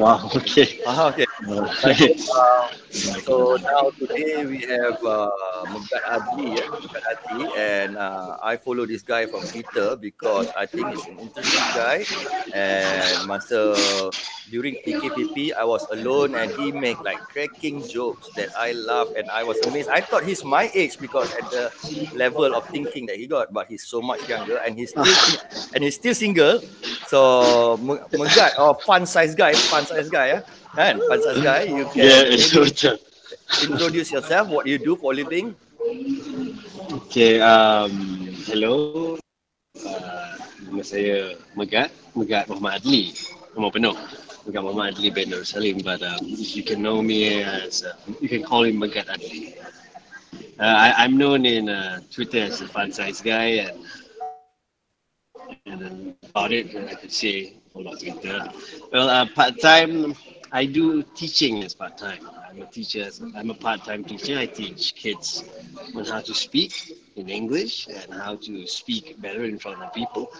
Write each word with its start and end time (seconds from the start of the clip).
wow, 0.00 0.30
okay. 0.36 0.80
Ah, 0.86 1.08
okay. 1.10 1.26
Uh, 1.48 1.68
so 3.26 3.56
now 3.62 3.90
today 4.00 4.46
we 4.46 4.58
have 4.66 4.96
uh, 5.04 5.30
Megat 5.70 6.02
Adli, 6.10 6.58
yeah? 6.58 6.66
Megat 6.66 7.04
Adli, 7.06 7.46
and 7.56 7.96
uh, 7.96 8.36
I 8.42 8.56
follow 8.56 8.86
this 8.86 9.02
guy 9.02 9.26
from 9.26 9.46
Twitter 9.46 9.96
because 9.96 10.48
I 10.56 10.66
think 10.66 10.88
he's 10.90 11.06
an 11.06 11.18
interesting 11.18 11.68
guy. 11.74 12.04
And 12.54 13.30
masa 13.30 13.74
during 14.50 14.74
PKPP, 14.82 15.54
I 15.54 15.64
was 15.64 15.86
alone 15.90 16.34
and 16.34 16.50
he 16.58 16.72
make 16.72 16.98
like 17.06 17.18
cracking 17.30 17.86
jokes 17.86 18.28
that 18.34 18.50
I 18.58 18.72
love 18.72 19.14
and 19.16 19.30
I 19.30 19.44
was 19.44 19.58
amazed. 19.66 19.88
I 19.88 20.00
thought 20.00 20.24
he's 20.24 20.44
my 20.44 20.70
age 20.74 20.98
because 20.98 21.30
at 21.38 21.46
the 21.54 21.70
level 22.14 22.50
of 22.54 22.66
thinking 22.68 23.06
that 23.06 23.16
he 23.16 23.26
got, 23.26 23.52
but 23.52 23.68
he's 23.68 23.86
so 23.86 24.02
much 24.02 24.26
younger 24.28 24.58
and 24.58 24.76
he's 24.76 24.90
still 24.90 25.06
and 25.74 25.84
he's 25.84 25.94
still 25.94 26.14
single. 26.14 26.60
So 27.06 27.78
Megat, 28.10 28.58
oh 28.58 28.74
fun 28.74 29.06
size 29.06 29.34
guy, 29.34 29.54
fun 29.54 29.86
size 29.86 30.10
guy, 30.10 30.26
yeah. 30.34 30.42
Kan, 30.74 30.98
fun 31.08 31.22
size 31.22 31.42
guy. 31.42 31.62
You 31.70 31.84
can 31.86 32.02
Yeah, 32.06 32.22
it's 32.26 32.50
betul. 32.54 32.98
Introduce 33.62 34.12
yourself, 34.12 34.48
what 34.48 34.66
you 34.66 34.78
do 34.78 34.96
for 34.96 35.14
living. 35.14 35.54
Okay, 37.06 37.40
um, 37.40 37.90
hello. 38.46 39.18
Uh, 39.78 40.32
nama 40.66 40.82
saya 40.86 41.34
Megat, 41.58 41.90
Megat 42.14 42.46
Muhammad 42.46 42.82
Adli. 42.82 43.14
Nama 43.54 43.68
penuh. 43.70 43.96
Megat 44.46 44.62
Muhammad 44.62 44.94
Adli 44.94 45.08
bin 45.10 45.30
Nur 45.30 45.42
Salim, 45.42 45.82
but 45.82 46.02
um, 46.02 46.18
you 46.22 46.62
can 46.62 46.82
know 46.82 47.02
me 47.02 47.42
as, 47.42 47.82
uh, 47.82 47.94
you 48.22 48.28
can 48.28 48.42
call 48.42 48.62
me 48.62 48.72
Megat 48.74 49.10
Adli. 49.10 49.58
Uh, 50.60 50.76
I, 50.76 51.04
I'm 51.04 51.16
known 51.16 51.46
in 51.46 51.68
uh, 51.68 52.00
Twitter 52.12 52.44
as 52.46 52.60
a 52.60 52.68
fun 52.68 52.92
size 52.92 53.20
guy 53.20 53.66
and 53.66 53.80
and 55.66 56.14
about 56.28 56.52
it, 56.52 56.74
I 56.76 56.94
could 56.94 57.12
say 57.12 57.54
a 57.74 57.78
lot 57.78 58.00
Twitter. 58.00 58.48
Well, 58.92 59.08
uh, 59.08 59.26
part 59.34 59.60
time, 59.60 60.14
I 60.52 60.66
do 60.66 61.02
teaching 61.14 61.62
as 61.62 61.74
part 61.74 61.98
time. 61.98 62.28
I'm 62.50 62.62
a 62.62 62.66
teacher. 62.66 63.08
I'm 63.36 63.50
a 63.50 63.54
part 63.54 63.84
time 63.84 64.02
teacher. 64.02 64.36
I 64.36 64.46
teach 64.46 64.94
kids 64.96 65.44
on 65.94 66.04
how 66.04 66.20
to 66.20 66.34
speak 66.34 66.98
in 67.14 67.28
English 67.28 67.86
and 67.86 68.12
how 68.12 68.36
to 68.36 68.66
speak 68.66 69.20
better 69.20 69.44
in 69.44 69.58
front 69.58 69.80
of 69.82 69.94
people. 69.94 70.32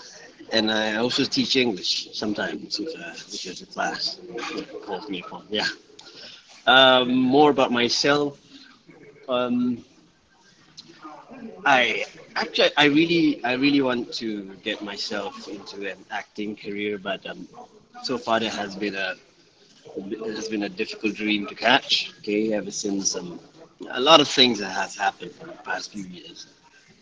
And 0.51 0.71
I 0.73 0.97
also 0.97 1.25
teach 1.25 1.55
English 1.55 2.09
sometimes 2.13 2.81
if, 2.81 3.45
there's 3.45 3.63
a 3.63 3.67
class 3.67 4.19
calls 4.85 5.09
me 5.09 5.21
upon. 5.23 5.47
Yeah. 5.51 5.69
Um, 6.67 7.15
more 7.15 7.51
about 7.51 7.71
myself. 7.71 8.41
Um, 9.29 9.85
I 11.65 12.05
actually 12.35 12.71
I 12.77 12.87
really 12.87 13.45
I 13.45 13.53
really 13.53 13.83
want 13.83 14.13
to 14.15 14.55
get 14.65 14.83
myself 14.83 15.47
into 15.47 15.89
an 15.89 15.99
acting 16.11 16.57
career, 16.57 16.99
but 16.99 17.25
um, 17.27 17.47
so 18.03 18.19
far 18.19 18.41
there 18.41 18.51
has 18.51 18.75
been 18.75 18.97
a 18.97 19.15
it 19.97 20.37
has 20.37 20.49
been 20.49 20.65
a 20.65 20.69
difficult 20.69 21.15
dream 21.15 21.47
to 21.47 21.55
catch. 21.55 22.13
Okay, 22.19 22.53
ever 22.53 22.71
since 22.71 23.17
um, 23.17 23.41
a 23.91 24.01
lot 24.01 24.21
of 24.21 24.29
things 24.29 24.59
that 24.59 24.71
has 24.71 24.97
happened 24.97 25.33
in 25.41 25.47
the 25.49 25.53
past 25.65 25.93
few 25.93 26.05
years, 26.05 26.47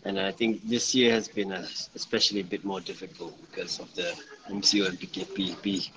and 0.05 0.19
I 0.19 0.31
think 0.31 0.67
this 0.67 0.95
year 0.95 1.11
has 1.13 1.27
been 1.27 1.51
a, 1.51 1.65
especially 1.95 2.39
a 2.39 2.43
bit 2.43 2.63
more 2.63 2.81
difficult 2.81 3.33
because 3.49 3.79
of 3.79 3.93
the 3.95 4.13
MCO 4.49 4.87
and 4.89 4.99
PKP. 4.99 5.89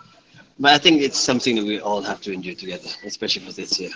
But 0.58 0.72
I 0.72 0.78
think 0.78 1.02
it's 1.02 1.18
something 1.18 1.56
that 1.56 1.64
we 1.64 1.80
all 1.80 2.02
have 2.02 2.20
to 2.22 2.32
endure 2.32 2.54
together, 2.54 2.88
especially 3.04 3.46
for 3.46 3.52
this 3.52 3.78
year. 3.80 3.90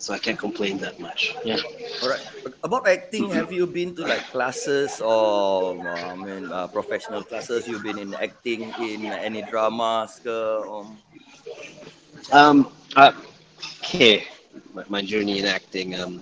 So 0.00 0.14
I 0.14 0.18
can't 0.18 0.38
complain 0.38 0.78
that 0.78 0.98
much. 0.98 1.36
Yeah. 1.44 1.60
Alright. 2.02 2.24
About 2.64 2.88
acting, 2.88 3.28
have 3.36 3.52
you 3.52 3.66
been 3.66 3.94
to 3.96 4.02
like 4.08 4.24
classes 4.32 4.98
or 5.02 5.76
uh, 5.76 6.12
I 6.12 6.16
mean 6.16 6.50
uh, 6.50 6.68
professional 6.68 7.22
classes? 7.22 7.68
You've 7.68 7.82
been 7.82 7.98
in 7.98 8.14
acting 8.14 8.72
in 8.80 9.04
any 9.04 9.42
dramas 9.42 10.16
ke? 10.24 10.32
Um, 12.28 12.66
Um, 12.96 13.14
okay, 13.82 14.24
my, 14.74 14.84
my 14.88 15.02
journey 15.02 15.38
in 15.38 15.44
acting. 15.46 15.94
Um, 15.98 16.20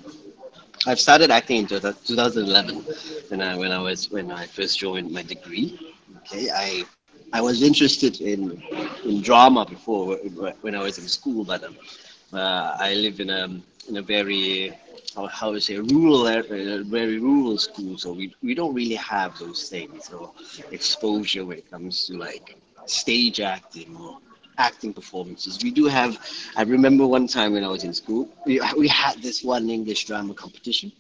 I've 0.87 1.01
started 1.01 1.31
acting 1.31 1.59
in 1.59 1.67
2011 1.67 2.77
when 3.29 3.41
I 3.43 3.57
when 3.57 3.73
I 3.73 3.79
was 3.81 4.11
when 4.11 4.31
I 4.31 4.47
first 4.47 4.79
joined 4.79 5.11
my 5.13 5.23
degree. 5.23 5.79
Okay, 6.19 6.49
I 6.51 6.85
I 7.33 7.41
was 7.41 7.63
interested 7.63 8.21
in 8.21 8.63
in 9.05 9.21
drama 9.23 9.65
before 9.65 10.17
when 10.63 10.75
I 10.75 10.83
was 10.83 10.99
in 10.99 11.07
school, 11.09 11.45
but 11.45 11.63
um, 11.65 11.77
uh, 12.33 12.77
I 12.79 12.95
live 12.95 13.21
in 13.21 13.31
a 13.31 13.43
in 13.89 13.97
a 13.97 14.03
very 14.03 14.73
how, 15.15 15.27
how 15.27 15.53
to 15.53 15.61
say 15.61 15.77
rural 15.79 16.25
very 16.85 17.19
rural 17.19 17.59
school, 17.59 17.97
so 17.99 18.13
we 18.13 18.35
we 18.43 18.55
don't 18.55 18.75
really 18.75 18.97
have 18.97 19.39
those 19.39 19.69
things. 19.69 20.11
or 20.13 20.31
exposure 20.73 21.45
when 21.45 21.59
it 21.59 21.71
comes 21.71 22.07
to 22.07 22.17
like 22.17 22.57
stage 22.87 23.41
acting 23.41 23.97
or 23.97 24.19
acting 24.59 24.93
performances. 24.93 25.59
We 25.63 25.71
do 25.71 25.87
have. 25.87 26.19
I 26.57 26.63
remember 26.63 27.07
one 27.07 27.27
time 27.27 27.53
when 27.53 27.65
I 27.65 27.69
was 27.69 27.85
in 27.85 27.95
school, 27.95 28.29
we, 28.45 28.61
we 28.77 28.89
had 28.89 29.23
this 29.23 29.43
one 29.43 29.71
English 29.71 30.05
drama 30.07 30.35
competition. 30.35 30.93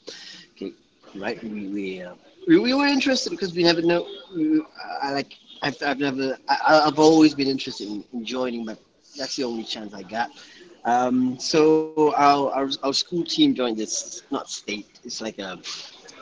Okay, 0.52 0.72
right? 1.16 1.42
We 1.42 1.68
we 1.68 2.02
uh, 2.02 2.14
we, 2.46 2.58
we 2.58 2.74
were 2.74 2.86
interested 2.86 3.30
because 3.30 3.54
we 3.54 3.62
never 3.64 3.82
know. 3.82 4.06
We, 4.34 4.62
I 5.02 5.12
like. 5.12 5.34
I've, 5.62 5.76
I've 5.84 5.98
never. 5.98 6.38
I, 6.48 6.82
I've 6.86 6.98
always 6.98 7.34
been 7.34 7.48
interested 7.48 7.88
in, 7.88 8.04
in 8.12 8.24
joining, 8.24 8.64
but 8.64 8.78
that's 9.16 9.36
the 9.36 9.44
only 9.44 9.64
chance 9.64 9.92
I 9.94 10.02
got. 10.02 10.30
Um, 10.84 11.38
so 11.38 12.14
our, 12.16 12.50
our 12.52 12.68
our 12.84 12.92
school 12.94 13.24
team 13.24 13.54
joined 13.54 13.76
this 13.76 14.22
not 14.30 14.48
state. 14.48 15.00
It's 15.04 15.20
like 15.20 15.38
a 15.38 15.58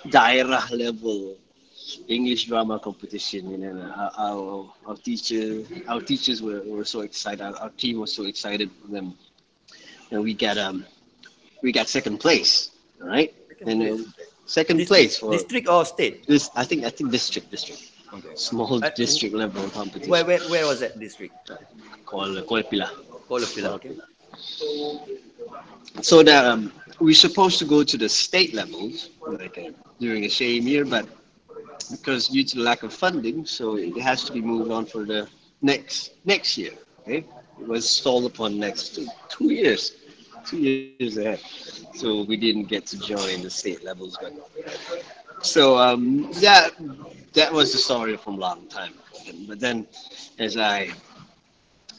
daerah 0.08 0.64
level 0.72 1.36
English 2.08 2.46
drama 2.46 2.78
competition, 2.78 3.50
you 3.50 3.58
know, 3.58 3.92
our, 3.96 4.10
our, 4.18 4.72
our 4.86 4.96
teacher, 4.96 5.62
our 5.88 6.00
teachers 6.00 6.42
were, 6.42 6.62
were 6.66 6.84
so 6.84 7.00
excited. 7.00 7.42
Our, 7.42 7.54
our 7.56 7.70
team 7.70 8.00
was 8.00 8.14
so 8.14 8.24
excited 8.26 8.70
for 8.80 8.88
them, 8.88 9.14
and 10.10 10.22
we 10.22 10.34
got 10.34 10.58
um, 10.58 10.84
we 11.62 11.72
got 11.72 11.88
second 11.88 12.18
place, 12.18 12.70
all 13.00 13.08
right, 13.08 13.32
and 13.66 13.80
then 13.80 14.12
second 14.46 14.78
district, 14.78 14.88
place 14.88 15.18
for 15.18 15.30
district 15.32 15.68
or 15.68 15.84
state? 15.84 16.26
this. 16.26 16.50
I 16.56 16.64
think 16.64 16.84
I 16.84 16.90
think 16.90 17.10
district, 17.10 17.50
district, 17.50 17.82
Okay. 18.12 18.34
small 18.34 18.82
Uh, 18.84 18.90
district 18.94 19.34
level 19.34 19.68
competition. 19.70 20.10
Where, 20.10 20.24
where 20.24 20.40
where 20.48 20.66
was 20.66 20.80
that 20.80 20.98
district? 20.98 21.34
Called. 22.04 22.36
Kuala 22.46 22.64
Pilah. 22.70 22.90
Okay. 23.78 23.96
So 26.02 26.22
that 26.22 26.44
um, 26.44 26.72
we're 27.00 27.14
supposed 27.14 27.58
to 27.58 27.64
go 27.64 27.82
to 27.82 27.96
the 27.96 28.08
state 28.08 28.54
levels 28.54 29.10
like 29.26 29.58
uh, 29.58 29.70
during 29.98 30.22
the 30.22 30.28
same 30.28 30.66
year, 30.66 30.84
but 30.84 31.06
because 31.90 32.28
due 32.28 32.44
to 32.44 32.56
the 32.56 32.62
lack 32.62 32.82
of 32.82 32.92
funding, 32.92 33.44
so 33.44 33.76
it 33.76 33.96
has 34.00 34.24
to 34.24 34.32
be 34.32 34.40
moved 34.40 34.70
on 34.70 34.86
for 34.86 35.04
the 35.04 35.28
next 35.62 36.12
next 36.24 36.56
year. 36.58 36.72
Okay, 37.02 37.24
it 37.60 37.66
was 37.68 37.88
stalled 37.88 38.24
upon 38.26 38.58
next 38.58 38.94
two, 38.94 39.06
two 39.28 39.52
years, 39.52 39.92
two 40.44 40.58
years 40.58 40.90
ahead. 40.90 41.10
So 41.60 41.92
we 41.96 42.36
didn't 42.36 42.40
get 42.40 42.60
to 42.62 42.70
join 42.72 43.14
the 43.14 43.24
state 43.24 43.60
levels, 43.60 43.98
but 44.00 44.12
so 45.24 45.76
um, 45.78 46.22
that 46.40 46.70
that 47.34 47.52
was 47.52 47.72
the 47.72 47.78
story 47.78 48.16
from 48.16 48.34
a 48.34 48.38
long 48.38 48.66
time. 48.68 48.92
But 49.48 49.60
then, 49.60 49.86
as 50.38 50.56
I 50.56 50.90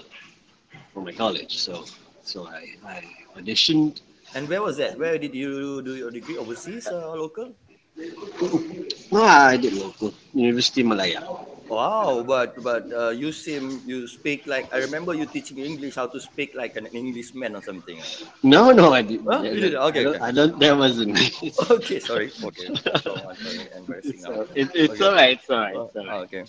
for 0.92 1.00
my 1.02 1.12
college. 1.12 1.58
So 1.58 1.84
so 2.22 2.46
I, 2.46 2.74
I 2.86 3.02
auditioned. 3.38 4.00
And 4.34 4.48
where 4.48 4.62
was 4.62 4.76
that? 4.78 4.98
Where 4.98 5.18
did 5.18 5.34
you 5.34 5.82
do 5.82 5.94
your 5.94 6.10
degree? 6.10 6.36
Overseas 6.36 6.86
or 6.88 7.16
local? 7.16 7.52
Ah, 9.12 9.48
I 9.52 9.56
did 9.58 9.74
local 9.74 10.14
University 10.32 10.82
Malaya. 10.82 11.20
Wow, 11.68 12.24
but 12.26 12.56
but 12.64 12.88
uh, 12.92 13.10
you 13.10 13.30
seem 13.32 13.80
you 13.84 14.08
speak 14.08 14.46
like 14.46 14.72
I 14.72 14.78
remember 14.78 15.12
you 15.12 15.26
teaching 15.26 15.58
English 15.58 15.96
how 15.96 16.06
to 16.08 16.18
speak 16.20 16.54
like 16.54 16.76
an 16.76 16.86
Englishman 16.96 17.54
or 17.56 17.62
something. 17.62 18.00
No, 18.42 18.72
no, 18.72 18.92
I 18.92 19.02
didn't. 19.02 19.26
Huh? 19.28 19.42
You 19.44 19.60
didn't? 19.60 19.80
Okay, 19.92 20.00
I 20.00 20.02
don't, 20.02 20.16
okay. 20.16 20.24
I 20.24 20.32
don't 20.32 20.58
that 20.60 20.76
wasn't. 20.76 21.16
Okay, 21.70 22.00
sorry. 22.00 22.32
Okay. 22.44 22.68
So 23.04 23.16
sorry. 23.20 23.68
Embarrassing. 23.76 24.20
so 24.20 24.48
it, 24.54 24.68
it's 24.74 25.00
Okay. 25.00 25.04
alright. 25.04 25.38
It's 25.40 25.50
alright. 25.50 25.76
Oh, 25.76 25.84
It's 25.92 25.96
alright. 25.96 26.24
okay. 26.32 26.44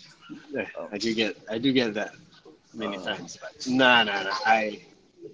I 0.91 0.97
do 0.97 1.13
get 1.13 1.35
I 1.49 1.57
do 1.57 1.71
get 1.73 1.93
that 1.99 2.11
many 2.73 2.97
Oh. 2.97 3.03
times, 3.03 3.37
but 3.39 3.51
no, 3.67 4.03
no, 4.03 4.23
nah. 4.23 4.31
I, 4.45 4.79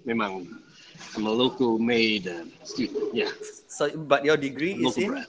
memang, 0.06 0.46
I'm 1.16 1.26
a 1.26 1.30
local 1.30 1.78
made 1.78 2.28
uh, 2.28 2.44
student. 2.64 3.14
Yeah, 3.14 3.30
So, 3.68 3.90
but 3.96 4.24
your 4.24 4.36
degree 4.36 4.74
is 4.86 4.96
in? 4.98 5.10
brand. 5.10 5.26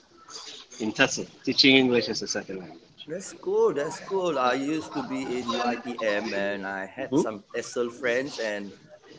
In 0.80 0.90
TESOL, 0.92 1.26
teaching 1.44 1.76
English 1.76 2.08
as 2.08 2.22
a 2.22 2.26
second 2.26 2.58
language. 2.60 2.80
That's 3.06 3.32
cool. 3.34 3.74
That's 3.74 4.00
cool. 4.00 4.38
I 4.38 4.54
used 4.54 4.92
to 4.94 5.02
be 5.08 5.20
in 5.22 5.44
UITM 5.44 6.32
and 6.32 6.66
I 6.66 6.86
had 6.86 7.10
Hmm? 7.10 7.20
some 7.20 7.44
TESOL 7.54 7.90
friends 7.92 8.38
and 8.40 8.72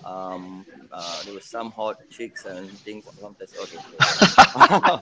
um, 0.03 0.65
uh, 0.91 1.23
there 1.23 1.33
were 1.33 1.41
some 1.45 1.71
hot 1.71 1.97
chicks 2.09 2.45
and 2.45 2.67
things 2.83 3.05
from. 3.19 3.35
Okay. 3.39 3.79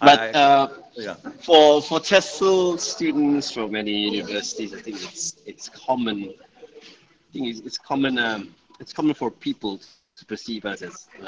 But 0.00 0.18
I- 0.18 0.30
uh, 0.32 0.68
yeah. 0.96 1.14
for 1.46 1.80
for 1.82 2.00
TESOL 2.00 2.78
students 2.80 3.50
from 3.52 3.70
many 3.72 3.92
universities, 4.10 4.74
I 4.74 4.80
think 4.80 4.96
it's 5.02 5.36
it's 5.46 5.68
common. 5.68 6.34
I 6.34 7.28
think 7.32 7.48
it's, 7.48 7.60
it's 7.60 7.78
common. 7.78 8.18
Um, 8.18 8.54
it's 8.80 8.92
common 8.92 9.14
for 9.14 9.30
people 9.30 9.78
to 9.78 9.92
perceive 9.96 10.30
us 10.30 10.46
as 10.48 10.74
loud. 10.86 11.18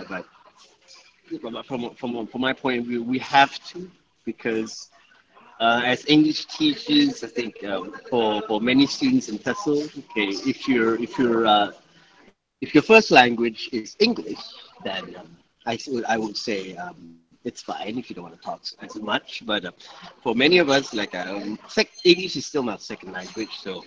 but 1.43 1.67
from 1.67 1.95
from 1.95 2.27
from 2.27 2.41
my 2.41 2.53
point 2.53 2.81
of 2.81 2.87
view, 2.87 3.03
we 3.03 3.19
have 3.19 3.53
to 3.71 3.91
because 4.25 4.91
uh, 5.61 5.81
as 5.85 6.05
English 6.09 6.47
teachers, 6.47 7.23
I 7.25 7.29
think 7.29 7.62
um, 7.65 7.93
for 8.11 8.43
for 8.47 8.61
many 8.61 8.87
students 8.87 9.29
in 9.29 9.39
TESOL, 9.39 9.83
okay, 10.11 10.29
if 10.51 10.69
you're 10.69 11.01
if 11.03 11.19
you're 11.19 11.47
uh, 11.47 11.71
if 12.61 12.75
your 12.75 12.83
first 12.83 13.11
language 13.11 13.69
is 13.73 13.97
English, 14.01 14.41
then 14.85 15.15
um, 15.19 15.37
I 15.67 15.75
s- 15.75 15.89
would 15.89 16.05
I 16.05 16.17
would 16.19 16.37
say 16.37 16.77
um, 16.77 17.24
it's 17.44 17.62
fine 17.62 17.99
if 17.99 18.08
you 18.11 18.14
don't 18.17 18.25
want 18.25 18.37
to 18.37 18.43
talk 18.43 18.62
as 18.81 18.96
much. 18.96 19.43
But 19.46 19.64
uh, 19.67 19.73
for 20.23 20.35
many 20.35 20.58
of 20.58 20.69
us, 20.70 20.93
like 20.94 21.14
um, 21.14 21.58
sec- 21.69 21.91
English 22.05 22.37
is 22.37 22.46
still 22.46 22.62
my 22.62 22.76
second 22.76 23.12
language, 23.12 23.55
so 23.62 23.85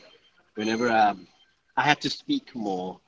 whenever 0.55 0.89
um, 0.89 1.27
I 1.75 1.83
have 1.83 1.99
to 2.01 2.09
speak 2.09 2.55
more 2.55 2.99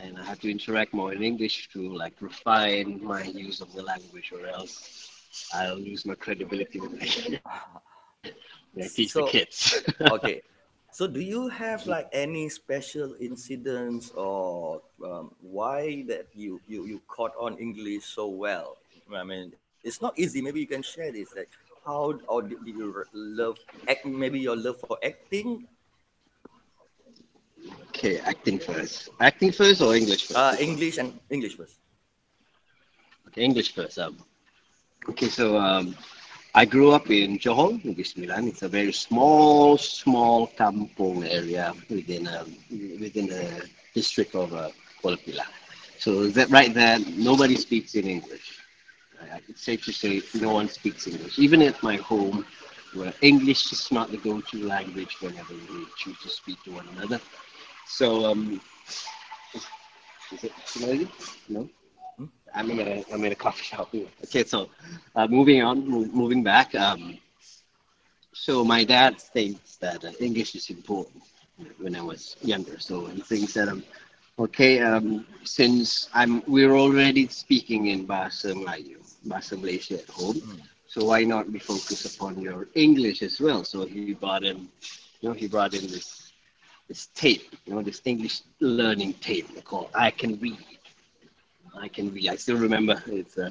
and 0.00 0.18
I 0.18 0.24
have 0.24 0.40
to 0.40 0.50
interact 0.50 0.92
more 0.94 1.12
in 1.12 1.22
English 1.22 1.68
to 1.72 1.80
like 1.94 2.14
refine 2.20 3.02
my 3.02 3.24
use 3.24 3.60
of 3.60 3.72
the 3.72 3.82
language, 3.82 4.32
or 4.32 4.46
else 4.46 5.10
I'll 5.54 5.76
lose 5.78 6.04
my 6.06 6.14
credibility 6.14 6.80
when 6.80 6.98
I, 7.00 7.40
when 8.72 8.84
I 8.84 8.88
teach 8.88 9.12
So- 9.12 9.20
the 9.22 9.26
kids. 9.26 9.82
okay. 10.12 10.42
So 10.92 11.06
do 11.06 11.20
you 11.20 11.48
have 11.48 11.86
like 11.86 12.08
any 12.12 12.48
special 12.48 13.14
incidents 13.20 14.10
or 14.10 14.82
um, 15.04 15.30
why 15.40 16.04
that 16.08 16.26
you, 16.34 16.60
you 16.66 16.84
you 16.86 17.00
caught 17.06 17.32
on 17.38 17.56
English 17.58 18.04
so 18.04 18.26
well? 18.28 18.76
I 19.14 19.22
mean, 19.24 19.52
it's 19.84 20.00
not 20.00 20.18
easy. 20.18 20.42
Maybe 20.42 20.60
you 20.60 20.66
can 20.66 20.82
share 20.82 21.12
this. 21.12 21.34
Like 21.34 21.50
how 21.84 22.18
or 22.28 22.42
did 22.42 22.58
you 22.66 23.04
love 23.12 23.58
act? 23.88 24.04
Maybe 24.04 24.40
your 24.40 24.56
love 24.56 24.80
for 24.80 24.98
acting. 25.02 25.66
okay, 27.88 28.18
acting 28.20 28.58
first. 28.58 29.10
Acting 29.20 29.52
first 29.52 29.80
or 29.80 29.94
English 29.94 30.26
first? 30.28 30.38
Uh, 30.38 30.56
English 30.58 30.98
and 30.98 31.18
English 31.30 31.56
first. 31.56 31.76
Okay, 33.28 33.42
English 33.42 33.74
first. 33.74 33.98
Um, 33.98 34.16
okay, 35.08 35.28
so 35.28 35.56
um, 35.56 35.94
I 36.54 36.64
grew 36.64 36.90
up 36.90 37.10
in 37.10 37.38
Johor, 37.38 37.78
Negeri 37.84 38.02
Sembilan. 38.02 38.48
It's 38.48 38.62
a 38.62 38.68
very 38.68 38.92
small, 38.92 39.78
small 39.78 40.48
kampung 40.58 41.22
area 41.22 41.72
within 41.88 42.26
a, 42.26 42.44
within 42.70 43.28
the 43.28 43.68
district 43.94 44.34
of 44.34 44.52
uh, 44.52 44.70
Kuala 45.02 45.18
Pilah. 45.22 45.46
So 45.98 46.26
that 46.28 46.50
right 46.50 46.72
there, 46.72 46.98
nobody 47.14 47.54
speaks 47.54 47.94
in 47.94 48.08
English. 48.08 48.58
I- 49.20 49.40
It's 49.48 49.62
safe 49.62 49.84
to 49.84 49.92
say 49.92 50.22
no 50.34 50.52
one 50.54 50.68
speaks 50.68 51.06
English. 51.06 51.38
Even 51.38 51.62
at 51.62 51.82
my 51.82 51.96
home, 51.96 52.44
where 52.94 53.12
English 53.22 53.72
is 53.72 53.90
not 53.92 54.10
the 54.10 54.18
go-to 54.18 54.58
language 54.66 55.14
whenever 55.20 55.54
we 55.54 55.86
choose 55.96 56.18
to 56.22 56.28
speak 56.28 56.62
to 56.64 56.70
one 56.72 56.88
another. 56.96 57.20
So, 57.86 58.24
um, 58.26 58.60
is, 59.54 59.66
is 60.32 60.44
it 60.44 60.52
noisy? 60.80 61.08
No. 61.48 61.68
I'm 62.54 62.70
in 62.70 62.80
a 62.80 63.04
I'm 63.12 63.24
in 63.24 63.32
a 63.32 63.36
coffee 63.36 63.64
shop. 63.64 63.94
Okay, 64.24 64.44
so 64.44 64.68
uh, 65.16 65.26
moving 65.28 65.62
on, 65.62 65.88
mo- 65.88 66.10
moving 66.12 66.42
back. 66.42 66.74
Um, 66.74 67.18
so 68.32 68.64
my 68.64 68.84
dad 68.84 69.20
thinks 69.20 69.76
that 69.76 70.04
uh, 70.04 70.12
English 70.20 70.54
is 70.54 70.70
important 70.70 71.22
when 71.78 71.94
I 71.96 72.02
was 72.02 72.36
younger. 72.42 72.78
So 72.78 73.06
he 73.06 73.20
thinks 73.20 73.54
that 73.54 73.68
um, 73.68 73.82
okay, 74.38 74.80
um, 74.80 75.26
since 75.44 76.08
I'm 76.14 76.42
we're 76.46 76.74
already 76.76 77.28
speaking 77.28 77.86
in 77.86 78.06
Bahasa 78.06 78.54
Melayu, 78.54 78.99
Bahasa 79.26 79.56
Malaysia 79.60 79.94
at 80.02 80.08
home, 80.08 80.36
Mm. 80.40 80.60
so 80.86 81.04
why 81.04 81.24
not 81.24 81.50
we 81.50 81.58
focus 81.58 82.04
upon 82.14 82.40
your 82.40 82.68
English 82.74 83.22
as 83.22 83.40
well? 83.40 83.64
So 83.64 83.84
he 83.86 84.14
brought 84.14 84.44
in, 84.44 84.58
you 85.20 85.28
know, 85.28 85.28
he 85.34 85.46
brought 85.46 85.74
in 85.74 85.82
this 85.88 86.32
this 86.88 87.06
tape, 87.14 87.54
you 87.66 87.74
know, 87.74 87.82
this 87.82 88.00
English 88.04 88.42
learning 88.60 89.14
tape 89.20 89.48
called 89.64 89.90
I 89.94 90.10
Can 90.10 90.38
Read. 90.40 90.58
I 91.80 91.88
can 91.88 92.12
read. 92.12 92.28
I 92.28 92.36
still 92.36 92.56
remember 92.58 93.02
it's 93.06 93.36
a 93.38 93.50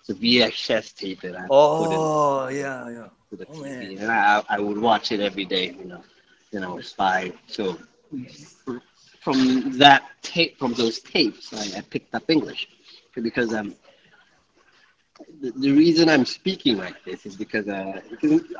it's 0.00 0.10
a 0.10 0.14
VHS 0.14 0.92
tape 0.94 1.20
that 1.22 1.36
I 1.36 1.48
put 1.76 1.92
in 1.92 2.02
Oh 2.02 2.48
yeah, 2.48 2.88
yeah. 2.90 3.08
to 3.30 3.36
the 3.36 3.46
Oh, 3.48 3.54
TV, 3.56 3.96
man. 3.96 3.98
and 3.98 4.10
I 4.10 4.42
I 4.48 4.58
would 4.60 4.78
watch 4.78 5.12
it 5.12 5.20
every 5.20 5.44
day. 5.44 5.74
You 5.78 5.84
know, 5.86 6.02
when 6.50 6.64
I 6.64 6.68
was 6.68 6.92
five. 6.92 7.32
So 7.46 7.76
from 9.20 9.38
that 9.78 10.02
tape, 10.22 10.58
from 10.58 10.74
those 10.74 11.00
tapes, 11.00 11.52
I, 11.52 11.78
I 11.78 11.80
picked 11.82 12.14
up 12.14 12.30
English 12.30 12.68
because 13.22 13.52
um. 13.54 13.74
The, 15.40 15.50
the 15.52 15.72
reason 15.72 16.08
I'm 16.08 16.24
speaking 16.24 16.76
like 16.78 17.02
this 17.04 17.26
is 17.26 17.36
because 17.36 17.68
uh, 17.68 18.00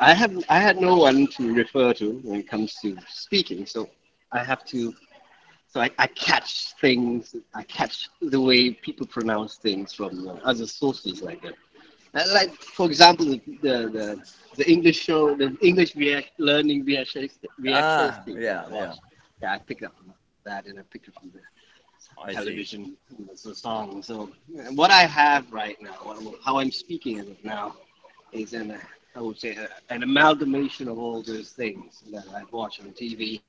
I 0.01 0.13
have 0.15 0.33
I 0.49 0.59
had 0.59 0.79
no 0.81 0.97
one 0.97 1.27
to 1.37 1.55
refer 1.55 1.93
to 1.95 2.21
when 2.25 2.41
it 2.41 2.49
comes 2.49 2.75
to 2.83 2.97
speaking, 3.09 3.67
so 3.67 3.89
I 4.33 4.43
have 4.45 4.65
to 4.67 4.93
so 5.69 5.81
I, 5.81 5.91
I 5.99 6.07
catch 6.09 6.73
things 6.81 7.35
i 7.55 7.63
catch 7.65 8.09
the 8.21 8.41
way 8.41 8.71
people 8.73 9.07
pronounce 9.07 9.57
things 9.57 9.93
from 9.93 10.29
uh, 10.29 10.33
other 10.51 10.67
sources 10.67 11.23
like 11.23 11.43
that. 11.43 11.55
Uh, 12.15 12.25
like 12.33 12.53
for 12.77 12.87
example 12.87 13.25
the, 13.27 13.41
the 13.63 14.23
the 14.57 14.71
english 14.71 14.99
show 15.01 15.35
the 15.37 15.57
english 15.63 15.95
react 15.97 16.31
learning 16.39 16.85
VHS, 16.85 17.39
VHS 17.61 18.17
Ah, 18.17 18.25
thing 18.25 18.41
yeah, 18.41 18.69
watched. 18.69 19.01
yeah 19.43 19.53
i 19.55 19.59
picked 19.59 19.83
up 19.85 19.97
from 19.97 20.13
that 20.45 20.67
and 20.67 20.79
i 20.79 20.83
picked 20.93 21.09
it 21.09 21.15
from 21.21 21.31
the 21.35 21.41
I 22.19 22.33
television 22.33 22.97
know, 23.19 23.35
so 23.35 23.53
song 23.53 24.03
so 24.03 24.29
what 24.75 24.91
i 24.91 25.03
have 25.03 25.51
right 25.53 25.77
now 25.81 25.99
how 26.45 26.59
i'm 26.59 26.71
speaking 26.71 27.19
as 27.19 27.29
of 27.29 27.37
now 27.45 27.75
is 28.33 28.53
an 28.53 28.75
i 29.17 29.21
would 29.21 29.39
say 29.39 29.57
an 29.91 30.03
amalgamation 30.03 30.89
of 30.89 30.99
all 30.99 31.23
those 31.23 31.51
things 31.51 32.03
that 32.13 32.25
i've 32.37 32.53
watched 32.53 32.81
on 32.81 32.93
tv 32.93 33.41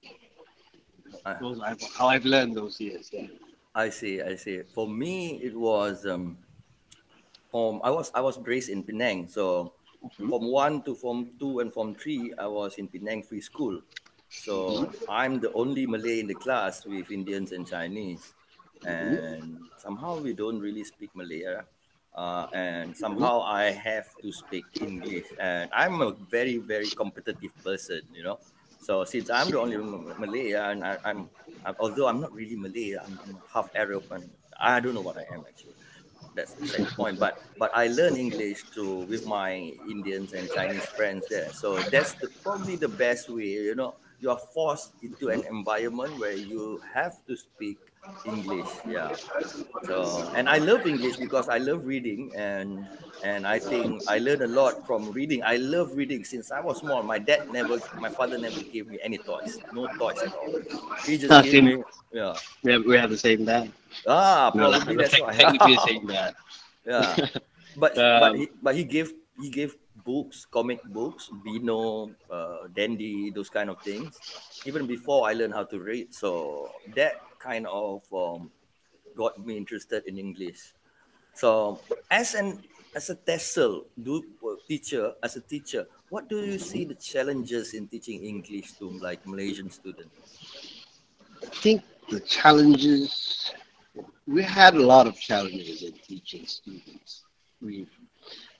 those 1.39 1.59
I've, 1.59 1.81
how 1.95 2.07
I've 2.07 2.25
learned 2.25 2.55
those 2.55 2.79
years. 2.79 3.09
Yeah. 3.11 3.27
I 3.75 3.89
see, 3.89 4.21
I 4.21 4.35
see. 4.35 4.61
For 4.63 4.87
me, 4.87 5.39
it 5.41 5.55
was 5.55 6.05
um, 6.05 6.37
from 7.51 7.81
I 7.83 7.89
was 7.91 8.11
I 8.13 8.21
was 8.21 8.37
raised 8.39 8.69
in 8.69 8.83
Penang, 8.83 9.27
so 9.27 9.73
Mhm. 10.19 10.29
from 10.29 10.51
one 10.51 10.81
to 10.83 10.95
form 10.95 11.31
two 11.39 11.59
and 11.59 11.71
form 11.73 11.95
three, 11.95 12.33
I 12.37 12.47
was 12.47 12.77
in 12.77 12.87
Penang 12.87 13.23
Free 13.23 13.41
School. 13.41 13.81
So 14.37 14.91
I'm 15.07 15.39
the 15.39 15.51
only 15.53 15.85
Malay 15.87 16.19
in 16.19 16.27
the 16.27 16.35
class 16.35 16.85
with 16.85 17.11
Indians 17.11 17.51
and 17.51 17.67
Chinese, 17.67 18.33
and 18.85 19.59
somehow 19.77 20.19
we 20.19 20.33
don't 20.33 20.59
really 20.59 20.83
speak 20.83 21.09
Malay. 21.15 21.45
Ah. 21.47 21.63
Uh, 22.17 22.49
and 22.53 22.97
somehow 22.97 23.45
mm-hmm. 23.45 23.61
I 23.61 23.65
have 23.77 24.09
to 24.25 24.33
speak 24.33 24.65
English, 24.81 25.29
and 25.37 25.69
I'm 25.69 26.01
a 26.01 26.17
very 26.33 26.57
very 26.57 26.89
competitive 26.89 27.53
person, 27.61 28.01
you 28.09 28.23
know. 28.25 28.41
So 28.81 29.05
since 29.05 29.29
I'm 29.29 29.53
the 29.53 29.59
only 29.61 29.77
Malay, 30.17 30.57
ah, 30.57 30.73
and 30.73 30.81
I, 30.81 30.97
I'm, 31.05 31.29
I'm 31.61 31.75
although 31.77 32.07
I'm 32.09 32.17
not 32.17 32.33
really 32.33 32.57
Malay, 32.57 32.97
I'm, 32.97 33.19
I'm 33.21 33.37
half 33.53 33.69
Arab, 33.77 34.09
and 34.09 34.25
I 34.57 34.79
don't 34.81 34.97
know 34.97 35.05
what 35.05 35.17
I 35.17 35.29
am 35.29 35.45
actually. 35.45 35.77
That's 36.33 36.53
the 36.53 36.65
same 36.65 36.89
point. 36.97 37.19
But 37.21 37.37
but 37.57 37.69
I 37.73 37.87
learn 37.93 38.17
English 38.17 38.65
to 38.73 39.05
with 39.05 39.25
my 39.25 39.73
Indians 39.85 40.33
and 40.33 40.49
Chinese 40.49 40.85
friends 40.97 41.25
there. 41.29 41.53
So 41.53 41.77
that's 41.93 42.13
the, 42.13 42.29
probably 42.41 42.77
the 42.77 42.89
best 42.89 43.29
way. 43.29 43.61
You 43.61 43.73
know, 43.73 43.93
you 44.21 44.29
are 44.29 44.41
forced 44.53 44.93
into 45.01 45.29
an 45.29 45.45
environment 45.49 46.17
where 46.17 46.37
you 46.37 46.81
have 46.93 47.21
to 47.25 47.37
speak 47.37 47.77
English. 48.23 48.81
Yeah. 48.85 49.15
So 49.81 50.29
and 50.33 50.49
I 50.49 50.57
love 50.59 50.85
English 50.85 51.17
because 51.17 51.47
I 51.49 51.57
love 51.57 51.85
reading 51.85 52.31
and 52.35 52.87
and 53.21 53.47
I 53.47 53.59
think 53.59 54.03
I 54.07 54.19
learned 54.19 54.41
a 54.43 54.47
lot 54.47 54.85
from 54.85 55.11
reading. 55.11 55.41
I 55.43 55.57
love 55.57 55.95
reading 55.95 56.23
since 56.23 56.51
I 56.51 56.59
was 56.61 56.79
small. 56.79 57.03
My 57.03 57.19
dad 57.19 57.49
never, 57.49 57.79
my 57.97 58.09
father 58.09 58.37
never 58.37 58.61
gave 58.61 58.87
me 58.87 58.99
any 59.03 59.17
toys, 59.19 59.61
no 59.71 59.87
toys 59.87 60.23
at 60.23 60.33
all. 60.33 60.53
He 61.05 61.17
just 61.17 61.39
gave 61.41 61.59
me, 61.59 61.83
yeah. 62.11 62.37
We 62.63 62.71
have, 62.73 62.85
we 62.85 62.97
have 62.97 63.09
the 63.09 63.17
same 63.17 63.45
dad. 63.45 63.71
Ah, 64.07 64.51
No, 64.53 64.71
probably 64.71 64.95
that's 64.97 65.17
why. 65.17 65.33
technically 65.33 65.75
the 65.75 65.81
same 65.81 66.05
dad. 66.07 66.33
yeah 66.85 67.17
but 67.75 67.93
but 68.15 68.31
Um, 68.31 68.35
he, 68.35 68.49
but 68.61 68.75
he 68.75 68.83
gave 68.83 69.13
he 69.37 69.49
gave 69.49 69.75
books 69.95 70.45
comic 70.45 70.83
books 70.85 71.29
Beano 71.29 72.11
uh, 72.29 72.67
Dandy 72.73 73.31
those 73.31 73.49
kind 73.49 73.69
of 73.69 73.81
things 73.81 74.21
even 74.65 74.85
before 74.87 75.27
I 75.27 75.33
learned 75.33 75.53
how 75.53 75.63
to 75.65 75.79
read 75.79 76.13
so 76.13 76.71
that 76.95 77.26
kind 77.39 77.67
of 77.67 78.01
um, 78.13 78.51
got 79.15 79.37
me 79.45 79.57
interested 79.57 80.03
in 80.05 80.17
English 80.17 80.73
so 81.33 81.79
as 82.11 82.35
an 82.35 82.61
as 82.95 83.09
a 83.09 83.15
TESOL 83.15 83.85
do 84.01 84.23
uh, 84.43 84.55
teacher 84.67 85.13
as 85.23 85.35
a 85.35 85.41
teacher 85.41 85.87
what 86.09 86.29
do 86.29 86.37
you 86.45 86.57
see 86.57 86.85
the 86.85 86.95
challenges 86.95 87.73
in 87.73 87.87
teaching 87.87 88.23
English 88.23 88.73
to 88.73 88.89
like 88.99 89.25
Malaysian 89.27 89.69
students 89.69 90.37
I 91.43 91.47
think 91.47 91.83
the 92.09 92.19
challenges 92.21 93.53
we 94.27 94.43
had 94.43 94.75
a 94.75 94.85
lot 94.85 95.07
of 95.07 95.19
challenges 95.19 95.83
in 95.83 95.93
teaching 95.93 96.45
students. 96.45 97.23
We 97.61 97.87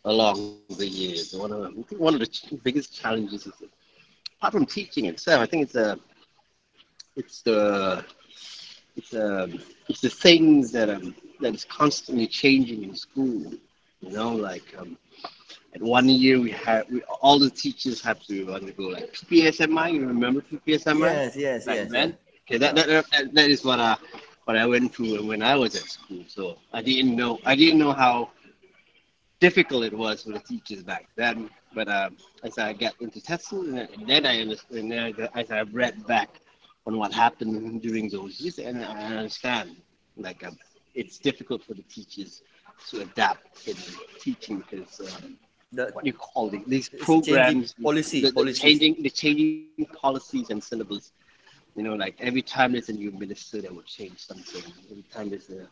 along 0.05 0.59
the 0.77 0.87
years. 0.87 1.33
One 1.33 1.51
of 1.51 1.59
the, 1.59 1.97
one 1.97 2.13
of 2.15 2.21
the 2.21 2.59
biggest 2.63 2.95
challenges 2.95 3.45
is 3.45 3.53
apart 4.37 4.53
from 4.53 4.65
teaching 4.65 5.05
itself. 5.05 5.41
I 5.41 5.45
think 5.45 5.63
it's 5.63 5.75
a 5.75 5.99
it's 7.15 7.41
the 7.41 8.05
it's 8.97 9.13
um 9.15 9.59
it's 9.89 10.01
the 10.01 10.09
things 10.09 10.71
that 10.73 10.89
um 10.89 11.15
that 11.41 11.53
is 11.55 11.65
constantly 11.65 12.27
changing 12.27 12.83
in 12.83 12.95
school. 12.95 13.53
You 14.01 14.11
know, 14.11 14.31
like 14.33 14.67
um, 14.79 14.97
at 15.75 15.81
one 15.81 16.09
year 16.09 16.39
we 16.39 16.51
had 16.51 16.83
we, 16.91 17.01
all 17.21 17.39
the 17.39 17.49
teachers 17.49 18.01
have 18.01 18.19
to 18.27 18.53
undergo 18.53 18.83
like 18.89 19.13
PPSMI. 19.13 19.89
You 19.89 20.07
remember 20.07 20.41
PPSMI? 20.41 21.21
Yes, 21.21 21.35
yes, 21.35 21.65
Like 21.65 21.81
yes. 21.81 21.93
that? 21.93 22.13
Okay, 22.43 22.57
that, 22.57 22.75
that, 22.75 22.87
that, 22.87 23.33
that 23.33 23.49
is 23.49 23.63
what 23.63 23.79
I 23.79 23.95
what 24.45 24.57
I 24.57 24.65
went 24.65 24.93
through 24.95 25.25
when 25.27 25.41
I 25.43 25.55
was 25.55 25.75
at 25.75 25.83
school. 25.83 26.23
So 26.27 26.57
I 26.73 26.81
didn't 26.81 27.15
know 27.15 27.39
I 27.45 27.55
didn't 27.55 27.79
know 27.79 27.93
how 27.93 28.29
difficult 29.39 29.83
it 29.83 29.93
was 29.93 30.23
for 30.23 30.31
the 30.31 30.39
teachers 30.39 30.83
back 30.83 31.07
then. 31.15 31.49
But 31.73 31.87
um, 31.89 32.17
as 32.43 32.57
I 32.57 32.73
got 32.73 32.93
into 33.01 33.19
TESOL, 33.19 33.77
and 33.93 34.07
then 34.07 34.25
I 34.25 34.41
understood, 34.41 34.77
and 34.77 34.91
then 34.91 35.13
I- 35.33 35.39
as 35.41 35.51
I 35.51 35.61
read 35.61 36.05
back 36.07 36.41
on 36.87 36.99
what 36.99 37.13
happened 37.13 37.81
during 37.83 38.09
those 38.09 38.41
years, 38.41 38.59
and 38.59 38.85
I 38.85 39.17
understand 39.17 39.77
like 40.17 40.45
um, 40.47 40.57
it's 40.95 41.19
difficult 41.19 41.63
for 41.67 41.75
the 41.75 41.83
teachers 41.95 42.43
to 42.91 43.01
adapt 43.01 43.67
in 43.67 43.77
teaching 44.25 44.63
because 44.69 45.01
um, 45.11 45.37
The, 45.73 45.93
what 45.93 46.05
you 46.05 46.13
call 46.13 46.53
it? 46.55 46.69
These 46.69 46.89
programs, 46.99 47.75
policy- 47.83 48.21
the, 48.23 48.31
the 48.41 48.45
changing, 48.47 49.03
the 49.03 49.11
changing 49.11 49.57
policies 49.67 50.49
and 50.51 50.63
syllables. 50.63 51.11
You 51.75 51.83
know, 51.83 51.95
like 51.95 52.15
every 52.19 52.43
time 52.43 52.73
there's 52.73 52.89
a 52.89 52.93
new 52.93 53.11
minister, 53.11 53.61
that 53.61 53.73
will 53.75 53.83
change 53.97 54.19
something. 54.29 54.63
Every 54.91 55.05
time 55.13 55.29
there's 55.29 55.49
a 55.49 55.67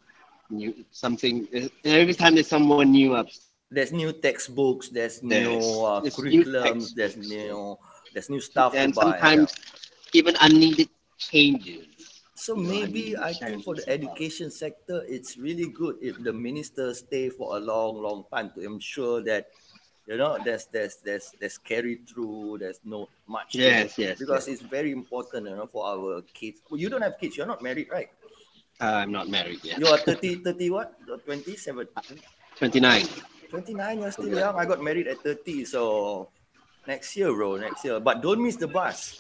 new 0.54 0.86
something, 0.92 1.48
every 1.86 2.14
time 2.14 2.36
there's 2.36 2.48
someone 2.58 2.92
new 2.92 3.16
up, 3.16 3.28
there's 3.72 3.92
new 3.92 4.12
textbooks, 4.14 4.90
there's 4.90 5.24
new 5.24 5.84
uh, 5.84 6.02
there's 6.02 6.24
new 6.30 6.46
curriculums, 6.46 6.94
there's 6.96 7.18
new 7.18 7.78
there's 8.14 8.30
new 8.30 8.42
stuff 8.42 8.80
and 8.80 8.94
to 8.94 8.96
buy. 8.96 9.24
sometimes 9.24 9.56
even 10.14 10.36
unneeded 10.42 10.90
changes. 11.18 11.88
So 12.36 12.54
maybe 12.56 13.16
I 13.16 13.32
think 13.32 13.64
for 13.64 13.76
the 13.76 13.88
education 13.88 14.52
sector, 14.52 15.04
it's 15.08 15.38
really 15.38 15.68
good 15.72 15.96
if 16.02 16.22
the 16.22 16.34
minister 16.34 16.94
stay 16.94 17.30
for 17.30 17.56
a 17.56 17.60
long, 17.60 18.02
long 18.02 18.26
time 18.32 18.52
to 18.56 18.62
ensure 18.62 19.24
that 19.24 19.48
you 20.06 20.18
know 20.18 20.38
there's 20.44 20.68
there's 20.68 20.98
there's 20.98 21.32
there's 21.40 21.58
carry 21.58 22.04
through. 22.06 22.60
There's 22.60 22.80
no 22.84 23.08
much. 23.26 23.56
Yes, 23.56 23.98
yes, 23.98 24.20
Because 24.20 24.48
it's 24.48 24.62
very 24.62 24.92
important, 24.92 25.48
you 25.48 25.56
know, 25.56 25.66
for 25.66 25.88
our 25.88 26.22
kids. 26.34 26.62
Well, 26.70 26.80
you 26.80 26.90
don't 26.90 27.02
have 27.02 27.18
kids. 27.18 27.38
You're 27.38 27.48
not 27.48 27.64
married, 27.64 27.88
right? 27.90 28.10
Uh, 28.82 29.00
I'm 29.00 29.12
not 29.12 29.30
married 29.30 29.64
yet. 29.64 29.80
You 29.80 29.88
are 29.88 29.98
30, 29.98 30.44
30 30.44 30.70
what? 30.70 31.00
27, 31.08 31.88
29. 32.58 33.08
29. 33.50 34.00
You're 34.00 34.12
still 34.12 34.28
young. 34.28 34.60
I 34.60 34.66
got 34.66 34.84
married 34.84 35.08
at 35.08 35.24
30. 35.24 35.64
So 35.64 36.28
next 36.86 37.16
year, 37.16 37.32
bro. 37.32 37.56
Next 37.56 37.86
year. 37.86 38.02
But 38.02 38.22
don't 38.22 38.44
miss 38.44 38.58
the 38.58 38.68
bus. 38.68 39.16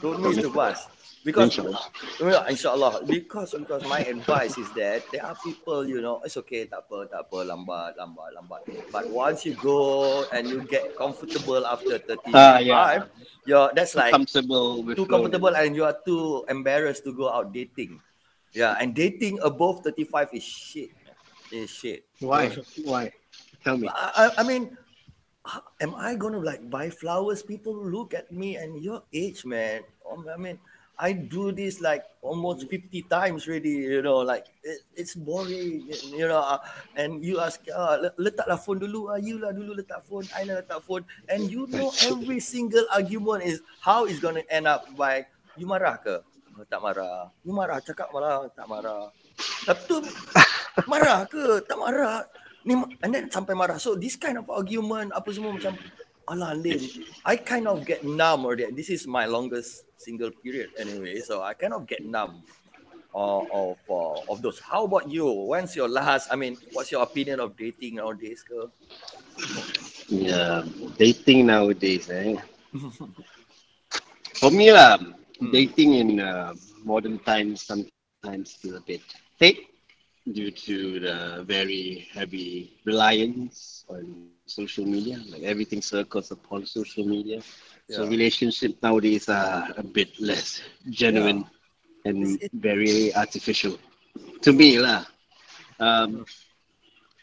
Don't 0.00 0.22
miss 0.22 0.38
the 0.38 0.50
bus. 0.50 0.86
Because 1.26 1.50
Inshallah. 1.58 2.46
Inshallah. 2.46 2.92
Because 3.02 3.50
because 3.58 3.82
my 3.90 4.06
advice 4.06 4.54
is 4.54 4.70
that 4.78 5.02
there 5.10 5.26
are 5.26 5.34
people, 5.42 5.82
you 5.82 5.98
know, 5.98 6.22
it's 6.22 6.38
okay, 6.38 6.70
tak 6.70 6.86
apa, 6.86 7.10
tak 7.10 7.26
apa, 7.26 7.38
lambat, 7.50 7.98
lambat, 7.98 8.30
lambat. 8.38 8.62
But 8.94 9.10
once 9.10 9.42
you 9.42 9.58
go 9.58 10.22
and 10.30 10.46
you 10.46 10.62
get 10.62 10.94
comfortable 10.94 11.66
after 11.66 11.98
35, 11.98 12.30
Ah, 12.30 12.62
yeah. 12.62 13.10
you're 13.42 13.74
that's 13.74 13.98
like 13.98 14.14
comfortable 14.14 14.86
too 14.94 15.02
comfortable 15.10 15.50
and 15.50 15.74
you 15.74 15.82
are 15.82 15.98
too 16.06 16.46
embarrassed 16.46 17.02
to 17.02 17.10
go 17.10 17.26
out 17.26 17.50
dating. 17.50 17.98
Yeah, 18.54 18.78
and 18.78 18.94
dating 18.94 19.42
above 19.42 19.82
35 19.82 20.30
is 20.30 20.46
shit. 20.46 20.94
Is 21.50 21.74
shit. 21.74 22.06
Why? 22.22 22.54
Why? 22.86 23.10
Tell 23.66 23.74
me. 23.74 23.90
I, 23.90 24.30
I- 24.38 24.46
mean, 24.46 24.78
am 25.82 25.90
I 25.98 26.14
gonna 26.14 26.38
like 26.38 26.62
buy 26.70 26.86
flowers? 26.86 27.42
People 27.42 27.74
look 27.74 28.14
at 28.14 28.30
me 28.30 28.54
and 28.54 28.78
your 28.78 29.02
age, 29.10 29.42
man. 29.42 29.82
Um, 30.06 30.22
I 30.30 30.38
mean, 30.38 30.58
I 30.96 31.12
do 31.12 31.52
this 31.52 31.80
like 31.84 32.08
almost 32.24 32.68
50 32.72 33.04
times 33.12 33.44
already, 33.44 33.84
you 33.84 34.00
know, 34.00 34.24
like 34.24 34.48
it, 34.64 34.80
it's 34.96 35.12
boring, 35.14 35.84
you 36.08 36.24
know. 36.26 36.40
uh, 36.40 36.58
And 36.96 37.20
you 37.20 37.36
ask, 37.38 37.60
uh, 37.68 38.00
"Le- 38.00 38.16
letaklah 38.16 38.56
phone 38.56 38.80
dulu, 38.80 39.12
uh, 39.12 39.20
you 39.20 39.36
lah 39.36 39.52
dulu 39.52 39.76
letak 39.76 40.08
phone, 40.08 40.24
I 40.32 40.48
lah 40.48 40.64
letak 40.64 40.80
phone. 40.88 41.04
And 41.28 41.52
you 41.52 41.68
know 41.68 41.92
every 42.00 42.40
single 42.40 42.88
argument 42.88 43.44
is 43.44 43.60
how 43.84 44.08
it's 44.08 44.24
gonna 44.24 44.42
end 44.48 44.64
up 44.64 44.88
by, 44.96 45.28
you 45.60 45.68
marah 45.68 46.00
ke? 46.00 46.16
"Oh, 46.56 46.64
Tak 46.64 46.80
marah. 46.80 47.28
You 47.44 47.52
marah, 47.52 47.78
cakap 47.84 48.08
marah, 48.08 48.48
tak 48.56 48.64
marah. 48.64 49.12
Lepas 49.68 49.84
tu, 49.84 50.00
marah 50.90 51.28
ke? 51.28 51.60
Tak 51.68 51.76
marah. 51.76 52.24
Ni, 52.66 52.72
and 53.04 53.12
then 53.12 53.28
sampai 53.28 53.52
marah. 53.52 53.76
So 53.78 53.94
this 53.94 54.16
kind 54.16 54.40
of 54.40 54.48
argument, 54.48 55.12
apa 55.12 55.28
semua 55.28 55.54
macam, 55.54 55.76
alah 56.26 56.56
lame. 56.56 56.88
I 57.22 57.36
kind 57.38 57.68
of 57.70 57.84
get 57.86 58.02
numb 58.02 58.42
already. 58.48 58.66
This 58.74 58.90
is 58.90 59.04
my 59.06 59.28
longest 59.28 59.85
single 59.96 60.30
period 60.30 60.70
anyway. 60.78 61.20
So 61.20 61.42
I 61.42 61.54
kind 61.54 61.74
of 61.74 61.86
get 61.86 62.04
numb 62.04 62.44
of, 63.14 63.46
of, 63.50 63.78
uh, 63.88 64.20
of 64.32 64.42
those. 64.42 64.60
How 64.60 64.84
about 64.84 65.10
you? 65.10 65.26
When's 65.30 65.76
your 65.76 65.88
last, 65.88 66.28
I 66.30 66.36
mean, 66.36 66.58
what's 66.72 66.90
your 66.92 67.02
opinion 67.02 67.40
of 67.40 67.56
dating 67.56 67.96
nowadays? 67.96 68.42
Ke? 68.44 68.70
Yeah, 70.08 70.62
dating 70.98 71.46
nowadays, 71.46 72.08
eh? 72.10 72.36
For 74.40 74.50
me, 74.50 74.72
lah, 74.72 74.98
Hmm. 75.40 75.52
dating 75.52 75.94
in 75.94 76.20
uh, 76.20 76.54
modern 76.84 77.18
times 77.20 77.62
sometimes 77.62 78.22
feel 78.26 78.46
a 78.48 78.52
bit 78.52 78.72
fake 79.02 79.32
due 80.06 80.50
to 80.50 81.00
the 81.00 81.44
very 81.44 82.08
heavy 82.14 82.72
reliance 82.84 83.84
on 83.88 84.35
social 84.46 84.84
media. 84.86 85.18
Like 85.30 85.42
everything 85.42 85.82
circles 85.82 86.30
upon 86.30 86.66
social 86.66 87.04
media. 87.06 87.40
So 87.88 88.06
relationship 88.06 88.76
nowadays 88.82 89.28
are 89.28 89.68
a 89.76 89.82
bit 89.82 90.18
less 90.20 90.62
genuine 90.90 91.44
and 92.04 92.40
it- 92.40 92.52
very 92.52 93.14
artificial. 93.14 93.76
To 94.42 94.52
me, 94.52 94.78
lah. 94.78 95.04
Um, 95.80 96.24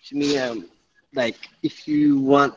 to 0.07 0.15
me, 0.15 0.37
um, 0.37 0.65
like 1.13 1.37
if 1.63 1.87
you 1.87 2.19
want, 2.19 2.53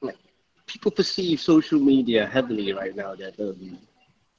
like 0.00 0.18
people 0.66 0.90
perceive 0.90 1.40
social 1.40 1.78
media 1.80 2.26
heavily 2.26 2.72
right 2.72 2.94
now. 2.96 3.14
That 3.14 3.38
um, 3.40 3.78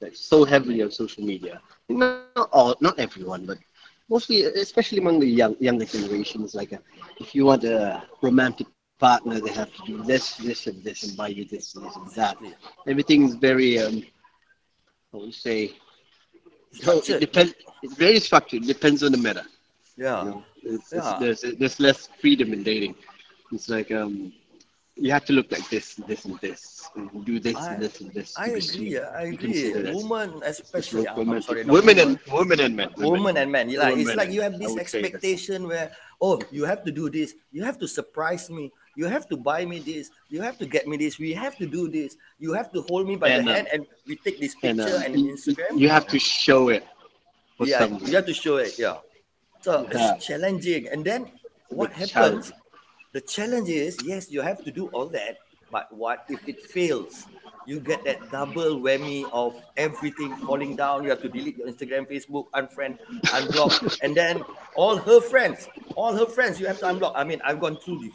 like 0.00 0.14
so 0.16 0.44
heavily 0.44 0.82
on 0.82 0.90
social 0.90 1.24
media. 1.24 1.60
Not 1.88 2.12
all, 2.14 2.36
not 2.42 2.60
everyone, 2.60 3.08
but 3.10 3.18
mostly, 4.08 4.42
especially 4.42 4.98
among 5.00 5.20
the 5.20 5.26
young 5.26 5.56
younger 5.60 5.92
generations. 5.96 6.54
Like, 6.62 6.82
uh 6.82 6.92
if 7.32 7.34
you 7.34 7.56
want 7.60 7.64
a 7.64 8.02
romantic 8.22 8.66
partner, 9.02 9.40
they 9.40 9.54
have 9.62 9.70
to 9.76 9.82
do 9.90 9.96
this, 10.10 10.24
this, 10.46 10.60
and 10.68 10.78
this, 10.86 10.98
and 11.02 11.12
buy 11.20 11.28
you 11.38 11.44
this, 11.44 11.74
and 11.74 11.84
this, 11.84 11.96
and 11.96 12.08
that. 12.20 12.36
Everything 12.92 13.20
is 13.26 13.34
very, 13.48 13.70
um, 13.84 13.96
how 15.10 15.18
would 15.18 15.26
you 15.34 15.40
say? 15.48 15.58
So 16.84 16.90
it 17.12 17.18
depends. 17.26 17.52
It's 17.82 17.96
very 18.06 18.20
structured. 18.28 18.62
Depends 18.74 19.02
on 19.02 19.10
the 19.16 19.18
meta. 19.26 19.44
Yeah. 19.96 20.18
You 20.22 20.30
know, 20.30 20.44
it's, 20.62 20.92
it's, 20.92 21.12
there's 21.22 21.40
there's 21.60 21.78
less 21.86 22.08
freedom 22.20 22.48
in 22.56 22.62
dating. 22.62 22.94
It's 23.54 23.68
like 23.68 23.90
um, 24.00 24.32
you 25.04 25.10
have 25.16 25.24
to 25.30 25.32
look 25.38 25.48
like 25.56 25.66
this, 25.74 25.86
this, 26.10 26.24
and 26.24 26.38
this, 26.46 26.88
and 26.96 27.24
do 27.30 27.34
this, 27.46 27.56
I- 27.56 27.74
and 27.74 27.82
this, 27.82 28.00
and 28.00 28.10
this. 28.16 28.28
I 28.38 28.48
agree. 28.60 28.98
I 28.98 29.24
agree. 29.34 29.92
Women, 30.00 30.40
especially. 30.52 31.04
not 31.08 31.18
I'm- 31.18 31.30
I'm 31.32 31.42
sorry, 31.42 31.64
not 31.64 31.74
women 31.78 31.96
women. 31.96 32.18
and 32.26 32.38
women 32.38 32.58
and 32.66 32.74
men. 32.80 32.90
women 32.96 33.36
and 33.42 33.50
men. 33.56 33.64
Like 33.84 33.96
it's 34.02 34.14
like 34.22 34.30
you 34.36 34.42
have 34.46 34.56
this 34.62 34.70
I 34.70 34.72
would 34.72 34.88
say 34.88 35.02
that's- 35.02 35.14
expectation 35.14 35.58
where 35.72 35.88
oh 36.26 36.40
you 36.56 36.64
have 36.72 36.82
to 36.88 36.92
do 37.00 37.10
this, 37.18 37.34
you 37.56 37.62
have 37.68 37.78
to 37.84 37.88
surprise 37.98 38.48
me, 38.58 38.64
you 38.96 39.06
have 39.06 39.28
to 39.28 39.36
buy 39.36 39.64
me 39.64 39.78
this, 39.80 40.10
you 40.28 40.40
have 40.42 40.58
to 40.58 40.66
get 40.66 40.86
me 40.86 40.96
this, 40.96 41.18
we 41.18 41.32
have 41.32 41.56
to 41.56 41.66
do 41.66 41.88
this, 41.88 42.16
you 42.38 42.52
have 42.52 42.70
to 42.72 42.82
hold 42.82 43.06
me 43.08 43.16
by 43.16 43.28
And, 43.28 43.46
the 43.46 43.50
uh, 43.52 43.54
hand 43.54 43.68
and 43.72 43.86
we 44.06 44.16
take 44.16 44.38
this 44.40 44.54
And 44.62 44.78
picture 44.78 44.96
uh, 44.96 45.02
and, 45.04 45.14
Instagram. 45.16 45.78
you 45.78 45.88
have 45.88 46.06
to 46.08 46.18
show 46.18 46.68
it 46.68 46.84
yeah, 47.66 47.78
some 47.80 47.98
you 48.06 48.14
have 48.16 48.26
to 48.26 48.34
show 48.34 48.56
it. 48.56 48.78
Yeah, 48.78 48.98
so 49.60 49.86
Yeah. 49.92 50.14
it's 50.14 50.26
challenging. 50.26 50.88
And 50.88 51.04
then 51.04 51.30
what 51.68 51.90
Big 51.96 52.10
happens? 52.10 52.52
The 53.12 53.20
challenge 53.20 53.68
is 53.68 53.98
yes, 54.04 54.30
you 54.30 54.40
have 54.40 54.64
to 54.64 54.70
do 54.70 54.86
all 54.88 55.06
that, 55.08 55.38
but 55.70 55.92
what 55.94 56.24
if 56.28 56.46
it 56.48 56.60
fails? 56.62 57.26
You 57.64 57.78
get 57.78 58.02
that 58.04 58.18
double 58.32 58.80
whammy 58.80 59.22
of 59.32 59.54
everything 59.76 60.34
falling 60.38 60.74
down. 60.74 61.04
You 61.04 61.10
have 61.10 61.22
to 61.22 61.28
delete 61.28 61.58
your 61.58 61.68
Instagram, 61.68 62.10
Facebook, 62.10 62.46
unfriend, 62.54 62.98
unblock, 63.30 63.98
and 64.02 64.16
then 64.16 64.42
all 64.74 64.96
her 64.96 65.20
friends, 65.20 65.68
all 65.94 66.12
her 66.12 66.26
friends, 66.26 66.58
you 66.58 66.66
have 66.66 66.80
to 66.80 66.86
unblock. 66.86 67.12
I 67.14 67.22
mean, 67.22 67.40
I've 67.44 67.60
gone 67.60 67.76
through 67.76 68.00
the 68.00 68.10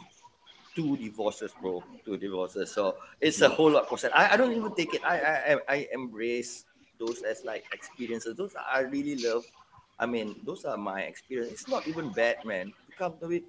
two 0.78 0.94
divorces, 0.96 1.54
bro, 1.58 1.82
two 2.04 2.16
divorces. 2.16 2.70
So 2.70 2.98
it's 3.20 3.40
a 3.42 3.48
whole 3.50 3.70
lot 3.74 3.88
process. 3.90 4.12
I, 4.14 4.34
I 4.34 4.36
don't 4.38 4.54
even 4.54 4.74
take 4.74 4.94
it. 4.94 5.02
I, 5.04 5.18
I 5.18 5.60
I- 5.68 5.88
embrace 5.92 6.64
those 6.98 7.22
as 7.22 7.42
like 7.44 7.66
experiences. 7.74 8.36
Those 8.38 8.54
I 8.54 8.80
really 8.86 9.18
love. 9.18 9.44
I 9.98 10.06
mean, 10.06 10.38
those 10.44 10.64
are 10.64 10.76
my 10.78 11.02
experience. 11.02 11.52
It's 11.52 11.68
not 11.68 11.88
even 11.88 12.12
bad, 12.14 12.44
man. 12.44 12.74
To 12.86 12.92
come 12.92 13.18
to 13.18 13.32
it, 13.32 13.44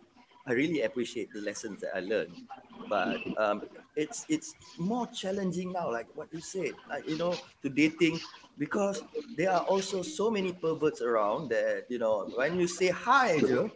I 0.46 0.54
really 0.54 0.82
appreciate 0.82 1.32
the 1.34 1.42
lessons 1.42 1.82
that 1.82 1.96
I 1.96 2.00
learned. 2.02 2.38
But 2.88 3.22
um, 3.38 3.62
it's 3.96 4.26
it's 4.30 4.56
more 4.78 5.08
challenging 5.08 5.72
now, 5.72 5.92
like 5.92 6.08
what 6.14 6.34
you 6.34 6.42
said, 6.42 6.78
like 6.90 7.08
you 7.08 7.18
know, 7.18 7.44
to 7.62 7.70
dating 7.70 8.26
because 8.58 9.04
there 9.38 9.52
are 9.52 9.62
also 9.62 10.02
so 10.02 10.32
many 10.32 10.54
perverts 10.54 11.02
around 11.02 11.50
that 11.50 11.86
you 11.90 12.00
know 12.00 12.32
when 12.34 12.58
you 12.58 12.68
say 12.68 12.90
hi 12.90 13.42
je, 13.46 13.70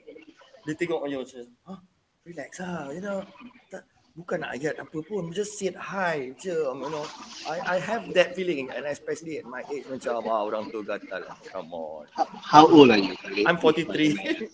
dia 0.65 0.75
tengok 0.75 1.05
you 1.11 1.19
macam, 1.21 1.45
huh, 1.67 1.79
relax 2.25 2.59
ah, 2.63 2.87
you 2.91 3.01
know, 3.01 3.19
tak, 3.67 3.83
bukan 4.15 4.45
nak 4.47 4.55
ayat 4.55 4.79
apa 4.79 4.97
pun, 5.03 5.33
just 5.35 5.59
say 5.59 5.71
hi 5.75 6.31
je, 6.39 6.55
you 6.55 6.89
know. 6.89 7.03
I 7.49 7.75
I 7.75 7.77
have 7.83 8.07
that 8.15 8.31
feeling 8.37 8.71
and 8.71 8.87
especially 8.87 9.43
at 9.43 9.45
my 9.47 9.63
age 9.67 9.83
macam 9.91 10.23
ah, 10.31 10.47
orang 10.47 10.71
tu 10.71 10.83
gatal, 10.87 11.23
come 11.51 11.71
on. 11.75 12.07
How, 12.15 12.63
old 12.67 12.91
are 12.95 12.99
you? 13.01 13.15
I'm 13.43 13.59
43. 13.59 14.47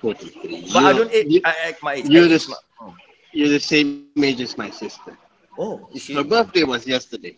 43. 0.00 0.70
But 0.72 0.82
I 0.86 0.90
You- 0.94 0.98
don't 1.02 1.12
age, 1.12 1.26
You, 1.28 1.40
I 1.44 1.54
act 1.74 1.78
my 1.82 1.94
age. 1.98 2.06
you're 2.08 2.30
I 2.30 2.36
the 2.38 2.40
oh. 2.80 2.94
you're 3.34 3.52
the 3.52 3.62
same 3.62 4.06
age 4.22 4.40
as 4.40 4.54
my 4.54 4.70
sister. 4.70 5.18
Oh, 5.58 5.90
is 5.92 6.06
she? 6.06 6.14
Her 6.14 6.24
birthday 6.24 6.62
was 6.64 6.86
yesterday. 6.86 7.36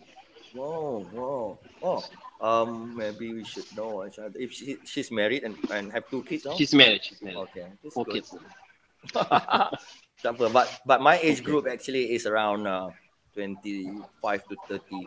Whoa, 0.53 1.01
whoa, 1.09 1.57
oh. 1.81 2.01
Um, 2.43 2.93
maybe 2.93 3.33
we 3.33 3.43
should 3.47 3.65
know 3.73 4.05
each 4.05 4.19
other. 4.19 4.35
If 4.37 4.51
she, 4.53 4.75
she's 4.85 5.09
married 5.09 5.47
and, 5.47 5.55
and 5.71 5.89
have 5.95 6.05
two 6.11 6.21
kids, 6.27 6.45
oh? 6.45 6.53
She's 6.59 6.75
married. 6.75 7.01
She's 7.01 7.23
married. 7.23 7.39
okay. 7.49 7.65
That's 7.81 7.95
Four 7.95 8.03
good. 8.05 8.21
kids. 8.21 8.35
Tak 10.23 10.39
apa, 10.39 10.47
but 10.47 10.67
but 10.87 10.99
my 11.03 11.19
age 11.19 11.43
group 11.43 11.67
actually 11.67 12.15
is 12.15 12.23
around 12.23 12.63
uh, 12.63 12.87
25 13.35 14.47
to 14.47 14.55
30 14.71 15.03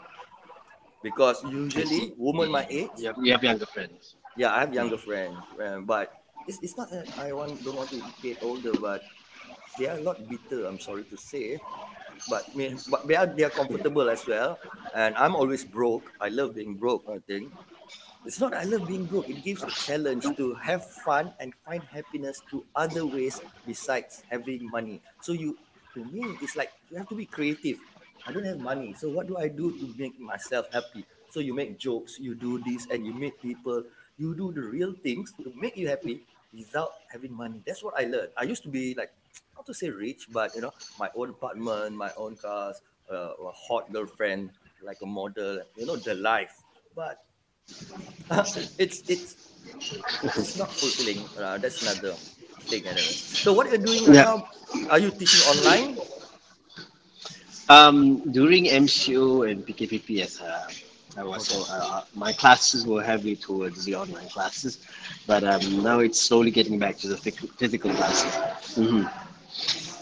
because 1.01 1.41
usually 1.49 2.13
women 2.21 2.53
my 2.53 2.67
age 2.69 2.93
You 3.01 3.09
have, 3.09 3.17
you 3.17 3.33
have 3.33 3.45
younger 3.45 3.65
friends. 3.65 4.17
yeah 4.37 4.53
i 4.53 4.61
have 4.61 4.75
younger 4.77 5.01
friends 5.01 5.41
uh, 5.57 5.81
but 5.81 6.13
it's, 6.45 6.61
it's 6.61 6.77
not 6.77 6.93
that 6.93 7.09
i 7.17 7.33
want 7.33 7.57
don't 7.65 7.77
want 7.81 7.89
to 7.97 8.01
get 8.21 8.43
older 8.45 8.77
but 8.77 9.01
they 9.81 9.89
are 9.89 9.97
a 9.97 10.05
lot 10.05 10.21
bitter 10.29 10.67
i'm 10.69 10.81
sorry 10.81 11.05
to 11.09 11.17
say. 11.17 11.57
But 12.29 12.49
but 12.89 13.07
they 13.07 13.15
are 13.17 13.29
they 13.29 13.45
are 13.45 13.53
comfortable 13.53 14.09
as 14.09 14.25
well. 14.27 14.57
And 14.97 15.13
i'm 15.21 15.37
always 15.37 15.65
broke. 15.65 16.13
I 16.21 16.29
love 16.33 16.57
being 16.57 16.75
broke 16.75 17.05
i 17.13 17.21
think 17.25 17.53
it's 18.27 18.41
not 18.41 18.55
I 18.55 18.65
love 18.65 18.87
being 18.87 19.07
broke. 19.07 19.29
It 19.29 19.43
gives 19.43 19.63
a 19.63 19.71
challenge 19.71 20.27
to 20.37 20.55
have 20.55 20.85
fun 20.85 21.33
and 21.39 21.55
find 21.65 21.83
happiness 21.85 22.43
through 22.49 22.67
other 22.75 23.07
ways 23.07 23.41
besides 23.67 24.23
having 24.31 24.69
money. 24.71 25.01
So 25.21 25.33
you, 25.33 25.59
to 25.95 26.05
me, 26.05 26.37
it's 26.43 26.57
like 26.57 26.73
you 26.91 26.97
have 26.99 27.09
to 27.09 27.15
be 27.15 27.27
creative. 27.27 27.79
I 28.27 28.33
don't 28.33 28.45
have 28.45 28.59
money, 28.59 28.93
so 28.95 29.09
what 29.09 29.29
do 29.29 29.37
I 29.37 29.47
do 29.49 29.71
to 29.79 29.95
make 29.97 30.19
myself 30.19 30.67
happy? 30.73 31.07
So 31.31 31.39
you 31.39 31.55
make 31.55 31.79
jokes, 31.79 32.19
you 32.19 32.35
do 32.35 32.59
this, 32.59 32.87
and 32.91 33.07
you 33.07 33.15
meet 33.15 33.41
people. 33.41 33.85
You 34.19 34.35
do 34.35 34.51
the 34.51 34.63
real 34.63 34.95
things 34.95 35.33
to 35.43 35.53
make 35.55 35.77
you 35.77 35.87
happy 35.89 36.27
without 36.53 36.91
having 37.13 37.33
money. 37.33 37.63
That's 37.67 37.85
what 37.85 37.95
I 37.97 38.05
learned. 38.05 38.31
I 38.37 38.45
used 38.45 38.63
to 38.65 38.69
be 38.69 38.95
like, 38.95 39.13
not 39.55 39.67
to 39.67 39.75
say 39.75 39.91
rich, 39.91 40.27
but 40.33 40.55
you 40.57 40.63
know, 40.63 40.73
my 40.99 41.11
own 41.15 41.31
apartment, 41.31 41.95
my 41.95 42.11
own 42.17 42.35
cars, 42.37 42.81
uh, 43.11 43.35
a 43.39 43.53
hot 43.53 43.93
girlfriend, 43.93 44.51
like 44.83 44.99
a 45.03 45.07
model. 45.07 45.63
You 45.77 45.87
know, 45.87 45.97
the 45.97 46.15
life. 46.15 46.63
But 46.95 47.26
it's 48.79 49.03
it's 49.09 49.35
it's 50.37 50.57
not 50.57 50.71
fulfilling. 50.71 51.29
Uh, 51.39 51.59
that's 51.59 51.83
another 51.83 52.15
thing. 52.69 52.87
Anyway. 52.87 53.17
So 53.43 53.53
what 53.53 53.69
you're 53.69 53.79
doing 53.79 54.05
right 54.07 54.21
Yeah. 54.21 54.23
now? 54.23 54.49
Are 54.91 54.99
you 54.99 55.11
teaching 55.11 55.43
online? 55.43 55.99
Um, 57.69 58.21
during 58.33 58.69
MCO 58.69 59.43
and 59.43 59.65
PKPP, 59.67 60.09
yes, 60.17 60.41
uh, 60.41 60.69
I 61.17 61.25
was 61.25 61.47
so 61.47 61.65
uh, 61.71 62.03
my 62.15 62.33
classes 62.33 62.87
were 62.87 63.03
heavily 63.03 63.37
towards 63.37 63.85
the 63.85 63.95
online 63.95 64.29
classes, 64.29 64.79
but 65.27 65.43
um, 65.45 65.83
now 65.83 65.99
it's 66.01 66.21
slowly 66.21 66.51
getting 66.51 66.79
back 66.79 66.97
to 66.99 67.09
the 67.09 67.17
physical 67.17 67.91
classes. 67.93 68.33
Mhm. 68.77 69.11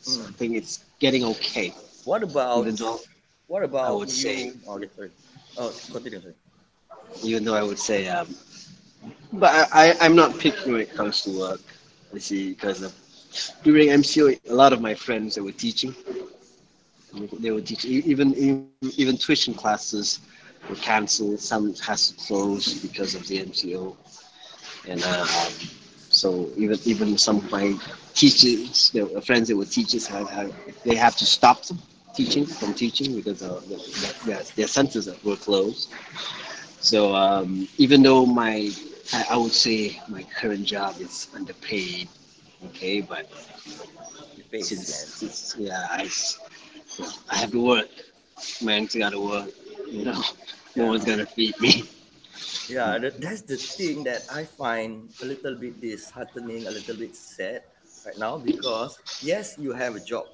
so 0.03 0.23
I 0.23 0.31
think 0.33 0.57
it's 0.57 0.85
getting 1.01 1.25
okay. 1.25 1.73
what 2.05 2.23
about 2.23 2.67
Even 2.67 2.75
though 2.77 2.99
what 3.47 3.63
about 3.63 3.87
I 3.87 3.91
would 3.93 4.09
you? 4.09 4.11
say- 4.11 4.53
Oh, 4.67 4.81
sorry. 4.95 5.11
Oh, 5.57 5.73
continue. 5.93 6.21
Sorry. 6.21 6.35
even 7.23 7.45
though 7.45 7.55
I 7.55 7.63
would 7.63 7.79
say, 7.79 8.09
um, 8.09 8.35
but 9.33 9.53
I, 9.73 9.91
I, 9.91 9.95
I'm 10.01 10.15
not 10.17 10.39
picky 10.39 10.71
when 10.71 10.81
it 10.81 10.95
comes 10.95 11.23
to 11.23 11.31
work. 11.39 11.61
I 12.15 12.19
see, 12.19 12.51
because 12.51 12.83
of, 12.83 12.93
during 13.63 13.91
MCO, 13.91 14.29
a 14.49 14.55
lot 14.55 14.73
of 14.73 14.81
my 14.81 14.95
friends 14.95 15.35
that 15.35 15.43
were 15.43 15.53
teaching. 15.53 15.95
They 17.41 17.51
were 17.51 17.61
teaching, 17.61 17.91
even 17.91 18.35
even, 18.97 19.17
tuition 19.17 19.55
classes 19.55 20.21
were 20.69 20.77
cancelled. 20.77 21.41
Some 21.41 21.75
has 21.87 22.11
to 22.11 22.15
close 22.27 22.75
because 22.81 23.15
of 23.15 23.27
the 23.27 23.39
MCO, 23.39 23.97
and 24.89 25.03
uh, 25.05 25.25
so 26.09 26.49
even 26.57 26.79
even 26.85 27.17
some 27.19 27.39
of 27.39 27.51
my 27.51 27.75
teachers, 28.15 28.91
their 28.91 29.07
friends 29.23 29.49
that 29.49 29.57
were 29.57 29.65
teachers, 29.65 30.07
have, 30.07 30.29
have 30.31 30.53
they 30.85 30.95
have 30.95 31.17
to 31.17 31.27
stop 31.27 31.65
them 31.65 31.79
teaching 32.15 32.47
from 32.47 32.75
teaching 32.75 33.15
because 33.17 33.43
uh, 33.43 33.61
their, 33.69 33.79
their, 34.27 34.43
their 34.57 34.67
centers 34.67 35.09
were 35.25 35.37
closed. 35.37 35.89
So 36.81 37.15
um, 37.15 37.69
even 37.79 38.03
though 38.03 38.27
my, 38.27 38.71
I, 39.13 39.25
I 39.31 39.37
would 39.37 39.53
say 39.53 40.01
my 40.09 40.23
current 40.41 40.65
job 40.67 40.97
is 41.01 41.29
underpaid, 41.35 42.09
okay, 42.67 43.01
but 43.01 43.27
You 44.37 44.43
face, 44.45 44.69
since, 44.69 44.89
man. 44.91 45.07
since 45.09 45.57
yeah, 45.59 45.87
I, 45.91 46.09
I 47.31 47.37
have 47.39 47.51
to 47.53 47.61
work. 47.65 47.89
Man's 48.63 48.95
got 48.95 49.11
to 49.11 49.21
work. 49.21 49.51
You 49.89 50.05
know, 50.05 50.23
no 50.77 50.87
one's 50.87 51.05
gonna 51.05 51.27
feed 51.27 51.59
me. 51.61 51.85
Yeah, 52.69 52.99
that, 52.99 53.21
that's 53.21 53.43
the 53.43 53.57
thing 53.57 54.05
that 54.05 54.23
I 54.33 54.45
find 54.45 55.11
a 55.23 55.27
little 55.27 55.55
bit 55.57 55.81
disheartening, 55.81 56.67
a 56.67 56.71
little 56.71 56.97
bit 56.97 57.15
sad 57.17 57.63
right 58.07 58.19
now 58.19 58.39
because 58.39 58.99
yes, 59.23 59.57
you 59.59 59.73
have 59.73 59.97
a 59.97 60.01
job. 60.01 60.27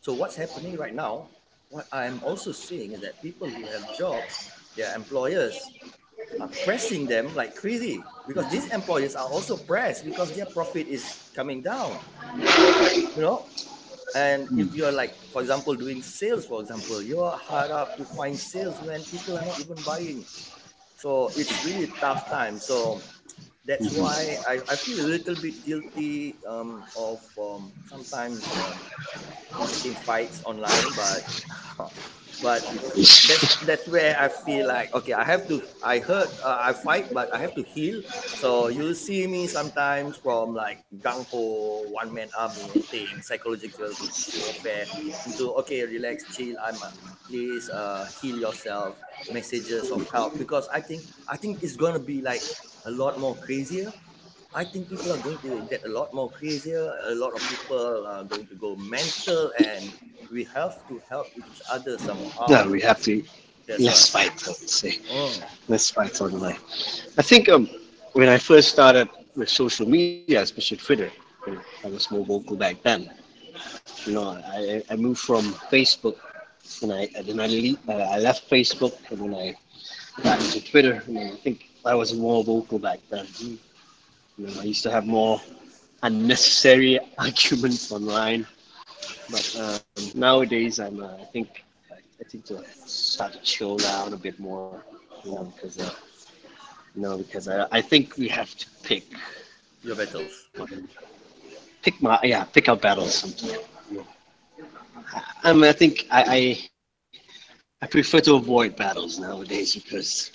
So 0.00 0.14
what's 0.14 0.36
happening 0.36 0.76
right 0.76 0.94
now? 0.94 1.28
What 1.70 1.86
I'm 1.92 2.20
also 2.24 2.52
seeing 2.52 2.92
is 2.92 3.00
that 3.00 3.20
people 3.22 3.48
who 3.48 3.64
have 3.64 3.96
jobs, 3.96 4.50
their 4.76 4.94
employers 4.94 5.56
are 6.40 6.48
pressing 6.64 7.06
them 7.06 7.34
like 7.34 7.54
crazy 7.54 8.02
because 8.26 8.50
these 8.50 8.70
employers 8.70 9.14
are 9.14 9.28
also 9.28 9.56
pressed 9.56 10.04
because 10.04 10.34
their 10.34 10.46
profit 10.46 10.86
is 10.88 11.30
coming 11.34 11.62
down. 11.62 11.98
You 12.36 13.22
know, 13.22 13.46
and 14.14 14.44
if 14.58 14.68
hmm. 14.68 14.76
you're 14.76 14.92
like, 14.92 15.14
for 15.32 15.40
example, 15.40 15.74
doing 15.74 16.02
sales, 16.02 16.46
for 16.46 16.60
example, 16.60 17.02
you're 17.02 17.30
hard 17.30 17.70
up 17.70 17.96
to 17.96 18.04
find 18.04 18.36
sales 18.36 18.76
when 18.82 19.02
people 19.04 19.38
are 19.38 19.44
not 19.44 19.58
even 19.60 19.76
buying. 19.84 20.24
So 20.96 21.30
it's 21.34 21.64
really 21.64 21.86
tough 21.98 22.28
time. 22.28 22.58
So 22.58 23.00
that's 23.64 23.90
Mhm. 23.90 23.92
why 23.92 24.38
I, 24.46 24.62
I 24.68 24.76
feel 24.76 25.00
a 25.00 25.06
little 25.08 25.36
bit 25.36 25.62
guilty 25.64 26.40
um, 26.44 26.90
of 26.96 27.20
um, 27.38 27.74
sometimes 27.84 28.54
getting 29.68 29.94
fights 29.94 30.40
online, 30.44 30.92
but 30.94 31.22
but 32.40 32.62
that's 33.24 33.46
that's 33.62 33.86
where 33.88 34.18
I 34.18 34.28
feel 34.28 34.66
like 34.66 34.92
okay, 34.94 35.12
I 35.12 35.24
have 35.24 35.46
to. 35.48 35.62
I 35.82 35.98
hurt, 35.98 36.30
uh, 36.42 36.58
I 36.60 36.72
fight, 36.72 37.12
but 37.12 37.32
I 37.34 37.38
have 37.38 37.54
to 37.54 37.62
heal. 37.62 38.02
So 38.32 38.68
you'll 38.68 38.94
see 38.98 39.26
me 39.26 39.46
sometimes 39.46 40.16
from 40.16 40.54
like 40.54 40.84
gung 40.98 41.26
ho, 41.26 41.88
one 41.90 42.12
man 42.12 42.30
army 42.36 42.80
thing, 42.90 43.20
psychological 43.22 43.94
warfare 44.34 44.88
into 45.24 45.52
okay, 45.62 45.84
relax, 45.86 46.24
chill. 46.30 46.56
I'm 46.62 46.82
uh, 46.82 46.90
please 47.26 47.70
uh, 47.70 48.06
heal 48.20 48.36
yourself. 48.36 48.98
Messages 49.28 49.90
of 49.90 50.04
help 50.10 50.36
because 50.36 50.68
I 50.68 50.80
think 50.80 51.06
I 51.28 51.36
think 51.36 51.62
it's 51.62 51.76
gonna 51.76 52.00
be 52.02 52.20
like 52.20 52.44
a 52.84 52.90
lot 52.90 53.18
more 53.18 53.36
crazier. 53.36 53.92
I 54.54 54.64
think 54.64 54.88
people 54.88 55.12
are 55.12 55.18
going 55.18 55.38
to 55.40 55.62
get 55.68 55.80
a 55.86 55.90
lot 55.90 56.12
more 56.14 56.30
crazier. 56.30 56.90
A 57.08 57.14
lot 57.14 57.34
of 57.34 57.46
people 57.48 58.06
are 58.06 58.24
going 58.24 58.46
to 58.46 58.54
go 58.56 58.76
mental, 58.76 59.50
and 59.58 59.92
we 60.30 60.44
have 60.54 60.74
to 60.88 61.00
help 61.08 61.28
each 61.36 61.60
other 61.70 61.98
somehow. 61.98 62.48
Yeah, 62.48 62.66
we 62.68 62.80
have 62.82 63.00
to 63.02 63.22
That's 63.66 63.88
less 63.88 64.08
right. 64.10 64.10
fight. 64.10 64.32
I 64.46 64.50
would 64.50 64.68
say 64.68 64.92
Mm. 65.10 65.44
less 65.68 65.90
fight 65.90 66.20
online. 66.20 66.56
I 67.18 67.22
think 67.22 67.48
um 67.48 67.68
when 68.12 68.28
I 68.28 68.38
first 68.38 68.68
started 68.70 69.08
with 69.36 69.48
social 69.48 69.86
media, 69.88 70.20
especially 70.20 70.52
Twitter, 70.56 70.88
I 71.62 71.62
was 71.88 71.88
more 71.90 72.02
vocal 72.02 72.40
back 72.42 72.62
then. 72.68 72.90
You 74.04 74.12
know, 74.14 74.18
I, 74.26 74.82
I 74.90 74.96
moved 74.96 75.20
from 75.20 75.44
Facebook 75.72 76.16
and 76.82 76.92
I 76.92 77.08
and 77.16 77.26
then 77.26 77.40
I, 77.40 77.46
le- 77.46 77.82
uh, 77.88 78.06
I 78.14 78.18
left 78.18 78.48
Facebook 78.50 78.92
and 79.10 79.18
then 79.20 79.34
I 79.34 79.54
got 80.22 80.40
into 80.40 80.60
Twitter 80.70 81.02
and 81.06 81.16
then 81.16 81.26
I 81.32 81.36
think 81.36 81.64
I 81.84 81.94
was 81.94 82.14
more 82.14 82.42
vocal 82.44 82.78
back 82.78 83.00
then. 83.10 83.26
You 84.36 84.46
know, 84.46 84.60
I 84.60 84.64
used 84.64 84.82
to 84.84 84.90
have 84.90 85.06
more 85.06 85.40
unnecessary 86.02 86.98
arguments 87.18 87.90
online, 87.92 88.46
but 89.30 89.56
um, 89.60 89.88
nowadays 90.14 90.78
I'm 90.80 91.00
uh, 91.02 91.16
I 91.20 91.24
think 91.32 91.64
I, 92.20 92.24
think 92.24 92.44
to 92.46 92.62
start 92.86 93.32
to 93.34 93.40
chill 93.42 93.76
down 93.76 94.12
a 94.14 94.16
bit 94.18 94.38
more, 94.40 94.74
you 95.24 95.32
know, 95.32 95.52
because 95.54 95.78
uh, 95.78 95.90
you 96.94 97.02
know 97.02 97.16
because 97.18 97.48
I, 97.48 97.66
I 97.70 97.80
think 97.80 98.16
we 98.16 98.28
have 98.28 98.54
to 98.56 98.66
pick 98.82 99.04
Your 99.82 99.96
battles. 99.96 100.46
pick 101.82 102.00
my 102.02 102.18
yeah 102.22 102.44
pick 102.44 102.68
our 102.68 102.76
battles 102.76 103.14
sometimes. 103.14 103.62
I 105.42 105.52
mean, 105.52 105.64
I 105.64 105.72
think 105.72 106.06
I, 106.10 106.22
I 106.28 106.58
I 107.82 107.86
prefer 107.86 108.20
to 108.20 108.34
avoid 108.34 108.76
battles 108.76 109.18
nowadays 109.18 109.74
because 109.74 110.30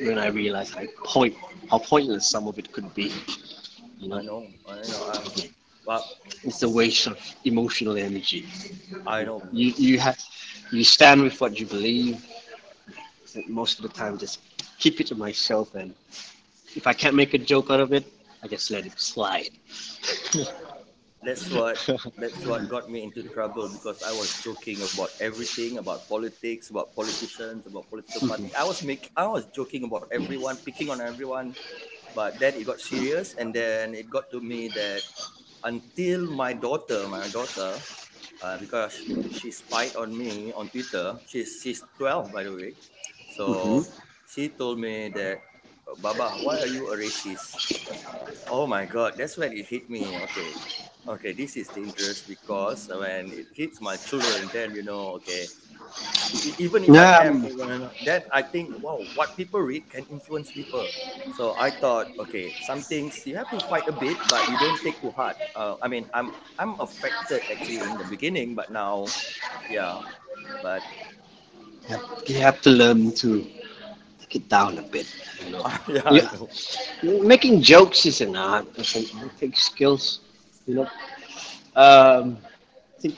when 0.00 0.18
I 0.18 0.26
realize 0.28 0.70
how 0.70 0.82
point 1.04 1.34
how 1.70 1.78
pointless 1.78 2.26
some 2.26 2.46
of 2.48 2.58
it 2.58 2.72
could 2.72 2.92
be, 2.94 3.12
you 3.98 4.08
I 4.12 4.20
know, 4.20 4.22
know, 4.22 4.46
I 4.68 4.86
know. 4.86 5.04
I, 5.08 5.22
but 5.86 6.02
it's 6.44 6.62
a 6.62 6.68
waste 6.68 7.06
of 7.06 7.18
emotional 7.44 7.96
energy. 7.96 8.46
I 9.06 9.24
know. 9.24 9.42
You 9.52 9.72
you 9.76 9.98
have 9.98 10.18
you 10.72 10.84
stand 10.84 11.22
with 11.22 11.40
what 11.40 11.58
you 11.58 11.66
believe. 11.66 12.24
Most 13.48 13.78
of 13.78 13.82
the 13.82 13.88
time, 13.88 14.18
just 14.18 14.40
keep 14.78 15.00
it 15.00 15.06
to 15.08 15.14
myself, 15.14 15.74
and 15.74 15.94
if 16.76 16.86
I 16.86 16.92
can't 16.92 17.14
make 17.16 17.34
a 17.34 17.38
joke 17.38 17.70
out 17.70 17.80
of 17.80 17.92
it, 17.92 18.04
I 18.42 18.48
just 18.48 18.70
let 18.70 18.86
it 18.86 18.98
slide. 18.98 19.50
That's 21.22 21.50
what 21.50 21.84
that's 22.18 22.44
what 22.44 22.68
got 22.68 22.90
me 22.90 23.02
into 23.02 23.22
trouble 23.24 23.68
because 23.68 24.02
I 24.02 24.12
was 24.12 24.34
joking 24.44 24.82
about 24.82 25.10
everything, 25.20 25.78
about 25.78 26.08
politics, 26.08 26.70
about 26.70 26.94
politicians, 26.94 27.66
about 27.66 27.88
political 27.88 28.20
party. 28.22 28.52
I 28.56 28.64
was 28.64 28.82
make 28.82 29.10
I 29.16 29.26
was 29.26 29.46
joking 29.52 29.84
about 29.84 30.08
everyone, 30.12 30.58
picking 30.64 30.90
on 30.90 31.00
everyone, 31.00 31.56
but 32.14 32.38
then 32.40 32.56
it 32.56 32.64
got 32.64 32.80
serious, 32.80 33.34
and 33.34 33.54
then 33.54 33.94
it 33.94 34.08
got 34.10 34.30
to 34.32 34.40
me 34.40 34.68
that 34.70 35.04
until 35.62 36.26
my 36.30 36.52
daughter, 36.52 37.06
my 37.08 37.28
daughter, 37.28 37.84
uh, 38.40 38.56
because 38.58 39.04
she 39.28 39.50
spied 39.50 39.96
on 39.96 40.16
me 40.16 40.52
on 40.52 40.70
Twitter. 40.70 41.20
She's 41.26 41.60
she's 41.62 41.84
twelve 41.96 42.32
by 42.32 42.44
the 42.44 42.52
way, 42.54 42.76
so 43.26 43.46
Mhm. 43.46 43.86
she 44.26 44.48
told 44.48 44.78
me 44.80 45.08
that. 45.14 45.42
Baba, 45.98 46.38
why 46.38 46.58
are 46.60 46.66
you 46.70 46.86
a 46.92 46.96
racist? 46.96 47.58
Oh 48.48 48.66
my 48.66 48.86
god, 48.86 49.18
that's 49.18 49.36
when 49.36 49.52
it 49.52 49.66
hit 49.66 49.88
me. 49.90 50.18
Okay, 50.18 50.54
okay, 51.06 51.32
this 51.32 51.56
is 51.56 51.70
dangerous 51.70 52.22
because 52.22 52.88
when 52.92 53.32
it 53.32 53.48
hits 53.54 53.80
my 53.80 53.96
children, 53.96 54.50
then 54.52 54.74
you 54.74 54.82
know, 54.82 55.16
okay, 55.20 55.50
even 56.58 56.84
if 56.84 56.98
I 56.98 57.08
Yeah. 57.08 57.24
am, 57.24 57.48
then 58.02 58.22
I 58.32 58.42
think, 58.42 58.74
wow, 58.80 59.08
what 59.14 59.36
people 59.36 59.60
read 59.60 59.88
can 59.88 60.04
influence 60.06 60.52
people. 60.52 60.90
So 61.30 61.54
I 61.58 61.70
thought, 61.70 62.12
okay, 62.18 62.54
some 62.58 62.84
things 62.84 63.26
you 63.26 63.36
have 63.36 63.50
to 63.50 63.60
fight 63.60 63.88
a 63.88 63.92
bit, 63.92 64.28
but 64.28 64.48
you 64.48 64.56
don't 64.56 64.82
take 64.82 65.00
too 65.00 65.10
hard. 65.12 65.36
Uh, 65.54 65.76
I 65.82 65.88
mean, 65.88 66.08
I'm 66.14 66.32
I'm 66.58 66.76
affected 66.80 67.42
actually 67.50 67.86
in 67.86 67.96
the 67.98 68.04
beginning, 68.04 68.54
but 68.54 68.70
now, 68.70 69.14
yeah, 69.68 70.00
but 70.60 70.84
You 72.26 72.36
have 72.40 72.60
to 72.62 72.70
learn 72.70 73.12
to 73.16 73.46
take 74.20 74.36
it 74.36 74.48
down 74.48 74.78
a 74.78 74.82
bit. 74.82 75.06
You 75.40 75.50
know, 75.50 75.64
yeah, 75.88 76.20
I 76.20 76.20
know. 76.32 76.48
making 77.02 77.62
jokes 77.62 78.04
is 78.06 78.20
an 78.20 78.36
art. 78.36 78.66
It 78.78 79.38
takes 79.38 79.64
skills. 79.64 80.20
You 80.70 80.76
know, 80.76 80.88
um, 81.74 82.38
I 82.96 83.00
think 83.00 83.16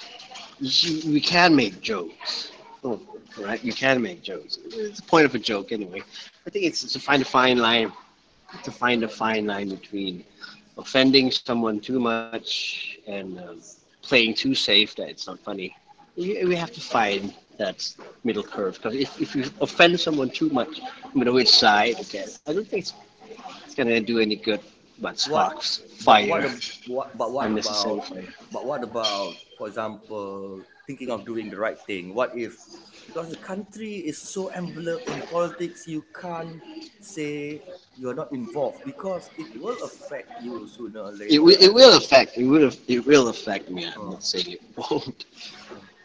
you, 0.59 1.13
we 1.13 1.21
can 1.21 1.55
make 1.55 1.83
jokes. 1.83 2.53
Oh, 2.83 2.99
right, 3.39 3.63
you 3.63 3.75
can 3.75 4.01
make 4.01 4.23
jokes. 4.23 4.59
It's 4.65 5.01
the 5.01 5.07
point 5.07 5.27
of 5.27 5.35
a 5.35 5.39
joke 5.39 5.71
anyway. 5.71 6.01
I 6.47 6.49
think 6.49 6.65
it's 6.65 6.91
to 6.95 6.99
find 6.99 7.21
a 7.21 7.27
fine 7.27 7.59
line, 7.59 7.93
to 8.63 8.71
find 8.71 9.05
a 9.05 9.09
fine 9.09 9.45
line 9.47 9.69
between 9.69 10.25
offending 10.79 11.31
someone 11.31 11.79
too 11.79 12.01
much 12.01 12.99
and 13.07 13.39
um, 13.39 13.61
playing 14.01 14.33
too 14.33 14.55
safe 14.55 14.95
that 14.97 15.11
it's 15.11 15.27
not 15.27 15.39
funny. 15.41 15.77
We, 16.17 16.57
have 16.57 16.73
to 16.73 16.81
find 16.81 17.35
that 17.59 17.87
middle 18.25 18.45
curve 18.45 18.77
because 18.77 18.95
if, 18.95 19.21
if 19.21 19.37
you 19.37 19.45
offend 19.61 20.01
someone 20.01 20.31
too 20.31 20.49
much, 20.49 20.81
no 20.81 21.19
matter 21.19 21.33
which 21.33 21.51
side, 21.51 21.97
okay, 22.01 22.25
I 22.47 22.55
don't 22.55 22.67
think 22.67 22.85
it's, 22.85 22.95
it's 23.67 23.75
gonna 23.75 24.01
do 24.01 24.21
any 24.21 24.37
good 24.37 24.61
but 25.03 25.19
sparks 25.19 25.83
fire. 25.99 26.29
What, 26.29 26.45
what, 26.87 27.19
but 27.19 27.33
what 27.33 27.53
about 27.53 28.05
fire. 28.07 28.29
But 28.53 28.67
what 28.67 28.85
about, 28.85 29.39
for 29.59 29.69
example, 29.69 30.65
thinking 30.87 31.11
of 31.11 31.27
doing 31.27 31.51
the 31.51 31.59
right 31.59 31.79
thing? 31.79 32.15
What 32.15 32.37
if, 32.37 32.57
because 33.07 33.31
the 33.31 33.37
country 33.37 33.95
is 33.97 34.19
so 34.21 34.51
enveloped 34.53 35.09
in 35.09 35.23
politics, 35.23 35.87
you 35.87 36.07
can't 36.15 36.63
say 37.01 37.63
you're 37.97 38.15
not 38.15 38.33
involved 38.33 38.85
because 38.85 39.31
it 39.37 39.49
will 39.55 39.79
affect 39.83 40.41
you 40.41 40.67
sooner 40.67 41.01
or 41.01 41.13
later. 41.13 41.35
It, 41.35 41.39
will- 41.43 41.61
it 41.61 41.75
will 41.75 41.97
affect. 41.97 42.39
It 42.39 42.47
will. 42.47 42.71
It 42.89 43.07
will 43.07 43.29
affect 43.29 43.71
me. 43.71 43.85
I'm 43.87 44.11
not 44.11 44.25
saying 44.25 44.53
it 44.53 44.63
won't. 44.77 45.25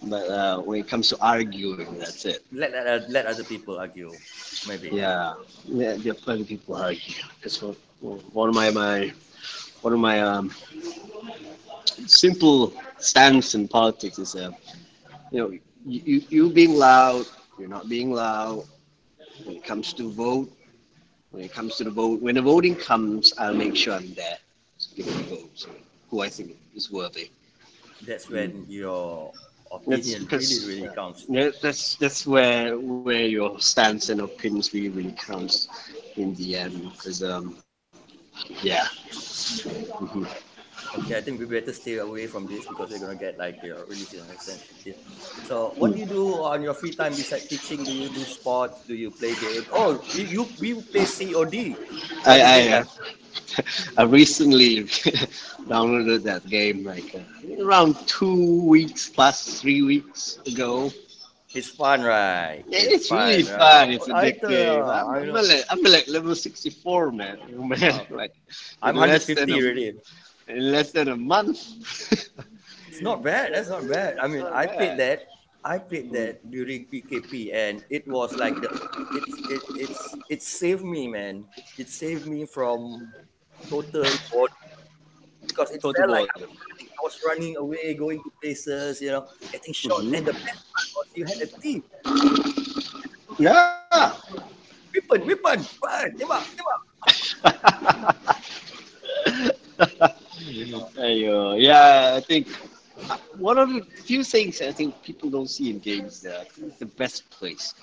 But 0.03 0.29
uh, 0.29 0.59
when 0.61 0.81
it 0.81 0.87
comes 0.87 1.09
to 1.09 1.17
arguing, 1.21 1.97
that's 1.97 2.25
it. 2.25 2.43
Let, 2.51 2.71
let, 2.73 3.09
let 3.09 3.25
other 3.25 3.43
people 3.43 3.77
argue, 3.79 4.19
maybe. 4.67 4.89
Yeah, 4.89 5.33
are 6.11 6.13
plenty 6.13 6.41
of 6.41 6.47
people 6.47 6.75
argue. 6.75 7.13
Because 7.39 7.61
one 8.01 8.19
one 8.33 8.49
of 8.49 8.55
my 8.55 8.69
my 8.71 9.11
one 9.81 9.93
of 9.93 9.99
my 9.99 10.21
um 10.21 10.51
simple 12.05 12.73
stance 12.97 13.55
in 13.55 13.67
politics 13.67 14.19
is 14.19 14.35
uh, 14.35 14.51
you 15.31 15.39
know 15.39 15.49
you, 15.85 16.21
you 16.29 16.49
being 16.49 16.73
loud, 16.75 17.25
you're 17.57 17.69
not 17.69 17.89
being 17.89 18.11
loud. 18.11 18.63
When 19.43 19.55
it 19.57 19.63
comes 19.63 19.93
to 19.93 20.09
vote, 20.11 20.49
when 21.31 21.43
it 21.43 21.53
comes 21.53 21.75
to 21.77 21.83
the 21.83 21.91
vote, 21.91 22.21
when 22.21 22.35
the 22.35 22.41
voting 22.41 22.75
comes, 22.75 23.33
I'll 23.37 23.53
make 23.53 23.75
sure 23.75 23.93
I'm 23.93 24.13
there 24.15 24.37
to 24.79 24.95
give 24.95 25.05
the 25.05 25.23
vote. 25.35 25.67
Who 26.09 26.21
I 26.21 26.29
think 26.29 26.51
is 26.75 26.91
worthy. 26.91 27.29
That's 28.01 28.29
when 28.29 28.51
Mm. 28.51 28.67
your 28.67 29.33
opinion 29.71 30.25
because- 30.25 30.49
really, 30.49 30.59
really 30.59 30.89
counts. 30.95 31.27
Yeah, 31.29 31.51
that's 31.61 31.95
that's 31.95 32.25
where 32.27 32.77
where 32.79 33.25
your 33.27 33.59
stance 33.59 34.09
and 34.09 34.21
opinions 34.21 34.73
really 34.73 34.89
really 34.89 35.15
counts 35.15 35.67
in 36.15 36.33
the 36.35 36.55
end. 36.57 36.91
Because 36.93 37.23
um, 37.23 37.57
yeah. 38.61 38.85
Mhm. 39.99 40.27
Okay, 40.95 41.17
I 41.17 41.21
think 41.21 41.39
we 41.39 41.45
better 41.45 41.73
stay 41.73 41.97
away 41.97 42.27
from 42.27 42.47
this 42.47 42.65
because 42.65 42.89
we're 42.89 42.99
gonna 42.99 43.15
get 43.15 43.37
like 43.37 43.59
you 43.61 43.69
know, 43.69 43.83
really 43.87 44.07
you 44.11 44.23
sensitive. 44.37 44.95
So, 45.41 45.75
what 45.77 45.93
do 45.93 45.99
you 45.99 46.05
do 46.05 46.41
on 46.43 46.61
your 46.61 46.73
free 46.73 46.93
time 46.93 47.15
besides 47.15 47.45
teaching? 47.47 47.85
Do 47.85 47.91
you 47.91 48.09
do 48.09 48.25
sports? 48.25 48.83
Do 48.87 48.95
you 48.95 49.11
play 49.11 49.35
games? 49.35 49.67
Oh, 49.71 50.03
you 50.13 50.23
you, 50.23 50.55
you 50.59 50.81
play 50.91 51.05
COD. 51.05 51.77
I 52.25 52.39
I, 52.41 52.69
uh, 52.79 52.83
I 53.97 54.03
recently 54.03 54.83
downloaded 55.69 56.23
that 56.23 56.47
game 56.47 56.83
like 56.83 57.13
uh, 57.15 57.63
around 57.63 57.95
two 58.07 58.61
weeks 58.63 59.09
plus 59.09 59.59
three 59.61 59.81
weeks 59.81 60.39
ago. 60.45 60.93
It's 61.53 61.69
fun, 61.69 62.03
right? 62.03 62.63
Yeah, 62.67 62.79
it's 62.95 63.09
really 63.11 63.43
right? 63.43 63.45
fun. 63.47 63.89
It's 63.91 64.07
addictive. 64.07 64.49
know, 64.51 64.83
I'm, 64.83 65.29
I'm, 65.29 65.33
like, 65.33 65.63
I'm 65.69 65.81
like 65.83 66.07
level 66.07 66.35
64, 66.35 67.11
man. 67.11 67.39
Man, 67.67 68.05
like 68.11 68.33
I'm 68.81 68.95
in 68.95 69.01
less 69.01 69.27
150 69.27 69.33
than 69.33 69.49
a- 69.49 69.55
already. 69.55 69.93
in 70.47 70.71
less 70.71 70.91
than 70.91 71.07
a 71.09 71.15
month. 71.17 71.59
It's 72.89 73.01
not 73.01 73.21
bad. 73.21 73.53
That's 73.53 73.69
not 73.69 73.87
bad. 73.87 74.17
I 74.17 74.27
mean, 74.27 74.41
I 74.41 74.65
bad. 74.65 74.75
played 74.77 74.97
that. 74.97 75.19
I 75.63 75.77
played 75.77 76.11
that 76.13 76.49
during 76.49 76.85
PKP, 76.87 77.53
and 77.53 77.83
it 77.89 78.07
was 78.07 78.33
like 78.33 78.55
the 78.55 78.69
it 79.13 79.25
it 79.51 79.61
it's 79.85 80.01
it 80.29 80.41
saved 80.41 80.83
me, 80.83 81.07
man. 81.07 81.45
It 81.77 81.89
saved 81.89 82.25
me 82.25 82.45
from 82.45 83.11
total 83.69 84.07
boredom 84.31 84.55
because 85.45 85.71
it 85.71 85.81
Total 85.81 86.07
felt 86.07 86.11
like. 86.11 86.29
I 86.39 87.01
was 87.03 87.19
running 87.27 87.55
away, 87.57 87.93
going 87.93 88.23
to 88.23 88.31
places, 88.41 89.01
you 89.01 89.11
know, 89.11 89.27
getting 89.51 89.73
shot. 89.73 90.01
Mhm. 90.01 90.17
And 90.17 90.25
the 90.25 90.33
best 90.33 90.63
part 90.73 90.87
you 91.17 91.25
had 91.25 91.41
a 91.41 91.47
team. 91.47 91.83
yeah. 93.39 94.13
Weapon, 94.93 95.21
weapon, 95.27 95.59
run, 95.83 96.09
tembak, 96.17 96.43
tembak. 96.57 96.81
Ayo, 100.97 101.55
yeah, 101.59 102.13
I 102.17 102.21
think 102.21 102.47
uh, 103.09 103.17
one 103.37 103.57
of 103.57 103.69
the 103.69 103.81
few 104.05 104.23
things 104.23 104.61
I 104.61 104.71
think 104.71 104.93
people 105.03 105.29
don't 105.29 105.49
see 105.49 105.69
in 105.69 105.79
games 105.79 106.21
that 106.21 106.39
I 106.41 106.43
think 106.45 106.73
is 106.73 106.77
the 106.79 106.85
best 106.85 107.29
place. 107.29 107.73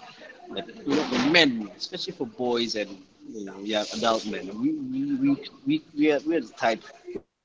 Like, 0.50 0.66
you 0.86 0.94
know, 0.94 1.04
for 1.04 1.30
men, 1.30 1.70
especially 1.76 2.12
for 2.14 2.26
boys 2.26 2.74
and 2.76 2.90
you 3.32 3.44
know, 3.44 3.58
yeah, 3.62 3.84
adult 3.94 4.26
men, 4.26 4.50
we 4.60 4.72
we 4.92 5.14
we 5.22 5.30
we 5.66 5.82
we 5.96 6.12
are, 6.12 6.20
we're 6.26 6.40
the 6.40 6.52
type, 6.58 6.82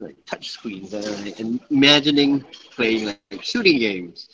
like 0.00 0.16
touch 0.26 0.50
screens, 0.50 0.94
uh, 0.94 1.32
and 1.38 1.60
imagining 1.70 2.44
playing 2.74 3.06
like, 3.06 3.42
shooting 3.42 3.78
games 3.78 4.28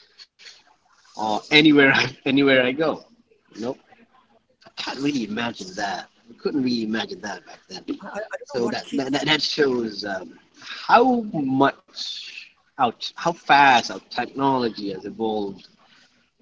or 1.17 1.41
anywhere 1.51 1.95
anywhere 2.27 2.63
I 2.65 2.73
go. 2.73 3.05
Nope, 3.59 3.79
I 4.67 4.71
can't 4.77 4.99
really 5.01 5.25
imagine 5.25 5.69
that. 5.77 6.09
I 6.31 6.35
couldn't 6.43 6.63
really 6.63 6.85
imagine 6.85 7.21
that 7.23 7.45
back 7.47 7.61
then. 7.69 7.85
I, 8.03 8.19
I 8.19 8.21
don't 8.21 8.49
So 8.55 8.65
what 8.65 8.73
that, 8.73 8.85
kids- 8.85 9.05
that, 9.05 9.13
that, 9.13 9.25
that 9.27 9.43
shows 9.43 10.05
um, 10.05 10.39
how 10.61 11.23
much, 11.33 12.51
how, 12.79 12.93
how 13.15 13.33
fast 13.33 13.91
our 13.91 14.01
technology 14.11 14.93
has 14.93 15.05
evolved 15.05 15.69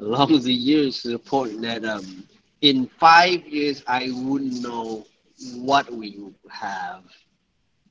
along 0.00 0.40
the 0.42 0.52
years 0.52 1.02
to 1.02 1.08
the 1.10 1.18
point 1.18 1.60
that 1.62 1.84
um, 1.84 2.24
in 2.62 2.86
five 2.98 3.46
years, 3.46 3.82
I 3.86 4.10
wouldn't 4.12 4.62
know 4.62 5.06
what 5.56 5.90
we 5.92 6.16
would 6.18 6.34
have. 6.50 7.04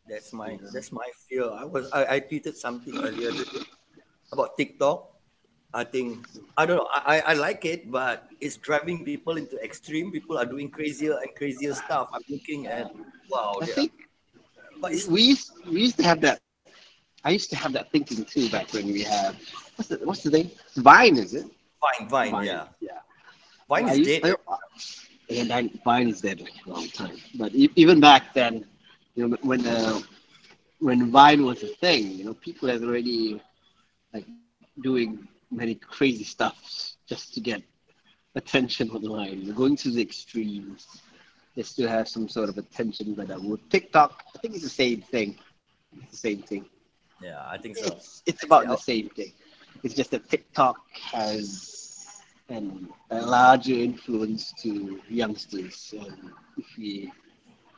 That's 0.07 0.33
my 0.33 0.57
that's 0.73 0.91
my 0.91 1.07
fear. 1.27 1.49
I 1.49 1.65
was 1.65 1.89
I, 1.91 2.15
I 2.15 2.19
tweeted 2.21 2.55
something 2.55 2.95
earlier 2.97 3.31
about 4.31 4.57
TikTok. 4.57 5.18
I 5.73 5.83
think 5.83 6.25
I 6.57 6.65
don't 6.65 6.77
know. 6.77 6.87
I, 6.91 7.17
I 7.17 7.31
I 7.31 7.33
like 7.33 7.65
it, 7.65 7.91
but 7.91 8.27
it's 8.41 8.57
driving 8.57 9.05
people 9.05 9.37
into 9.37 9.55
extreme. 9.63 10.11
People 10.11 10.37
are 10.37 10.45
doing 10.45 10.69
crazier 10.69 11.17
and 11.21 11.29
crazier 11.35 11.73
stuff. 11.75 12.09
I'm 12.13 12.23
looking 12.29 12.67
at 12.67 12.91
wow. 13.29 13.53
I 13.61 13.65
think 13.67 13.91
but 14.81 14.91
it's 14.93 15.07
we 15.07 15.21
used, 15.21 15.51
we 15.67 15.81
used 15.81 15.97
to 15.97 16.03
have 16.03 16.21
that. 16.21 16.39
I 17.23 17.31
used 17.31 17.49
to 17.51 17.55
have 17.55 17.73
that 17.73 17.91
thinking 17.91 18.25
too 18.25 18.49
back 18.49 18.73
when 18.73 18.87
we 18.87 19.03
had 19.03 19.35
what's 19.75 19.89
the 19.89 19.97
what's 20.03 20.23
the 20.23 20.31
name? 20.31 20.49
Vine, 20.77 21.17
is 21.17 21.33
it? 21.33 21.45
Vine, 21.81 22.09
Vine, 22.09 22.45
yeah. 22.45 22.67
yeah. 22.79 22.99
Vine 23.67 23.89
is 23.89 23.97
used- 23.99 24.21
dead. 24.23 24.35
I- 24.47 24.55
yeah, 25.29 25.43
Vine, 25.43 25.79
Vine 25.85 26.09
is 26.09 26.21
dead 26.21 26.41
like 26.41 26.53
a 26.65 26.69
long 26.69 26.87
time. 26.89 27.17
But 27.37 27.53
even 27.53 27.99
back 27.99 28.33
then, 28.33 28.65
you 29.13 29.27
know, 29.27 29.37
when 29.43 29.65
uh, 29.67 29.99
when 30.79 31.11
Vine 31.11 31.45
was 31.45 31.61
a 31.61 31.67
thing, 31.67 32.11
you 32.11 32.25
know, 32.25 32.33
people 32.33 32.67
had 32.69 32.81
already 32.83 33.39
like 34.13 34.25
doing 34.81 35.27
many 35.51 35.75
crazy 35.75 36.23
stuff 36.23 36.57
just 37.07 37.33
to 37.33 37.39
get 37.39 37.61
attention 38.35 38.89
online. 38.91 39.41
You're 39.41 39.55
going 39.55 39.75
to 39.77 39.89
the 39.91 40.01
extremes 40.01 41.01
just 41.55 41.75
to 41.77 41.87
have 41.87 42.07
some 42.07 42.29
sort 42.29 42.49
of 42.49 42.57
attention. 42.57 43.13
But 43.13 43.41
with 43.43 43.67
TikTok, 43.69 44.23
I 44.35 44.39
think 44.39 44.55
it's 44.55 44.63
the 44.63 44.69
same 44.69 45.01
thing. 45.01 45.37
It's 46.01 46.11
the 46.11 46.17
same 46.17 46.41
thing. 46.43 46.65
Yeah, 47.21 47.43
I 47.45 47.57
think 47.57 47.77
so. 47.77 47.87
It's, 47.87 48.23
it's 48.25 48.43
about 48.43 48.67
the 48.67 48.77
same 48.77 49.09
thing. 49.09 49.33
It's 49.83 49.93
just 49.93 50.11
that 50.11 50.29
TikTok 50.29 50.77
has 50.93 52.21
an, 52.49 52.89
a 53.11 53.21
larger 53.21 53.73
influence 53.73 54.53
to 54.61 54.99
youngsters. 55.09 55.93
And 55.97 56.31
if 56.57 56.77
you 56.77 57.11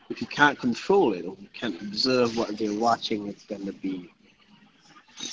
if 0.10 0.20
you 0.20 0.28
can't 0.28 0.60
control 0.60 1.14
it 1.14 1.26
or 1.26 1.38
you 1.40 1.48
can't 1.54 1.82
observe 1.82 2.36
what 2.38 2.58
they're 2.58 2.74
watching, 2.74 3.28
it's 3.28 3.46
gonna 3.46 3.72
be 3.72 4.12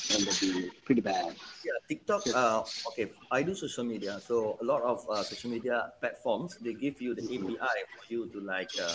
gonna 0.08 0.30
be 0.40 0.70
pretty 0.84 1.00
bad. 1.00 1.34
Yeah, 1.64 1.78
TikTok. 1.88 2.22
Uh, 2.34 2.64
okay, 2.88 3.10
I 3.30 3.42
do 3.42 3.54
social 3.54 3.84
media, 3.84 4.20
so 4.20 4.58
a 4.60 4.64
lot 4.64 4.82
of 4.82 5.04
uh, 5.08 5.22
social 5.22 5.50
media 5.50 5.92
platforms 6.00 6.56
they 6.60 6.74
give 6.74 7.00
you 7.00 7.14
the 7.14 7.24
API 7.24 7.78
for 7.92 8.04
you 8.08 8.28
to 8.28 8.40
like 8.40 8.70
uh, 8.80 8.92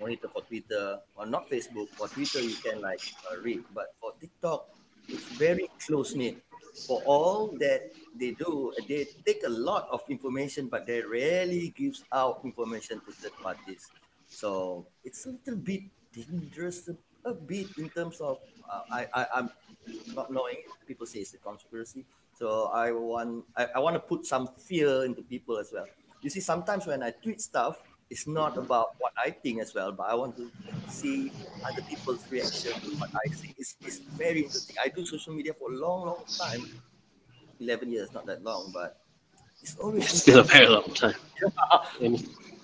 monitor 0.00 0.28
for 0.28 0.42
Twitter 0.42 0.98
or 1.16 1.26
not 1.26 1.48
Facebook. 1.50 1.88
For 1.94 2.08
Twitter, 2.08 2.40
you 2.40 2.56
can 2.56 2.80
like 2.80 3.00
uh, 3.30 3.38
read, 3.40 3.64
but 3.74 3.94
for 4.00 4.12
TikTok, 4.20 4.68
it's 5.08 5.24
very 5.36 5.68
close 5.84 6.14
knit. 6.14 6.42
For 6.86 7.00
all 7.06 7.56
that 7.58 7.92
they 8.14 8.32
do, 8.32 8.72
they 8.88 9.06
take 9.24 9.42
a 9.46 9.48
lot 9.48 9.88
of 9.90 10.02
information, 10.08 10.68
but 10.68 10.86
they 10.86 11.00
rarely 11.00 11.72
gives 11.76 12.04
out 12.12 12.40
information 12.44 13.00
to 13.06 13.12
third 13.12 13.32
parties. 13.42 13.88
So 14.28 14.86
it's 15.04 15.24
a 15.24 15.30
little 15.30 15.56
bit 15.56 15.82
dangerous, 16.12 16.88
a, 17.26 17.34
bit 17.34 17.66
in 17.78 17.88
terms 17.90 18.20
of 18.20 18.38
uh, 18.70 18.80
I, 18.90 19.06
I 19.14 19.26
I'm 19.34 19.50
not 20.14 20.32
knowing. 20.32 20.56
People 20.86 21.06
say 21.06 21.20
it's 21.20 21.34
a 21.34 21.38
conspiracy. 21.38 22.04
So 22.38 22.70
I 22.72 22.92
want 22.92 23.44
I, 23.56 23.66
I 23.76 23.78
want 23.78 23.94
to 23.94 24.00
put 24.00 24.26
some 24.26 24.48
fear 24.58 25.04
into 25.04 25.22
people 25.22 25.58
as 25.58 25.70
well. 25.72 25.86
You 26.22 26.30
see, 26.30 26.40
sometimes 26.40 26.86
when 26.86 27.02
I 27.02 27.10
tweet 27.10 27.40
stuff, 27.40 27.82
it's 28.10 28.26
not 28.26 28.56
about 28.56 28.94
what 28.98 29.12
I 29.16 29.30
think 29.30 29.60
as 29.60 29.74
well, 29.74 29.92
but 29.92 30.04
I 30.04 30.14
want 30.14 30.36
to 30.36 30.50
see 30.88 31.32
other 31.64 31.82
people's 31.82 32.24
reaction 32.30 32.72
to 32.72 32.90
what 32.96 33.10
I 33.14 33.28
think. 33.30 33.56
It's, 33.58 33.76
it's 33.80 33.98
very 33.98 34.42
interesting. 34.42 34.76
I 34.82 34.88
do 34.88 35.04
social 35.04 35.34
media 35.34 35.54
for 35.54 35.72
a 35.72 35.76
long, 35.76 36.06
long 36.06 36.24
time. 36.38 36.62
Eleven 37.58 37.90
years, 37.90 38.12
not 38.12 38.26
that 38.26 38.44
long, 38.44 38.70
but 38.72 39.00
it's 39.62 39.76
always 39.76 40.04
It's 40.04 40.22
still 40.22 40.40
a 40.40 40.44
very 40.44 40.68
long 40.68 40.88
time. 40.94 41.14
Yeah. 42.00 42.16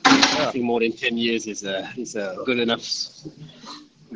Anything 0.07 0.65
more 0.65 0.81
than 0.81 0.93
ten 0.93 1.17
years 1.17 1.47
is 1.47 1.65
a 1.65 1.89
is 1.97 2.17
a 2.17 2.37
good 2.45 2.59
enough 2.59 2.83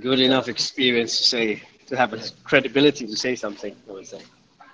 good 0.00 0.20
enough 0.20 0.48
experience 0.48 1.16
to 1.18 1.24
say 1.24 1.62
to 1.86 1.96
have 1.96 2.12
a 2.12 2.20
credibility 2.44 3.06
to 3.06 3.16
say 3.16 3.34
something. 3.34 3.74
I 3.88 3.92
would 3.92 4.06
say. 4.06 4.22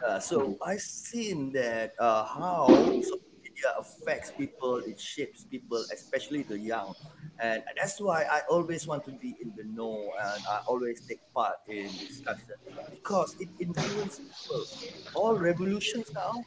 Uh, 0.06 0.18
so 0.18 0.56
I've 0.64 0.80
seen 0.80 1.52
that 1.52 1.92
uh, 1.98 2.24
how 2.24 2.66
social 3.00 3.18
media 3.42 3.70
affects 3.78 4.32
people, 4.36 4.78
it 4.86 4.98
shapes 4.98 5.44
people, 5.44 5.84
especially 5.92 6.42
the 6.42 6.58
young, 6.58 6.94
and 7.40 7.62
that's 7.76 8.00
why 8.00 8.24
I 8.24 8.40
always 8.50 8.86
want 8.86 9.04
to 9.04 9.12
be 9.12 9.36
in 9.40 9.52
the 9.56 9.64
know 9.64 10.10
and 10.24 10.42
I 10.50 10.58
always 10.66 11.02
take 11.08 11.20
part 11.34 11.54
in 11.68 11.98
discussion 12.06 12.56
because 12.90 13.34
it 13.38 13.48
influences 13.60 14.20
people. 14.42 14.66
All 15.14 15.36
revolutions 15.38 16.10
now, 16.14 16.44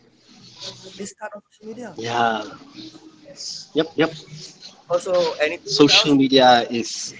they 0.97 1.05
kind 1.19 1.31
of 1.35 1.41
social 1.51 1.67
media. 1.67 1.97
Yeah. 1.97 2.43
Yep. 3.73 3.87
Yep. 3.95 4.11
Also, 4.89 5.33
anything 5.41 5.67
Social 5.67 6.11
else? 6.11 6.17
media 6.17 6.67
is 6.69 7.13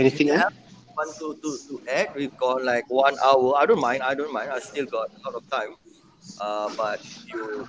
anything 0.00 0.28
You 0.28 0.34
else? 0.34 0.54
Want 0.96 1.16
to, 1.18 1.34
to, 1.40 1.50
to 1.68 1.74
add? 1.90 2.14
We've 2.16 2.36
got 2.36 2.64
like 2.64 2.84
one 2.90 3.16
hour. 3.24 3.54
I 3.56 3.66
don't 3.66 3.80
mind. 3.80 4.02
I 4.02 4.14
don't 4.14 4.32
mind. 4.32 4.50
I 4.50 4.58
still 4.58 4.86
got 4.86 5.08
a 5.14 5.18
lot 5.24 5.34
of 5.36 5.48
time. 5.50 5.76
Uh, 6.40 6.68
but 6.76 7.00
you 7.26 7.64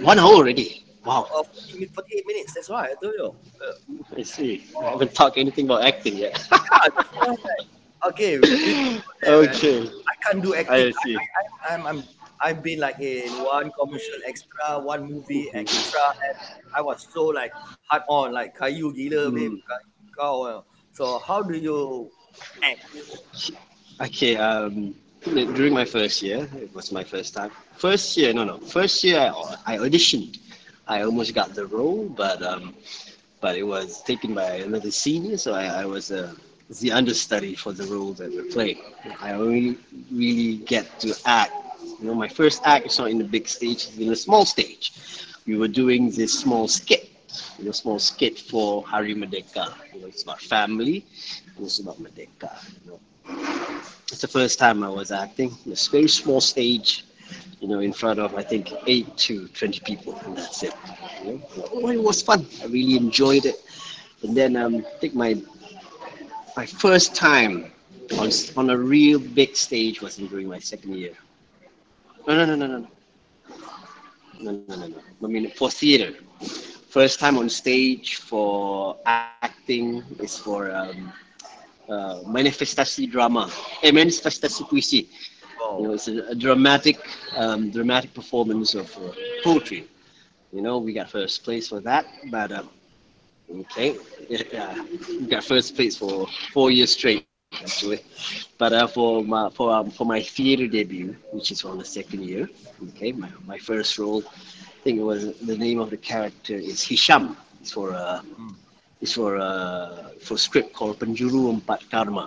One 0.00 0.18
hour 0.18 0.34
already. 0.34 0.84
Wow. 1.04 1.28
uh, 1.34 1.42
40 1.44 1.86
48 1.86 2.26
minutes. 2.26 2.54
That's 2.54 2.68
why 2.68 2.90
I 2.90 2.94
told 3.00 3.14
you. 3.14 3.34
Uh, 3.62 4.18
I 4.18 4.22
see. 4.22 4.66
I 4.80 4.90
haven't 4.90 5.14
talked 5.14 5.38
anything 5.38 5.66
about 5.66 5.84
acting 5.84 6.16
yet. 6.16 6.34
yeah, 6.50 6.58
that's 6.96 7.14
why. 7.14 7.36
Okay. 8.08 8.38
okay. 8.38 9.78
I 9.86 10.14
can't 10.22 10.42
do 10.42 10.54
acting. 10.54 10.74
I 10.74 10.92
see. 11.04 11.16
I, 11.70 11.74
am 11.74 11.86
I'm, 11.86 12.02
I've 12.40 12.62
been 12.62 12.80
like 12.80 12.98
in 13.00 13.30
one 13.44 13.70
commercial 13.78 14.18
extra, 14.26 14.78
one 14.78 15.06
movie 15.10 15.50
extra, 15.54 16.00
and 16.26 16.36
I 16.74 16.80
was 16.82 17.06
so 17.12 17.26
like 17.26 17.52
hard 17.88 18.02
on, 18.08 18.32
like 18.32 18.56
kayu 18.58 18.94
gila, 18.94 19.30
babe. 19.30 19.52
Mm. 19.52 19.62
Kau, 20.16 20.42
uh. 20.42 20.62
So 20.96 21.18
how 21.18 21.42
do 21.42 21.56
you 21.58 22.10
act? 22.62 22.84
Okay. 24.00 24.36
Um. 24.36 24.94
During 25.24 25.74
my 25.74 25.84
first 25.84 26.22
year, 26.22 26.48
it 26.56 26.72
was 26.72 26.92
my 26.92 27.02
first 27.02 27.34
time. 27.34 27.50
First 27.76 28.16
year, 28.16 28.32
no, 28.32 28.44
no. 28.44 28.58
First 28.58 29.02
year, 29.02 29.18
I, 29.66 29.76
auditioned. 29.78 30.38
I 30.86 31.02
almost 31.02 31.34
got 31.34 31.52
the 31.52 31.66
role, 31.66 32.08
but 32.08 32.40
um, 32.42 32.74
but 33.40 33.56
it 33.56 33.64
was 33.64 34.02
taken 34.02 34.34
by 34.34 34.62
another 34.68 34.92
senior, 34.92 35.36
so 35.36 35.52
I, 35.52 35.82
I 35.82 35.84
was 35.84 36.12
uh, 36.12 36.32
the 36.80 36.92
understudy 36.92 37.56
for 37.56 37.72
the 37.72 37.86
role 37.86 38.12
that 38.14 38.30
we're 38.30 38.52
playing. 38.52 38.78
I 39.20 39.32
only 39.32 39.78
really 40.12 40.58
get 40.58 40.86
to 41.00 41.12
act. 41.26 41.52
You 42.00 42.06
know, 42.06 42.14
my 42.14 42.28
first 42.28 42.62
act 42.64 42.86
is 42.86 42.98
not 42.98 43.10
in 43.10 43.18
the 43.18 43.24
big 43.36 43.48
stage; 43.48 43.88
it's 43.88 43.98
in 43.98 44.12
a 44.12 44.16
small 44.16 44.44
stage. 44.46 44.92
We 45.46 45.56
were 45.58 45.68
doing 45.82 46.10
this 46.10 46.32
small 46.38 46.68
skit, 46.68 47.10
you 47.58 47.64
know, 47.64 47.72
small 47.72 47.98
skit 47.98 48.38
for 48.38 48.82
Hari 48.86 49.14
Merdeka. 49.14 49.66
You 49.92 50.00
know, 50.00 50.06
it's 50.06 50.22
about 50.22 50.40
family, 50.40 51.04
and 51.56 51.64
it's 51.66 51.78
about 51.80 51.98
Merdeka. 52.02 52.50
You 52.84 52.90
know. 52.92 53.00
It's 54.10 54.20
the 54.20 54.28
first 54.28 54.58
time 54.58 54.82
I 54.82 54.88
was 54.88 55.10
acting 55.10 55.50
in 55.66 55.72
a 55.72 55.76
very 55.90 56.08
small 56.08 56.40
stage, 56.40 57.04
you 57.60 57.68
know, 57.68 57.80
in 57.80 57.92
front 57.92 58.18
of 58.20 58.34
I 58.34 58.42
think 58.42 58.72
eight 58.86 59.16
to 59.28 59.48
twenty 59.48 59.80
people, 59.80 60.18
and 60.24 60.36
that's 60.36 60.62
it. 60.62 60.74
You 61.24 61.32
know? 61.32 61.40
Well, 61.74 61.92
it 61.92 62.02
was 62.02 62.22
fun. 62.22 62.46
I 62.62 62.66
really 62.66 62.96
enjoyed 62.96 63.44
it. 63.46 63.56
And 64.22 64.36
then 64.36 64.56
um, 64.56 64.76
I 64.76 64.98
think 65.00 65.14
my 65.14 65.34
my 66.56 66.66
first 66.66 67.14
time 67.14 67.72
on 68.18 68.30
on 68.56 68.70
a 68.70 68.76
real 68.78 69.18
big 69.18 69.56
stage 69.56 70.00
was 70.02 70.16
during 70.16 70.48
my 70.48 70.58
second 70.58 70.94
year. 70.96 71.14
No, 72.26 72.34
no, 72.36 72.44
no, 72.44 72.66
no, 72.66 72.78
no. 72.78 72.88
No, 74.40 74.52
no, 74.52 74.76
no, 74.76 74.86
no. 74.88 74.96
I 75.24 75.26
mean, 75.28 75.50
for 75.50 75.70
theater 75.70 76.12
first 76.96 77.20
time 77.20 77.38
on 77.42 77.58
stage 77.60 78.16
for 78.30 78.96
acting 79.12 80.02
is 80.20 80.38
for 80.38 80.40
um, 80.46 81.12
uh, 81.88 81.96
manifestasi 82.36 83.10
drama, 83.10 83.50
eh, 83.82 83.90
manifestasi 83.90 84.62
puisi. 84.68 85.00
You 85.76 85.82
know, 85.84 85.92
it's 85.94 86.08
a, 86.08 86.16
a 86.30 86.34
dramatic, 86.34 86.98
um, 87.36 87.70
dramatic 87.70 88.14
performance 88.14 88.74
of 88.74 88.88
uh, 88.98 89.10
poetry. 89.44 89.84
You 90.52 90.62
know, 90.62 90.78
we 90.78 90.92
got 90.92 91.10
first 91.10 91.44
place 91.44 91.68
for 91.68 91.80
that, 91.80 92.06
but 92.30 92.52
um, 92.52 92.68
okay, 93.60 93.96
yeah, 94.28 94.74
we 95.20 95.26
got 95.26 95.44
first 95.44 95.74
place 95.76 95.96
for 95.96 96.26
four 96.52 96.70
years 96.70 96.92
straight 96.92 97.26
actually. 97.30 98.00
But 98.58 98.72
uh, 98.72 98.86
for 98.86 99.22
my 99.24 99.50
for 99.50 99.72
um, 99.72 99.90
for 99.90 100.04
my 100.06 100.20
theater 100.22 100.66
debut, 100.66 101.16
which 101.32 101.50
is 101.50 101.64
on 101.64 101.78
the 101.78 101.84
second 101.84 102.24
year, 102.24 102.48
okay, 102.90 103.12
my, 103.12 103.28
my 103.46 103.58
first 103.58 103.98
role, 103.98 104.22
think 104.86 105.00
it 105.00 105.08
was 105.14 105.36
the 105.40 105.58
name 105.58 105.80
of 105.80 105.90
the 105.90 105.96
character 105.96 106.54
is 106.54 106.80
Hisham. 106.80 107.36
It's 107.60 107.72
for 107.72 107.88
uh, 107.92 108.20
mm. 108.22 108.54
it's 109.02 109.14
for 109.18 109.30
uh, 109.36 110.10
for 110.26 110.36
script 110.38 110.70
called 110.78 111.00
Penjuru 111.00 111.42
Empat 111.54 111.80
Karma. 111.90 112.26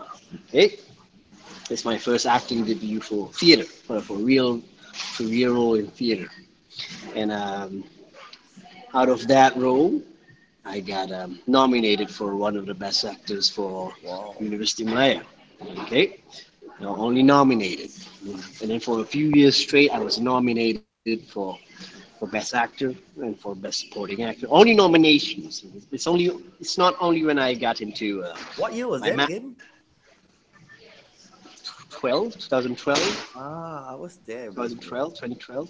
Okay, 0.49 0.67
it's 1.71 1.85
my 1.91 1.97
first 1.97 2.25
acting 2.25 2.65
debut 2.65 2.99
for 2.99 3.21
theater, 3.41 3.63
for, 3.63 4.01
for 4.01 4.17
real, 4.31 4.59
for 5.15 5.23
real 5.23 5.53
role 5.59 5.75
in 5.75 5.87
theater. 5.99 6.27
And 7.15 7.31
um, 7.31 7.71
out 8.93 9.07
of 9.07 9.25
that 9.35 9.55
role, 9.55 10.01
I 10.65 10.81
got 10.81 11.13
um, 11.13 11.39
nominated 11.47 12.09
for 12.17 12.35
one 12.35 12.57
of 12.57 12.65
the 12.65 12.77
best 12.85 13.05
actors 13.05 13.45
for 13.49 13.93
wow. 14.03 14.35
University 14.47 14.83
Malaya. 14.83 15.23
Okay, 15.83 16.05
not 16.81 16.97
only 17.05 17.23
nominated, 17.23 17.91
and 18.61 18.67
then 18.69 18.81
for 18.81 18.99
a 18.99 19.07
few 19.15 19.27
years 19.39 19.55
straight, 19.55 19.91
I 19.91 19.99
was 19.99 20.19
nominated 20.19 20.83
for 21.33 21.57
for 22.19 22.27
best 22.27 22.53
actor 22.53 22.93
and 23.21 23.39
for 23.39 23.55
best 23.55 23.79
supporting 23.81 24.23
actor. 24.23 24.47
Only 24.49 24.75
nominations. 24.75 25.65
It's 25.91 26.07
only 26.07 26.31
it's 26.59 26.77
not 26.77 26.95
only 26.99 27.23
when 27.23 27.39
I 27.39 27.53
got 27.55 27.81
into. 27.81 28.23
Uh, 28.23 28.35
what 28.55 28.73
year 28.73 28.87
was 28.87 29.03
that 29.03 29.15
ma- 29.15 29.27
again? 29.27 29.55
2012, 31.89 32.37
2012. 32.37 33.35
Ah, 33.35 33.91
I 33.91 33.95
was 33.95 34.17
there. 34.25 34.51
2012, 34.51 35.13
2012. 35.17 35.69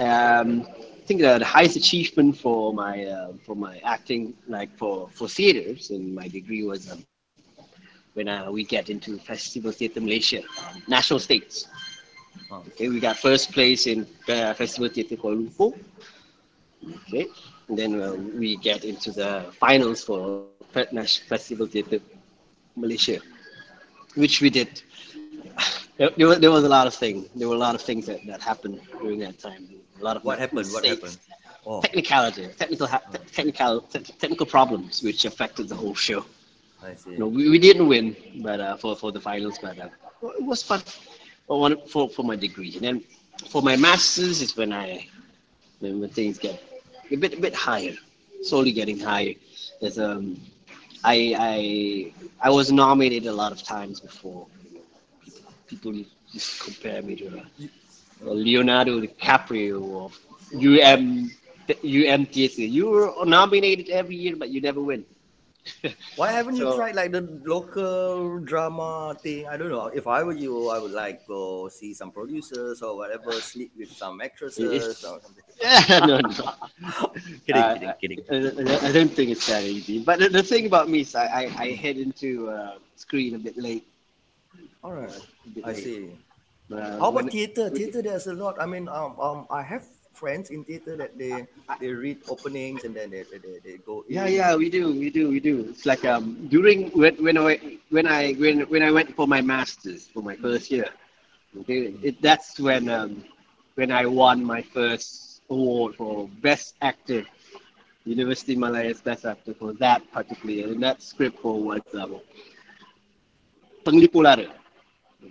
Um, 0.00 0.66
I 0.66 1.04
think 1.06 1.20
the, 1.20 1.38
the 1.38 1.44
highest 1.44 1.76
achievement 1.76 2.36
for 2.36 2.72
my 2.72 3.04
uh, 3.04 3.32
for 3.44 3.56
my 3.56 3.78
acting, 3.84 4.34
like 4.48 4.70
for 4.76 5.08
for 5.10 5.28
theaters, 5.28 5.90
and 5.90 6.14
my 6.14 6.28
degree 6.28 6.64
was 6.64 6.90
um, 6.90 7.04
when 8.14 8.28
uh, 8.28 8.50
we 8.50 8.64
get 8.64 8.90
into 8.90 9.18
Festival 9.18 9.72
Theatre 9.72 10.00
Malaysia, 10.00 10.42
national 10.88 11.20
states. 11.20 11.66
Okay, 12.52 12.88
we 12.88 12.98
got 12.98 13.16
first 13.16 13.52
place 13.52 13.86
in 13.86 14.06
uh, 14.28 14.54
Festival 14.54 14.88
Theatre 14.88 15.16
Kuala 15.16 15.46
Lumpur. 15.46 15.78
Okay, 17.06 17.26
and 17.68 17.78
then 17.78 18.00
uh, 18.00 18.12
we 18.12 18.56
get 18.56 18.84
into 18.84 19.12
the 19.12 19.46
finals 19.60 20.02
for 20.02 20.46
Festival 20.72 21.66
Theatre 21.66 22.00
Malaysia, 22.74 23.20
which 24.14 24.40
we 24.40 24.50
did 24.50 24.82
there, 25.96 26.10
there, 26.16 26.34
there, 26.36 26.50
was 26.50 26.64
a 26.64 26.68
lot 26.68 26.86
of 26.86 26.94
things. 26.94 27.28
There 27.36 27.48
were 27.48 27.54
a 27.54 27.58
lot 27.58 27.74
of 27.74 27.82
things 27.82 28.06
that, 28.06 28.26
that 28.26 28.40
happened 28.42 28.80
during 29.00 29.20
that 29.20 29.38
time. 29.38 29.68
A 30.00 30.04
lot 30.04 30.16
of 30.16 30.24
what 30.24 30.38
happened? 30.38 30.66
What 30.72 30.84
happened? 30.84 31.18
Oh. 31.66 31.80
Technicality, 31.82 32.48
technical, 32.58 32.88
technical, 33.32 33.80
technical 33.82 34.46
problems 34.46 35.02
which 35.02 35.24
affected 35.24 35.68
the 35.68 35.76
whole 35.76 35.94
show. 35.94 36.24
I 36.82 36.94
see. 36.94 37.12
You 37.12 37.18
know, 37.18 37.28
we, 37.28 37.50
we 37.50 37.58
didn't 37.58 37.86
win, 37.86 38.16
but 38.42 38.58
uh, 38.60 38.76
for 38.76 38.96
for 38.96 39.12
the 39.12 39.20
finals, 39.20 39.58
but 39.60 39.78
uh, 39.78 39.88
it 40.22 40.42
was 40.42 40.62
fun. 40.62 40.82
For 41.50 41.58
one 41.58 41.80
for 41.88 42.08
for 42.08 42.22
my 42.22 42.36
degree, 42.36 42.74
and 42.76 42.84
then 42.84 43.02
for 43.48 43.60
my 43.60 43.74
masters 43.74 44.40
is 44.40 44.56
when 44.56 44.72
I 44.72 45.04
when, 45.80 46.08
things 46.10 46.38
get 46.38 46.62
a 47.10 47.16
bit 47.16 47.34
a 47.36 47.40
bit 47.40 47.52
higher, 47.56 47.96
slowly 48.44 48.70
getting 48.70 49.00
higher. 49.00 49.34
There's 49.80 49.98
um, 49.98 50.40
I 51.02 51.16
I 51.50 52.12
I 52.40 52.50
was 52.50 52.70
nominated 52.70 53.26
a 53.26 53.32
lot 53.32 53.50
of 53.50 53.64
times 53.64 53.98
before 53.98 54.46
people 55.66 55.92
just 56.32 56.60
compare 56.62 57.02
me 57.02 57.16
to 57.16 57.26
uh, 57.40 58.30
Leonardo 58.30 59.00
DiCaprio 59.00 60.04
of 60.06 60.16
UM 60.54 61.32
UMTC. 61.68 62.70
You 62.70 62.90
were 62.90 63.12
nominated 63.26 63.88
every 63.88 64.14
year, 64.14 64.36
but 64.36 64.50
you 64.50 64.60
never 64.60 64.80
win. 64.80 65.04
Why 66.16 66.32
haven't 66.32 66.56
so, 66.56 66.70
you 66.70 66.76
tried 66.76 66.94
like 66.94 67.12
the 67.12 67.22
local 67.44 68.40
drama 68.40 69.16
thing? 69.20 69.46
I 69.46 69.56
don't 69.56 69.70
know. 69.70 69.86
If 69.86 70.06
I 70.06 70.22
were 70.22 70.32
you, 70.32 70.68
I 70.70 70.78
would 70.78 70.92
like 70.92 71.26
go 71.26 71.68
see 71.68 71.94
some 71.94 72.10
producers 72.10 72.82
or 72.82 72.96
whatever, 72.96 73.32
sleep 73.32 73.72
with 73.76 73.92
some 73.92 74.20
actresses 74.20 74.88
or 74.88 74.94
something. 74.94 75.34
Yeah, 75.60 76.06
no, 76.06 76.20
no. 76.20 76.32
kidding, 77.46 77.60
uh, 77.60 77.92
kidding, 78.00 78.24
kidding. 78.24 78.68
I, 78.68 78.88
I, 78.88 78.92
don't 78.92 79.12
think 79.12 79.28
it's 79.28 79.46
that 79.46 79.62
easy. 79.62 80.00
But 80.00 80.18
the, 80.18 80.30
the 80.30 80.42
thing 80.42 80.64
about 80.64 80.88
me 80.88 81.00
is 81.00 81.14
I, 81.14 81.26
I, 81.26 81.42
I 81.58 81.66
head 81.72 81.98
into 81.98 82.48
uh, 82.48 82.78
screen 82.96 83.34
a 83.34 83.38
bit 83.38 83.58
late. 83.58 83.86
All 84.82 84.92
right. 84.92 85.12
I 85.62 85.74
see. 85.74 86.16
Uh, 86.72 86.98
How 86.98 87.08
about 87.10 87.30
theater? 87.30 87.68
Theater, 87.68 88.00
there's 88.00 88.26
a 88.26 88.32
lot. 88.32 88.56
I 88.58 88.64
mean, 88.64 88.88
um, 88.88 89.20
um, 89.20 89.46
I 89.50 89.60
have 89.60 89.84
friends 90.20 90.50
in 90.50 90.64
theater 90.64 90.96
that 91.02 91.18
they 91.18 91.46
they 91.80 91.90
read 92.04 92.18
openings 92.28 92.84
and 92.84 92.94
then 92.96 93.10
they 93.10 93.24
they, 93.44 93.58
they 93.64 93.76
go. 93.90 94.04
In. 94.08 94.14
Yeah, 94.16 94.26
yeah, 94.28 94.56
we 94.56 94.68
do, 94.70 94.92
we 95.04 95.10
do, 95.10 95.28
we 95.30 95.40
do. 95.40 95.54
It's 95.70 95.86
like 95.86 96.04
um 96.04 96.24
during 96.48 96.90
when 97.02 97.14
when 97.26 97.36
I 97.38 97.78
when 97.90 98.06
I 98.06 98.32
when 98.34 98.60
when 98.72 98.82
I 98.82 98.90
went 98.90 99.14
for 99.16 99.26
my 99.26 99.40
masters 99.40 100.08
for 100.12 100.22
my 100.22 100.36
first 100.36 100.70
year. 100.70 100.88
Okay, 101.60 101.94
it, 102.08 102.20
that's 102.22 102.58
when 102.60 102.88
um 102.88 103.24
when 103.74 103.90
I 103.90 104.06
won 104.06 104.44
my 104.44 104.62
first 104.62 105.42
award 105.50 105.94
for 105.96 106.28
best 106.48 106.74
actor. 106.82 107.22
University 108.04 108.56
Malaya's 108.56 109.00
best 109.00 109.24
actor 109.24 109.54
for 109.54 109.72
that 109.74 110.00
particular 110.12 110.72
and 110.72 110.82
that 110.82 111.02
script 111.02 111.38
for 111.40 111.54
was 111.62 111.82
um. 111.94 112.20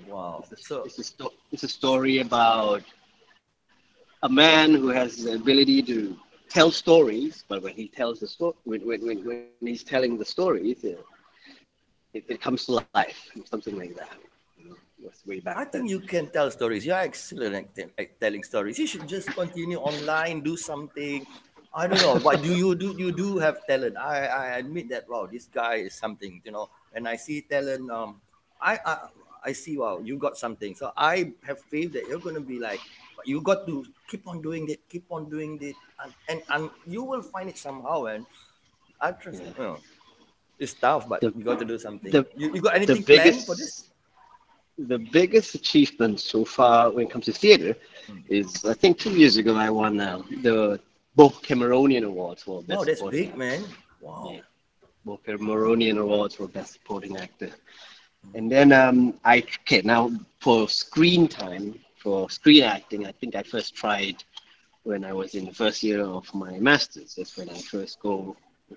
Wow. 0.08 0.46
It's 0.52 0.52
a, 0.52 0.58
so 0.58 0.84
it's 0.84 1.00
a, 1.00 1.04
sto- 1.04 1.34
it's 1.52 1.64
a 1.64 1.68
story 1.68 2.20
about 2.20 2.84
a 4.24 4.30
man 4.30 4.74
who 4.74 4.90
has 4.90 5.24
the 5.24 5.34
ability 5.36 5.82
to 5.84 6.16
tell 6.50 6.72
stories, 6.72 7.44
but 7.48 7.62
when 7.64 7.74
he 7.74 7.88
tells 7.88 8.20
the 8.20 8.28
story, 8.28 8.56
when, 8.66 8.82
when, 8.88 9.06
when, 9.06 9.26
when 9.26 9.42
he's 9.44 9.84
telling 9.84 10.18
the 10.18 10.26
stories, 10.26 10.56
it, 10.62 10.72
it, 12.14 12.24
it 12.30 12.42
comes 12.42 12.42
to 12.42 12.50
life, 12.50 12.86
something 12.98 13.34
like 13.34 13.50
that. 13.56 13.70
way 15.26 15.30
back 15.40 15.54
I 15.56 15.64
then. 15.64 15.66
think 15.66 15.90
you 15.90 16.00
can 16.00 16.28
tell 16.30 16.50
stories. 16.52 16.86
You're 16.86 16.98
excellent 16.98 17.68
at 17.98 18.20
telling 18.20 18.44
stories. 18.44 18.78
You 18.78 18.88
should 18.88 19.08
just 19.08 19.28
continue 19.34 19.78
online, 19.78 20.42
do 20.42 20.56
something. 20.58 21.26
I 21.74 21.88
don't 21.88 22.02
know, 22.02 22.20
but 22.24 22.42
do 22.42 22.54
you 22.56 22.76
do 22.76 22.96
you 22.98 23.12
do 23.12 23.38
have 23.40 23.66
talent? 23.68 23.98
I, 23.98 24.26
I 24.28 24.46
admit 24.58 24.90
that. 24.90 25.10
Wow, 25.10 25.28
this 25.32 25.48
guy 25.48 25.76
is 25.88 25.94
something. 25.96 26.42
You 26.46 26.52
know, 26.52 26.70
and 26.94 27.08
I 27.08 27.16
see 27.16 27.42
talent. 27.42 27.90
Um, 27.92 28.22
I, 28.62 28.80
I 28.86 28.98
I 29.46 29.52
see, 29.54 29.78
wow, 29.78 30.00
you 30.04 30.18
got 30.18 30.38
something. 30.38 30.76
So 30.76 30.92
I 30.98 31.34
have 31.46 31.60
faith 31.60 31.94
that 31.94 32.08
you're 32.08 32.20
going 32.20 32.36
to 32.36 32.42
be 32.42 32.60
like, 32.60 32.82
you 33.26 33.42
got 33.42 33.66
to 33.68 33.86
keep 34.08 34.28
on 34.28 34.42
doing 34.42 34.70
it, 34.70 34.82
keep 34.90 35.06
on 35.12 35.30
doing 35.30 35.58
it, 35.62 35.76
and, 36.04 36.14
and, 36.30 36.42
and 36.50 36.70
you 36.86 37.04
will 37.04 37.22
find 37.22 37.50
it 37.50 37.58
somehow. 37.58 38.06
And 38.06 38.26
I 39.02 39.12
trust, 39.12 39.42
yeah. 39.42 39.50
you 39.58 39.64
know, 39.64 39.78
it's 40.60 40.74
tough, 40.74 41.08
but 41.08 41.22
the, 41.22 41.32
you 41.36 41.44
got 41.44 41.60
to 41.60 41.66
do 41.66 41.78
something. 41.78 42.12
The, 42.12 42.28
you, 42.36 42.54
you 42.56 42.62
got 42.62 42.76
anything 42.76 43.04
biggest, 43.04 43.46
planned 43.46 43.46
for 43.46 43.56
this? 43.56 43.90
The 44.78 45.00
biggest 45.00 45.56
achievement 45.56 46.20
so 46.20 46.46
far 46.46 46.92
when 46.92 47.06
it 47.06 47.12
comes 47.12 47.26
to 47.26 47.34
theater 47.34 47.76
hmm. 48.08 48.18
is, 48.28 48.66
I 48.66 48.74
think, 48.74 49.00
two 49.00 49.12
years 49.12 49.38
ago 49.38 49.56
I 49.56 49.70
won 49.70 50.00
uh, 50.00 50.22
the 50.42 50.80
Boh 51.16 51.30
Cameronian 51.30 52.06
Awards 52.06 52.44
for 52.44 52.62
Best. 52.64 52.80
Oh, 52.80 52.86
that's 52.86 53.02
big, 53.02 53.36
man! 53.36 53.64
Wow. 54.02 54.32
Yeah. 54.34 54.42
Boh 55.06 55.20
Cameronian 55.26 55.98
Awards 55.98 56.36
for 56.36 56.48
Best 56.48 56.74
Supporting 56.74 57.18
Actor. 57.18 57.52
And 58.36 58.52
then 58.52 58.72
um, 58.72 59.14
I 59.24 59.44
okay 59.62 59.82
now 59.84 60.12
for 60.40 60.68
screen 60.70 61.28
time 61.28 61.80
for 62.10 62.26
screen 62.30 62.64
acting, 62.64 63.06
I 63.06 63.14
think 63.20 63.36
I 63.36 63.44
first 63.44 63.76
tried 63.76 64.18
when 64.82 65.06
I 65.06 65.14
was 65.14 65.36
in 65.38 65.46
the 65.46 65.54
first 65.54 65.84
year 65.84 66.02
of 66.02 66.26
my 66.34 66.58
masters. 66.58 67.14
That's 67.16 67.38
when 67.38 67.50
I 67.50 67.60
first 67.74 68.00
go, 68.02 68.36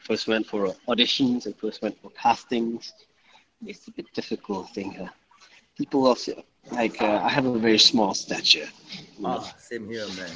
first 0.09 0.29
went 0.29 0.45
for 0.53 0.61
auditions 0.93 1.47
and 1.47 1.57
first 1.57 1.81
went 1.81 1.97
for 2.03 2.11
castings. 2.13 2.93
it's 3.65 3.89
a 3.89 3.93
bit 3.93 4.09
difficult 4.13 4.69
thing. 4.77 4.91
Uh, 5.01 5.09
people 5.81 6.01
also 6.11 6.33
like 6.77 7.01
uh, 7.01 7.21
I 7.25 7.31
have 7.37 7.47
a 7.47 7.57
very 7.59 7.79
small 7.79 8.13
stature. 8.13 8.69
you 9.17 9.23
know. 9.23 9.41
Ah, 9.41 9.55
same 9.57 9.89
here 9.89 10.05
man. 10.19 10.29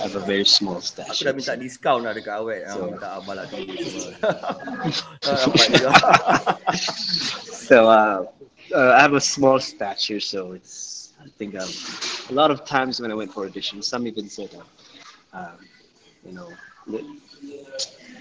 I 0.00 0.02
have 0.10 0.16
a 0.18 0.24
very 0.32 0.48
small 0.58 0.80
Aku 0.82 0.90
stature. 0.90 1.24
dah 1.30 1.34
minta 1.38 1.54
diskaun 1.54 2.02
lah 2.08 2.12
dekat 2.18 2.34
awet. 2.42 2.66
So, 2.66 2.74
So- 2.74 2.90
minta 2.90 3.08
abang 3.20 3.36
lah 3.38 3.46
tinggi 3.46 3.76
semua. 3.84 4.10
Ah, 4.26 5.38
Nampak 5.38 5.66
dia. 5.70 5.90
So 7.70 7.76
uh, 7.86 8.18
uh, 8.74 8.90
I 8.98 9.00
have 9.06 9.14
a 9.14 9.22
small 9.22 9.60
stature, 9.60 10.18
so 10.20 10.56
it's 10.58 10.99
I 11.20 11.28
think 11.38 11.54
um, 11.56 11.68
a 12.30 12.32
lot 12.34 12.50
of 12.50 12.64
times 12.64 13.00
when 13.00 13.10
I 13.10 13.14
went 13.14 13.32
for 13.32 13.48
auditions, 13.48 13.84
some 13.84 14.06
even 14.06 14.28
said, 14.28 14.50
uh, 14.54 15.36
um, 15.36 15.58
you 16.24 16.32
know, 16.32 16.48
they, 16.86 17.02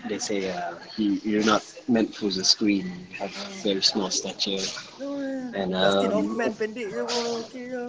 they 0.07 0.17
say 0.19 0.49
uh, 0.51 0.75
you, 0.97 1.19
you're 1.23 1.43
not 1.45 1.63
meant 1.87 2.13
for 2.15 2.25
the 2.29 2.43
screen. 2.43 2.85
You 3.09 3.15
have 3.17 3.31
very 3.63 3.81
small 3.81 4.09
stature. 4.09 4.57
And, 5.53 5.73
um, 5.75 6.11
Hoffman 6.11 6.53
pendek 6.57 6.89
je 6.93 7.03
pun 7.05 7.25
okay 7.41 7.65
je. 7.71 7.83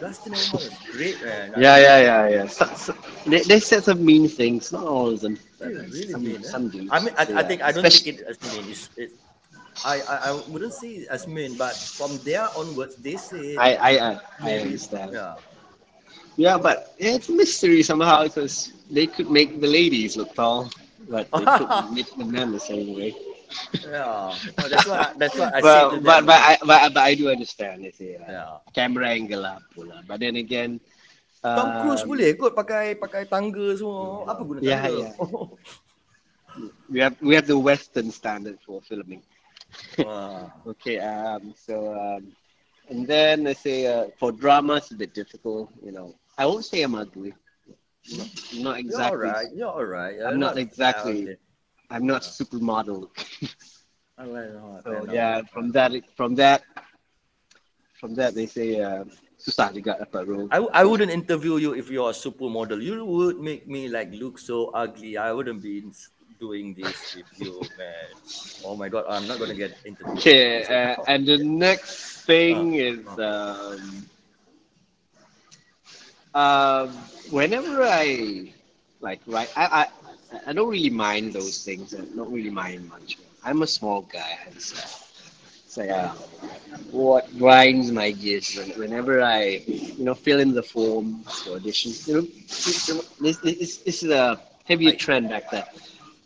Dustin 0.00 0.32
Hoffman 0.34 0.64
is 0.66 0.78
great 0.92 1.20
man. 1.22 1.52
Yeah, 1.56 1.76
yeah, 1.78 1.98
yeah, 2.00 2.28
yeah. 2.28 2.46
So, 2.46 2.66
so, 2.74 2.94
they, 3.26 3.40
they 3.42 3.60
said 3.60 3.84
some 3.84 4.04
mean 4.04 4.28
things, 4.28 4.72
not 4.72 4.84
all 4.86 5.10
of 5.10 5.20
them. 5.20 5.38
but 5.58 5.72
Yeah, 5.72 5.82
really 5.90 6.14
some, 6.14 6.22
mean, 6.22 6.44
eh? 6.44 6.52
some 6.52 6.68
do. 6.68 6.88
I 6.90 7.00
mean, 7.00 7.14
I, 7.16 7.26
So, 7.26 7.32
I 7.34 7.42
yeah, 7.42 7.42
think 7.42 7.62
I 7.62 7.72
don't 7.72 7.88
especially- 7.88 8.00
take 8.02 8.06
it 8.06 8.20
as 8.26 8.40
mean. 8.42 8.68
It's, 8.70 8.90
it, 8.96 9.10
I, 9.84 10.00
I 10.02 10.16
I 10.30 10.30
wouldn't 10.48 10.74
say 10.74 11.06
as 11.10 11.26
mean, 11.26 11.56
but 11.56 11.74
from 11.74 12.18
there 12.24 12.48
onwards, 12.56 12.96
they 12.96 13.16
say. 13.16 13.56
I, 13.56 13.74
I, 13.74 13.92
I, 13.98 14.10
I 14.40 14.50
understand. 14.64 15.12
Yeah. 15.12 15.36
Yeah, 16.38 16.56
but 16.56 16.94
it's 16.98 17.28
a 17.28 17.34
mystery 17.34 17.82
somehow 17.82 18.22
because 18.22 18.70
they 18.90 19.06
could 19.10 19.30
make 19.30 19.60
the 19.60 19.66
ladies 19.66 20.16
look 20.16 20.34
tall, 20.38 20.70
but 21.10 21.26
they 21.34 21.44
couldn't 21.44 21.92
make 21.98 22.10
the 22.14 22.24
men 22.24 22.52
the 22.54 22.62
same 22.62 22.94
way. 22.94 23.10
Yeah. 23.82 24.34
That's 24.54 24.86
what 24.86 24.98
I, 25.00 25.08
that's 25.18 25.34
what 25.34 25.50
I 25.54 25.58
say 25.58 25.64
But 25.64 26.04
but 26.04 26.20
but 26.26 26.38
I 26.38 26.52
but, 26.62 26.80
but 26.94 27.02
I 27.02 27.14
do 27.14 27.30
understand 27.30 27.82
they 27.82 27.90
say 27.90 28.16
uh, 28.16 28.30
yeah. 28.30 28.56
camera 28.70 29.08
angle 29.10 29.42
lah 29.42 29.58
pula. 29.74 30.04
But 30.06 30.20
then 30.20 30.36
again, 30.36 30.78
Tom 31.42 31.82
Cruise 31.82 32.04
um, 32.04 32.12
boleh 32.12 32.36
kot 32.38 32.54
pakai 32.54 32.94
pakai 32.94 33.26
tangga 33.26 33.74
semua. 33.74 34.28
Apa 34.30 34.42
guna 34.44 34.58
Yeah, 34.62 34.86
yeah. 34.90 35.12
we 36.92 36.98
have 37.00 37.16
we 37.18 37.34
have 37.34 37.46
the 37.46 37.58
Western 37.58 38.10
standard 38.10 38.58
for 38.62 38.82
filming. 38.84 39.22
Wah. 39.98 40.50
Okay, 40.66 40.98
um, 40.98 41.54
so 41.56 41.92
um, 41.92 42.32
and 42.88 43.06
then 43.06 43.46
I 43.46 43.52
say 43.52 43.86
uh, 43.86 44.08
for 44.18 44.32
drama 44.32 44.76
it's 44.76 44.90
a 44.90 44.96
bit 44.96 45.14
difficult. 45.14 45.70
You 45.82 45.92
know, 45.92 46.14
I 46.36 46.46
won't 46.46 46.64
say 46.64 46.82
I'm 46.82 46.94
ugly. 46.94 47.34
Not, 48.10 48.28
not 48.54 48.76
You're 48.76 48.76
exactly. 48.78 49.28
alright. 49.28 49.48
You're 49.54 49.68
alright. 49.68 50.14
You're 50.16 50.28
I'm 50.28 50.40
not 50.40 50.56
exactly- 50.56 51.36
Yeah. 51.36 51.40
I'm 51.90 52.06
not 52.06 52.22
supermodel. 52.22 53.08
Alright, 54.20 54.50
alright, 54.50 54.82
So 54.84 55.06
yeah, 55.12 55.40
from 55.52 55.72
that, 55.72 55.92
from 56.16 56.34
that, 56.36 56.62
from 57.94 58.14
that, 58.16 58.34
they 58.34 58.46
say 58.46 58.80
uh, 58.80 59.04
susah 59.40 59.72
juga 59.72 59.96
dapat 59.96 60.22
role. 60.28 60.48
I, 60.52 60.58
I 60.72 60.84
wouldn't 60.84 61.10
interview 61.10 61.56
you 61.56 61.72
if 61.72 61.88
you're 61.88 62.10
a 62.10 62.16
supermodel. 62.16 62.82
You 62.82 63.04
would 63.04 63.40
make 63.40 63.64
me 63.64 63.88
like 63.88 64.12
look 64.12 64.36
so 64.38 64.68
ugly. 64.76 65.16
I 65.16 65.32
wouldn't 65.32 65.62
be 65.62 65.80
doing 66.38 66.74
this 66.74 67.08
with 67.14 67.26
you, 67.38 67.70
man. 67.76 68.16
Oh 68.62 68.76
my 68.76 68.88
god, 68.88 69.04
I'm 69.08 69.26
not 69.26 69.38
gonna 69.38 69.54
get 69.54 69.72
into 69.84 70.04
this. 70.04 70.18
Okay, 70.18 70.64
uh, 70.64 70.96
and 71.06 71.26
the 71.26 71.38
next 71.38 72.24
thing 72.26 72.74
is 72.74 73.18
um, 73.18 74.08
um, 76.34 76.90
whenever 77.30 77.82
I 77.82 78.52
like 79.00 79.20
write, 79.26 79.50
I, 79.56 79.86
I 80.32 80.38
I 80.48 80.52
don't 80.52 80.68
really 80.68 80.90
mind 80.90 81.32
those 81.34 81.62
things. 81.64 81.94
I 81.94 82.04
don't 82.16 82.32
really 82.32 82.50
mind 82.50 82.88
much. 82.88 83.18
I'm 83.44 83.62
a 83.62 83.66
small 83.66 84.02
guy. 84.02 84.38
and 84.46 84.60
So, 84.60 84.76
so 85.66 85.82
yeah, 85.82 86.12
what 86.90 87.24
grinds 87.38 87.90
my 87.92 88.10
gears 88.12 88.54
when, 88.54 88.70
whenever 88.78 89.22
I 89.22 89.62
you 89.96 90.04
know 90.04 90.14
fill 90.14 90.40
in 90.40 90.52
the 90.54 90.62
forms 90.62 91.42
for 91.42 91.58
auditions. 91.58 92.06
You 92.06 92.14
know, 92.14 92.26
this 93.20 93.38
this, 93.38 93.78
this 93.78 94.02
is 94.02 94.10
a 94.10 94.40
Height. 94.82 94.98
trend 94.98 95.28
back 95.28 95.50
then. 95.50 95.64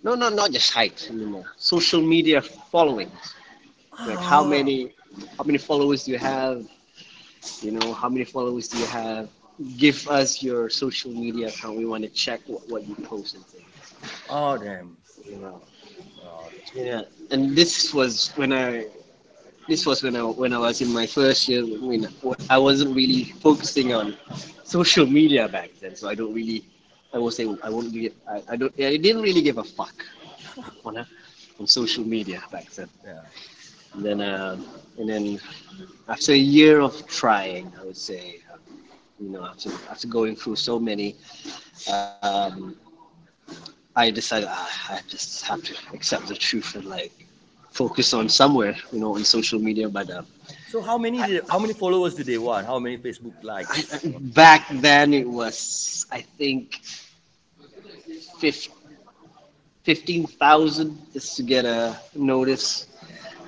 No, 0.03 0.14
no, 0.14 0.28
not 0.28 0.50
just 0.53 0.72
height 0.72 1.09
anymore. 1.11 1.46
Social 1.57 2.00
media 2.03 2.40
followings. 2.42 3.34
Like 4.05 4.20
how 4.22 4.42
Ah. 4.42 4.44
many 4.44 4.94
how 5.38 5.44
many 5.44 5.59
followers 5.59 6.05
do 6.05 6.12
you 6.12 6.18
have? 6.18 6.66
You 7.61 7.72
know 7.72 7.92
how 7.94 8.09
many 8.09 8.24
followers 8.24 8.68
do 8.68 8.78
you 8.78 8.86
have? 8.86 9.28
Give 9.76 10.07
us 10.09 10.42
your 10.42 10.68
social 10.70 11.12
media 11.12 11.48
account. 11.48 11.76
We 11.78 11.86
want 11.86 12.03
to 12.05 12.11
check 12.11 12.40
what, 12.46 12.62
what 12.68 12.86
you 12.86 12.96
post 12.96 13.34
and 13.34 13.44
things 13.46 13.94
Oh 14.28 14.57
damn. 14.59 14.96
you 15.28 15.36
know? 15.38 15.62
Oh, 16.22 16.50
yeah 16.74 17.03
and 17.30 17.57
this 17.57 17.92
was 17.94 18.32
when 18.36 18.53
i 18.53 18.84
this 19.68 19.86
was 19.86 20.03
when 20.03 20.16
i 20.16 20.22
when 20.22 20.53
i 20.53 20.59
was 20.59 20.80
in 20.80 20.92
my 20.92 21.07
first 21.07 21.48
year 21.48 21.62
i 21.62 21.86
mean 21.90 22.07
i 22.50 22.59
wasn't 22.59 22.94
really 22.94 23.24
focusing 23.46 23.92
on 23.92 24.14
social 24.64 25.07
media 25.07 25.48
back 25.48 25.70
then 25.80 25.94
so 25.94 26.09
i 26.09 26.14
don't 26.14 26.34
really 26.34 26.64
i 27.15 27.19
will 27.19 27.31
say 27.31 27.47
i 27.63 27.69
won't 27.71 27.93
give 27.93 28.13
i, 28.29 28.43
I 28.49 28.57
don't 28.57 28.73
i 28.79 28.97
didn't 28.97 29.23
really 29.23 29.43
give 29.43 29.59
a 29.59 29.65
fuck 29.65 29.95
on, 30.85 30.97
a, 30.97 31.07
on 31.59 31.67
social 31.67 32.05
media 32.05 32.43
back 32.51 32.71
then 32.73 32.89
yeah. 33.05 33.23
And 33.95 34.05
then, 34.05 34.21
uh, 34.21 34.57
and 34.99 35.09
then 35.09 35.39
after 36.09 36.33
a 36.33 36.37
year 36.37 36.81
of 36.81 37.07
trying, 37.07 37.73
I 37.81 37.85
would 37.85 37.97
say, 37.97 38.37
you 39.21 39.29
know, 39.29 39.45
after 39.45 39.71
after 39.91 40.09
going 40.09 40.37
through 40.37 40.57
so 40.57 40.79
many, 40.79 41.17
um, 42.09 42.57
I 43.77 43.91
decided 43.91 44.31
ah, 44.51 44.61
I 44.73 44.83
just 44.91 45.29
have 45.31 45.63
to 45.63 45.75
accept 45.95 46.27
the 46.29 46.35
truth 46.35 46.75
and 46.75 46.85
like 46.85 47.13
focus 47.71 48.13
on 48.13 48.29
somewhere, 48.29 48.75
you 48.93 49.01
know, 49.01 49.15
on 49.15 49.25
social 49.25 49.59
media. 49.59 49.89
But 49.89 50.11
uh, 50.11 50.23
So 50.73 50.81
how 50.81 50.97
many 50.97 51.18
did, 51.18 51.45
how 51.51 51.59
many 51.59 51.75
followers 51.75 52.14
did 52.14 52.25
they 52.25 52.39
want? 52.39 52.66
How 52.66 52.79
many 52.79 52.97
Facebook 52.97 53.37
likes? 53.43 54.03
back 54.35 54.66
then 54.70 55.12
it 55.12 55.29
was, 55.29 56.07
I 56.11 56.23
think, 56.23 56.81
fif- 58.39 58.73
15,000 59.83 61.12
just 61.12 61.37
to 61.37 61.43
get 61.43 61.66
a 61.66 62.01
notice. 62.14 62.87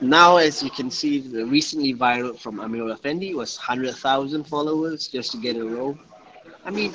Now, 0.03 0.37
as 0.37 0.63
you 0.63 0.69
can 0.69 0.91
see, 0.91 1.19
the 1.19 1.47
recently 1.47 1.95
viral 1.95 2.39
from 2.39 2.59
Amerul 2.59 2.95
Affendi 2.95 3.35
was 3.35 3.57
100,000 3.57 4.45
followers 4.45 5.09
just 5.09 5.33
to 5.33 5.39
get 5.39 5.57
a 5.57 5.65
role. 5.65 5.99
I 6.67 6.71
mean, 6.71 6.93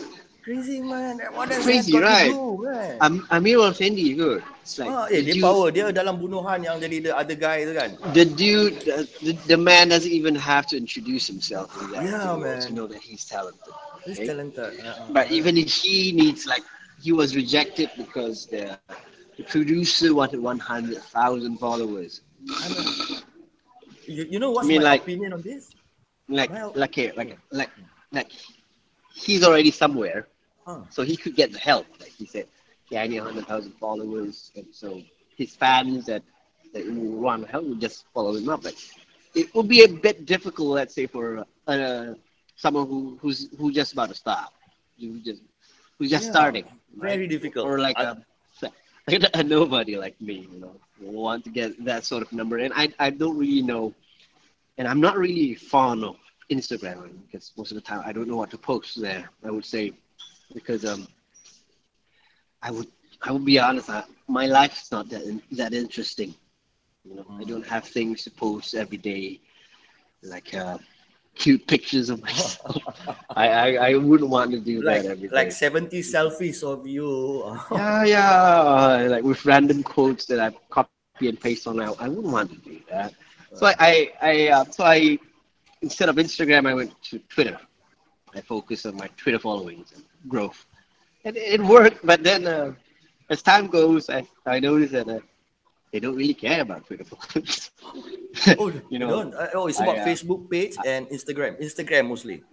Crazy 0.50 0.82
man. 0.82 1.22
What 1.38 1.50
does 1.50 1.62
Crazy, 1.64 1.92
that 1.94 2.02
got 2.02 2.10
right? 2.10 2.32
to 2.34 2.58
do, 2.58 2.66
man? 2.66 2.98
Am- 3.06 3.22
Amerul 3.30 3.70
Affendi 3.70 4.18
good. 4.18 4.42
It's 4.66 4.80
like 4.82 4.90
ah, 4.90 5.06
eh, 5.06 5.22
the, 5.22 5.30
dia 5.30 5.34
dude, 5.38 5.46
power. 5.46 5.68
Dia 5.70 5.94
dalam 5.94 6.18
bunuhan 6.18 6.66
yang 6.66 6.82
jadi 6.82 7.06
the 7.06 7.14
other 7.14 7.38
guy 7.38 7.70
tu 7.70 7.78
kan. 7.78 7.94
the 8.18 8.26
dude, 8.26 8.82
the, 8.82 9.06
the, 9.22 9.34
the 9.46 9.58
man 9.58 9.94
doesn't 9.94 10.10
even 10.10 10.34
have 10.34 10.66
to 10.66 10.76
introduce 10.76 11.30
himself 11.30 11.70
in 11.86 11.94
that 11.94 12.02
Yeah, 12.02 12.58
to 12.66 12.74
know 12.74 12.90
that 12.90 12.98
he's 12.98 13.30
talented. 13.30 13.62
He's 14.10 14.18
Okay. 14.18 14.26
talented. 14.26 14.82
Ah, 14.82 14.98
ah. 14.98 15.14
But 15.14 15.30
even 15.30 15.54
if 15.54 15.70
he 15.70 16.18
needs 16.18 16.50
like 16.50 16.66
he 16.98 17.14
was 17.14 17.38
rejected 17.38 17.94
because 17.94 18.50
the, 18.50 18.74
the 19.38 19.46
producer 19.46 20.18
wanted 20.18 20.42
100,000 20.42 20.98
followers. 21.62 22.26
You, 24.10 24.26
you 24.26 24.40
know 24.42 24.50
what's 24.50 24.66
I 24.66 24.70
mean, 24.74 24.82
my 24.82 24.98
like- 24.98 25.06
opinion 25.06 25.38
on 25.38 25.46
this? 25.46 25.70
Like 26.26 26.50
Well- 26.50 26.74
like 26.74 26.98
like 27.14 27.38
like 27.54 27.70
like 28.10 28.34
he's 29.14 29.46
already 29.46 29.70
somewhere, 29.70 30.26
Huh. 30.66 30.82
so 30.90 31.04
he 31.04 31.16
could 31.16 31.36
get 31.36 31.52
the 31.52 31.60
help. 31.60 31.86
Like 32.00 32.12
he 32.12 32.26
said, 32.26 32.48
yeah, 32.90 33.02
I 33.02 33.08
need 33.08 33.20
100,000 33.20 33.74
followers, 33.80 34.52
and 34.56 34.66
so 34.72 35.02
his 35.38 35.56
fans 35.56 36.06
that 36.08 36.24
that 36.74 36.86
want 36.92 37.48
help 37.50 37.66
would 37.66 37.82
just 37.82 38.06
follow 38.14 38.36
him 38.36 38.50
up. 38.50 38.64
Like 38.64 38.78
it 39.36 39.54
would 39.56 39.68
be 39.68 39.84
a 39.84 39.88
bit 39.88 40.26
difficult, 40.26 40.70
let's 40.70 40.94
say, 40.94 41.06
for 41.08 41.46
uh, 41.68 42.14
someone 42.56 42.88
who 42.88 43.18
who's 43.22 43.50
who 43.58 43.72
just 43.72 43.94
about 43.94 44.10
to 44.10 44.16
start, 44.16 44.50
who 45.00 45.20
just 45.20 45.42
who's 45.98 46.10
just 46.10 46.26
Yeah. 46.26 46.32
starting. 46.32 46.66
right? 46.98 47.18
Very 47.18 47.28
difficult. 47.28 47.66
or 47.66 47.80
like 47.80 47.98
I- 47.98 48.04
a, 48.04 48.18
like 49.08 49.24
a 49.34 49.44
nobody 49.44 49.96
like 49.98 50.20
me, 50.22 50.48
you 50.52 50.60
know, 50.60 50.76
want 51.02 51.44
to 51.46 51.50
get 51.50 51.84
that 51.86 52.06
sort 52.06 52.22
of 52.24 52.32
number. 52.32 52.58
And 52.58 52.74
I, 52.76 52.90
I 53.00 53.10
don't 53.10 53.38
really 53.38 53.62
know, 53.62 53.94
and 54.78 54.88
I'm 54.88 55.00
not 55.02 55.18
really 55.18 55.56
fond 55.56 56.04
of 56.04 56.16
Instagram 56.52 57.10
because 57.26 57.52
most 57.58 57.72
of 57.72 57.76
the 57.76 57.82
time 57.82 58.02
I 58.06 58.12
don't 58.12 58.28
know 58.28 58.38
what 58.38 58.52
to 58.52 58.58
post 58.58 59.00
there. 59.02 59.30
I 59.44 59.52
would 59.52 59.66
say 59.66 59.94
because 60.54 60.86
um, 60.86 61.08
I 62.62 62.72
would 62.72 62.88
I 63.22 63.32
would 63.32 63.46
be 63.46 63.60
honest, 63.60 63.90
I, 63.90 64.04
my 64.28 64.46
life's 64.46 64.92
not 64.92 65.10
that 65.10 65.24
in, 65.24 65.42
that 65.52 65.74
interesting. 65.74 66.34
You 67.04 67.16
know, 67.16 67.26
I 67.40 67.44
don't 67.44 67.66
have 67.68 67.86
things 67.86 68.24
to 68.24 68.32
post 68.32 68.76
every 68.76 68.98
day, 68.98 69.40
like 70.24 70.54
uh, 70.54 70.78
cute 71.36 71.66
pictures 71.68 72.10
of 72.10 72.22
myself. 72.28 72.78
I, 73.30 73.48
I 73.50 73.68
I 73.90 73.96
wouldn't 73.96 74.30
want 74.30 74.52
to 74.52 74.60
do 74.60 74.82
like 74.82 75.04
that 75.04 75.12
every 75.12 75.28
day 75.28 75.36
like 75.36 75.52
70 75.52 76.02
selfies 76.02 76.64
of 76.64 76.86
you. 76.88 77.44
yeah, 77.72 78.04
yeah, 78.04 78.32
uh, 78.32 79.08
like 79.10 79.24
with 79.24 79.46
random 79.46 79.84
quotes 79.84 80.26
that 80.26 80.40
I 80.40 80.52
copy 80.70 81.28
and 81.28 81.40
paste 81.40 81.68
on. 81.68 81.80
I, 81.80 81.94
I 82.00 82.08
wouldn't 82.08 82.34
want 82.34 82.52
to 82.52 82.58
do 82.58 82.80
that. 82.90 83.14
So 83.54 83.66
I, 83.66 83.76
I, 83.80 84.12
I 84.22 84.48
uh, 84.50 84.66
so 84.66 84.84
I, 84.84 85.18
instead 85.82 86.10
of 86.10 86.16
Instagram, 86.18 86.68
I 86.68 86.74
went 86.74 87.02
to 87.04 87.20
Twitter. 87.20 87.60
I 88.36 88.42
focused 88.42 88.86
on 88.86 88.96
my 88.96 89.10
Twitter 89.18 89.40
followings 89.40 89.92
and 89.96 90.04
growth, 90.28 90.66
and 91.26 91.38
it 91.38 91.62
worked. 91.62 92.06
But 92.06 92.24
then, 92.24 92.48
uh, 92.48 92.74
as 93.30 93.42
time 93.42 93.68
goes, 93.68 94.10
I, 94.10 94.28
I 94.46 94.60
noticed 94.60 94.94
that 94.94 95.08
uh, 95.08 95.20
they 95.92 96.00
don't 96.00 96.16
really 96.16 96.34
care 96.34 96.62
about 96.62 96.86
Twitter. 96.86 97.06
Oh, 98.58 98.72
You 98.90 99.00
know, 99.00 99.24
know, 99.24 99.48
oh, 99.54 99.68
it's 99.68 99.80
I, 99.80 99.84
about 99.84 100.00
uh, 100.00 100.06
Facebook 100.06 100.50
page 100.50 100.76
and 100.86 101.08
Instagram. 101.10 101.60
Instagram 101.62 102.08
mostly. 102.10 102.44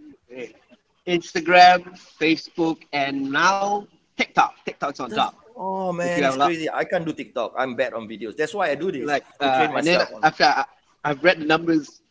Instagram, 1.07 1.97
Facebook, 2.19 2.83
and 2.91 3.31
now 3.31 3.87
TikTok. 4.17 4.55
TikTok's 4.65 4.99
on 4.99 5.09
top. 5.11 5.35
Oh 5.55 5.91
man, 5.91 6.23
it's 6.23 6.35
crazy. 6.35 6.69
I 6.69 6.83
can't 6.83 7.05
do 7.05 7.13
TikTok. 7.13 7.53
I'm 7.57 7.75
bad 7.75 7.93
on 7.93 8.07
videos. 8.07 8.35
That's 8.35 8.53
why 8.53 8.69
I 8.69 8.75
do 8.75 8.91
this. 8.91 9.05
Like, 9.05 9.25
uh, 9.39 9.67
and 9.75 9.87
then 9.87 10.01
on- 10.13 10.23
after 10.23 10.43
I, 10.43 10.65
I've 11.03 11.23
read 11.23 11.39
the 11.39 11.45
numbers, 11.45 12.01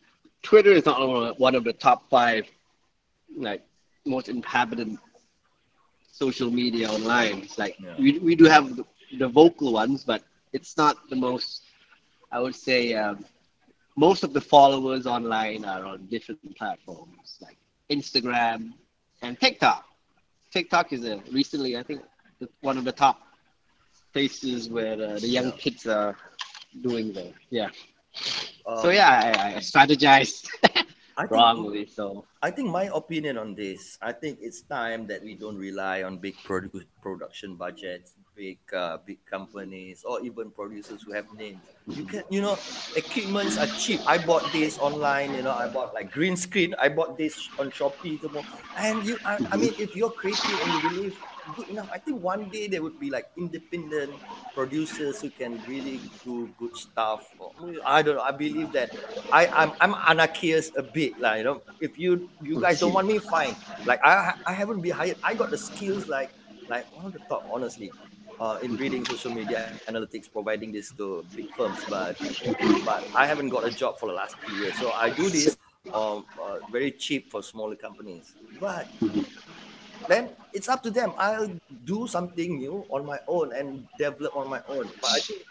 Twitter 0.42 0.72
is 0.72 0.84
not 0.86 0.98
one 1.06 1.26
of- 1.28 1.38
one 1.38 1.54
of 1.54 1.62
the 1.64 1.72
top 1.72 2.08
five, 2.08 2.46
like 3.36 3.62
most 4.04 4.28
inhabited 4.28 4.96
social 6.16 6.50
media 6.50 6.88
online. 6.88 7.38
It's 7.46 7.58
like 7.58 7.76
Yeah. 7.78 7.96
we, 7.98 8.18
we 8.18 8.34
do 8.36 8.44
have 8.46 8.76
the, 8.76 8.84
the 9.18 9.28
vocal 9.28 9.72
ones, 9.72 10.04
but 10.04 10.22
it's 10.52 10.76
not 10.76 10.96
the 11.10 11.16
most. 11.16 11.62
I 12.32 12.40
would 12.40 12.54
say 12.56 12.94
um, 12.94 13.24
most 13.96 14.24
of 14.24 14.32
the 14.32 14.40
followers 14.40 15.06
online 15.06 15.64
are 15.64 15.84
on 15.84 16.06
different 16.10 16.44
platforms 16.56 17.28
like 17.34 17.58
Instagram 17.90 18.72
and 19.22 19.38
TikTok. 19.38 19.84
TikTok 20.52 20.92
is 20.92 21.04
a 21.04 21.22
recently, 21.32 21.76
I 21.76 21.82
think, 21.82 22.02
the- 22.40 22.48
one 22.60 22.76
of 22.78 22.84
the 22.84 22.92
top 22.92 23.18
places 24.12 24.68
where 24.68 24.94
uh, 25.00 25.18
the 25.18 25.28
young 25.28 25.50
Yeah. 25.50 25.52
kids 25.52 25.86
are 25.86 26.16
doing 26.82 27.12
the 27.12 27.32
yeah. 27.50 27.68
Um, 28.66 28.76
so 28.76 28.90
yeah, 28.90 29.08
I, 29.36 29.56
I 29.56 29.58
strategized 29.58 30.48
I 31.16 31.22
think, 31.22 31.32
wrongly. 31.32 31.86
So 31.86 32.24
I 32.42 32.50
think 32.50 32.70
my 32.70 32.90
opinion 32.92 33.38
on 33.38 33.54
this, 33.54 33.98
I 34.02 34.12
think 34.12 34.38
it's 34.42 34.60
time 34.62 35.06
that 35.06 35.22
we 35.22 35.34
don't 35.34 35.56
rely 35.56 36.02
on 36.02 36.18
big 36.18 36.36
produ- 36.44 36.84
production 37.00 37.56
budgets, 37.56 38.12
big 38.34 38.58
uh, 38.74 38.98
big 39.06 39.24
companies, 39.24 40.04
or 40.04 40.20
even 40.20 40.50
producers 40.50 41.02
who 41.02 41.12
have 41.12 41.32
names. 41.32 41.60
You 41.88 42.04
can, 42.04 42.22
you 42.28 42.42
know, 42.42 42.58
equipments 42.96 43.56
are 43.56 43.66
cheap. 43.78 44.00
I 44.06 44.18
bought 44.18 44.44
this 44.52 44.78
online. 44.78 45.34
You 45.34 45.42
know, 45.42 45.52
I 45.52 45.68
bought 45.68 45.94
like 45.94 46.12
green 46.12 46.36
screen. 46.36 46.74
I 46.78 46.88
bought 46.90 47.16
this 47.16 47.48
on 47.58 47.70
Shopee. 47.70 48.20
And 48.76 49.04
you, 49.06 49.16
I, 49.24 49.38
I 49.52 49.56
mean, 49.56 49.72
if 49.78 49.96
you're 49.96 50.10
creative 50.10 50.60
and 50.64 50.82
you 50.82 50.88
believe 50.90 51.18
good 51.54 51.68
enough, 51.68 51.88
I 51.92 51.98
think 51.98 52.22
one 52.22 52.48
day 52.50 52.66
there 52.66 52.82
would 52.82 52.98
be 52.98 53.10
like 53.10 53.30
independent 53.36 54.12
producers 54.54 55.20
who 55.20 55.30
can 55.30 55.60
really 55.68 56.00
do 56.24 56.50
good 56.58 56.76
stuff. 56.76 57.30
I 57.84 58.02
don't 58.02 58.16
know. 58.16 58.22
I 58.22 58.32
believe 58.32 58.72
that 58.72 58.90
I, 59.32 59.46
I'm 59.48 59.72
I'm 59.80 59.94
anarchist 60.08 60.76
a 60.76 60.82
bit, 60.82 61.18
like 61.20 61.38
you 61.38 61.44
know. 61.44 61.62
If 61.80 61.98
you 61.98 62.28
you 62.42 62.60
guys 62.60 62.80
don't 62.80 62.92
want 62.92 63.06
me, 63.06 63.18
fine. 63.18 63.54
Like 63.84 64.00
I 64.04 64.34
I 64.46 64.52
haven't 64.52 64.80
been 64.80 64.92
hired. 64.92 65.16
I 65.22 65.34
got 65.34 65.50
the 65.50 65.58
skills 65.58 66.08
like 66.08 66.30
like 66.68 66.84
one 66.96 67.06
of 67.06 67.12
the 67.12 67.20
top, 67.30 67.46
honestly, 67.52 67.92
uh, 68.40 68.58
in 68.62 68.76
reading 68.76 69.04
social 69.04 69.30
media 69.30 69.72
analytics, 69.88 70.30
providing 70.30 70.72
this 70.72 70.90
to 70.92 71.24
big 71.34 71.54
firms. 71.54 71.78
But 71.88 72.18
but 72.84 73.06
I 73.14 73.26
haven't 73.26 73.50
got 73.50 73.64
a 73.64 73.70
job 73.70 73.98
for 73.98 74.06
the 74.06 74.14
last 74.14 74.36
few 74.38 74.56
years, 74.56 74.74
so 74.78 74.90
I 74.92 75.10
do 75.10 75.28
this 75.28 75.56
um 75.94 76.26
uh, 76.42 76.58
very 76.72 76.90
cheap 76.90 77.30
for 77.30 77.42
smaller 77.42 77.76
companies. 77.76 78.34
But 78.58 78.88
then 80.08 80.30
it's 80.52 80.68
up 80.68 80.82
to 80.84 80.90
them. 80.90 81.12
I'll 81.18 81.50
do 81.84 82.06
something 82.06 82.58
new 82.58 82.84
on 82.90 83.04
my 83.04 83.18
own 83.28 83.52
and 83.52 83.86
develop 83.98 84.36
on 84.36 84.48
my 84.48 84.62
own. 84.68 84.88
But 85.00 85.10
I 85.10 85.20
think 85.20 85.42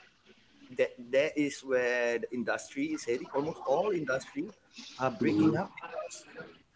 that 0.78 0.94
that 1.12 1.38
is 1.38 1.62
where 1.62 2.20
the 2.20 2.30
industry 2.34 2.94
is 2.94 3.04
heading. 3.06 3.28
Almost 3.34 3.60
all 3.68 3.92
industry 3.92 4.50
are 5.00 5.12
breaking 5.12 5.58
up 5.58 5.72
because 5.76 6.26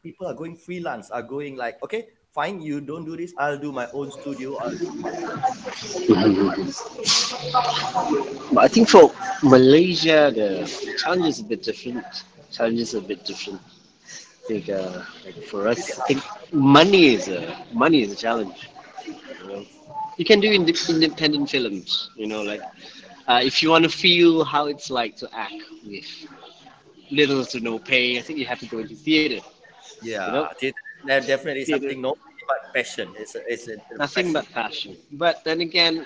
people 0.04 0.28
are 0.28 0.34
going 0.34 0.56
freelance, 0.56 1.10
are 1.10 1.24
going 1.24 1.56
like, 1.56 1.82
okay, 1.84 2.08
fine, 2.32 2.62
you 2.62 2.82
don't 2.82 3.06
do 3.06 3.18
this, 3.18 3.34
I'll 3.38 3.58
do 3.58 3.72
my 3.72 3.90
own 3.92 4.12
studio. 4.12 4.58
I'll 4.58 4.76
do 4.76 4.88
But 8.54 8.64
I 8.64 8.68
think 8.68 8.90
for 8.90 9.12
Malaysia, 9.44 10.32
the 10.34 10.70
challenge 10.98 11.26
is 11.26 11.40
a 11.40 11.44
bit 11.44 11.64
different. 11.64 12.06
Challenge 12.52 12.80
is 12.80 12.94
a 12.94 13.02
bit 13.02 13.26
different. 13.26 13.62
I 13.62 14.48
think 14.48 14.70
uh, 14.70 15.04
like 15.26 15.38
for 15.46 15.68
us, 15.68 16.00
I 16.00 16.06
think 16.08 16.24
money 16.52 17.14
is 17.16 17.28
a 17.28 17.56
money 17.74 18.02
is 18.04 18.12
a 18.12 18.16
challenge. 18.16 18.70
You, 19.42 19.48
know? 19.48 19.66
you 20.18 20.26
can 20.26 20.40
do 20.40 20.52
inde- 20.52 20.90
independent 20.90 21.50
films. 21.50 22.10
You 22.16 22.28
know, 22.28 22.42
like 22.42 22.62
uh, 23.28 23.42
if 23.44 23.62
you 23.64 23.70
want 23.70 23.84
to 23.86 23.90
feel 23.90 24.44
how 24.44 24.68
it's 24.68 24.90
like 24.90 25.16
to 25.18 25.30
act 25.34 25.62
with 25.86 26.06
little 27.12 27.46
to 27.46 27.60
no 27.60 27.80
pay, 27.80 28.18
I 28.18 28.22
think 28.22 28.40
you 28.40 28.46
have 28.46 28.60
to 28.60 28.68
go 28.68 28.80
into 28.80 28.96
theater. 28.96 29.42
yeah, 30.02 30.26
You 30.26 30.32
know? 30.34 30.48
definitely 31.26 31.66
See, 31.66 31.78
the- 31.80 31.88
something 31.88 32.02
no 32.02 32.14
but 32.48 32.74
passion. 32.74 33.14
It's 33.18 33.36
a, 33.36 33.42
it's 33.48 33.68
a, 33.68 33.78
nothing 33.96 34.32
passion. 34.32 34.34
but 34.34 34.52
passion. 34.52 34.98
But 35.12 35.44
then 35.44 35.62
again, 35.62 36.06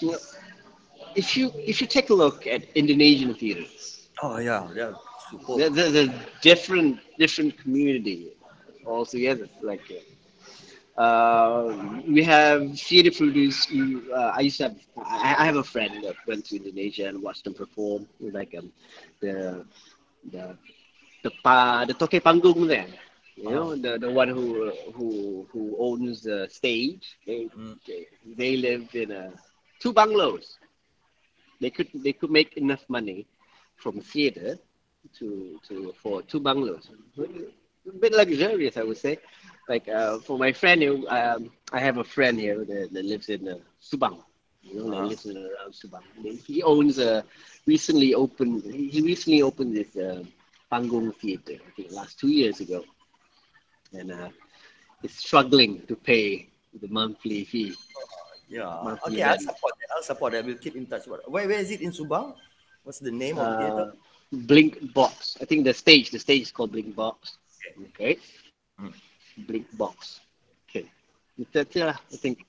you 0.00 0.12
know, 0.12 0.18
if 1.14 1.36
you 1.36 1.50
if 1.56 1.80
you 1.80 1.86
take 1.86 2.10
a 2.10 2.14
look 2.14 2.46
at 2.46 2.62
Indonesian 2.74 3.34
theaters, 3.34 4.08
Oh 4.22 4.38
yeah, 4.38 4.68
yeah. 4.74 4.92
Super. 5.30 5.58
There's 5.70 5.94
a 5.94 6.08
different 6.42 6.98
different 7.18 7.58
community 7.58 8.30
altogether. 8.86 9.48
Like 9.62 9.82
uh, 10.96 12.02
we 12.08 12.22
have 12.22 12.60
theater 12.78 13.10
producers. 13.10 13.64
who, 13.66 14.12
Uh, 14.12 14.32
I 14.36 14.40
used 14.40 14.58
to 14.58 14.64
have 14.64 14.76
I, 14.96 15.34
I 15.42 15.44
have 15.46 15.56
a 15.56 15.64
friend 15.64 15.92
that 16.04 16.16
went 16.26 16.44
to 16.46 16.56
Indonesia 16.56 17.06
and 17.08 17.22
watched 17.22 17.44
them 17.44 17.54
perform. 17.54 18.06
Like 18.20 18.54
um, 18.58 18.72
the 19.20 19.64
the 20.32 20.56
the 21.22 21.30
pa, 21.44 21.84
the 21.86 21.94
toke 21.94 22.18
panggung 22.26 22.66
there. 22.68 22.88
You 23.36 23.50
know, 23.50 23.74
the, 23.76 23.98
the 23.98 24.10
one 24.10 24.28
who 24.28 24.70
who 24.96 25.46
who 25.52 25.76
owns 25.78 26.22
the 26.22 26.48
stage. 26.50 27.16
They, 27.26 27.48
Mm. 27.56 27.78
they 27.86 28.06
they 28.38 28.56
lived 28.56 28.94
in 28.94 29.10
a 29.10 29.32
two 29.80 29.92
bungalows. 29.92 30.58
They 31.60 31.70
could 31.70 31.88
they 31.94 32.12
could 32.12 32.30
make 32.30 32.56
enough 32.56 32.84
money 32.88 33.26
from 33.76 34.00
theater 34.00 34.58
to 35.18 35.58
to 35.68 35.92
for 36.02 36.22
two 36.22 36.40
bungalows. 36.40 36.90
A 37.88 37.98
bit 37.98 38.12
luxurious, 38.12 38.76
I 38.76 38.82
would 38.82 38.98
say. 38.98 39.18
Like 39.68 39.88
uh, 39.88 40.18
for 40.18 40.38
my 40.38 40.52
friend, 40.52 40.82
who, 40.82 41.08
um, 41.08 41.50
I 41.72 41.80
have 41.80 41.98
a 41.98 42.04
friend 42.04 42.38
here 42.38 42.64
that, 42.64 42.88
that 42.92 43.04
lives 43.04 43.28
in 43.28 43.48
uh, 43.48 43.56
Subang. 43.82 44.22
You 44.62 44.74
know, 44.76 44.90
that 44.90 44.96
Uh-huh. 44.96 45.06
lives 45.06 45.26
in 45.26 45.36
around 45.36 45.72
Subang. 45.72 46.02
He 46.44 46.62
owns 46.62 46.98
a 46.98 47.24
recently 47.66 48.14
opened. 48.14 48.64
He 48.64 49.00
recently 49.00 49.42
opened 49.42 49.74
this 49.76 49.96
uh, 49.96 50.22
Panggung 50.70 51.14
Theater. 51.16 51.54
I 51.66 51.70
think 51.76 51.92
last 51.92 52.18
two 52.18 52.28
years 52.28 52.60
ago, 52.60 52.84
and 53.92 54.12
uh, 54.12 54.28
is 55.02 55.14
struggling 55.14 55.80
to 55.86 55.96
pay 55.96 56.48
the 56.80 56.88
monthly 56.88 57.44
fee. 57.44 57.74
Yeah. 58.48 58.80
Monthly 58.84 59.14
Okay, 59.16 59.22
I'll 59.22 59.38
support 59.38 59.72
that. 59.80 59.88
I'll 59.96 60.02
support 60.02 60.32
that. 60.32 60.44
We'll 60.44 60.58
keep 60.58 60.76
in 60.76 60.86
touch. 60.86 61.06
Where, 61.06 61.20
where 61.26 61.50
is 61.58 61.70
it 61.70 61.80
in 61.80 61.92
Subang? 61.92 62.34
What's 62.82 62.98
the 62.98 63.10
name 63.12 63.38
of 63.38 63.46
the 63.50 63.56
theater? 63.58 63.92
Uh, 63.92 64.36
Blink 64.46 64.92
Box. 64.92 65.36
I 65.40 65.44
think 65.44 65.64
the 65.64 65.72
stage. 65.74 66.10
The 66.10 66.18
stage 66.18 66.42
is 66.42 66.50
called 66.52 66.72
Blink 66.72 66.94
Box. 66.94 67.38
Okay. 67.92 68.18
Hmm. 68.78 68.94
Blink 69.46 69.66
Box. 69.76 70.20
Okay. 70.68 70.88
That's 71.52 71.74
it 71.76 71.84
lah. 71.86 71.98
I 72.12 72.16
think 72.16 72.44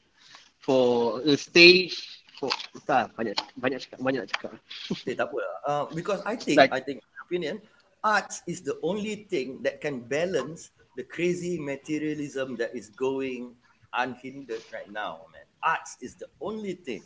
for 0.59 1.21
the 1.21 1.37
stage 1.37 1.97
for 2.39 2.49
tak 2.89 3.13
banyak 3.15 3.37
banyak 3.57 3.79
cakap 3.85 3.99
banyak 4.01 4.23
cakap. 4.29 4.53
Eh, 5.09 5.15
tak 5.15 5.29
apa. 5.29 5.41
Uh, 5.65 5.85
because 5.93 6.21
I 6.25 6.35
think, 6.35 6.57
Like- 6.57 6.73
I 6.73 6.81
think, 6.81 6.99
opinion, 7.25 7.61
arts 8.03 8.41
is 8.49 8.61
the 8.65 8.77
only 8.81 9.29
thing 9.29 9.61
that 9.61 9.79
can 9.79 10.01
balance 10.01 10.73
the 10.97 11.05
crazy 11.05 11.61
materialism 11.61 12.57
that 12.59 12.73
is 12.75 12.89
going 12.91 13.55
unhindered 13.95 14.63
right 14.73 14.89
now, 14.91 15.23
man. 15.31 15.45
Arts 15.63 15.95
is 16.01 16.17
the 16.17 16.27
only 16.41 16.73
thing. 16.75 17.05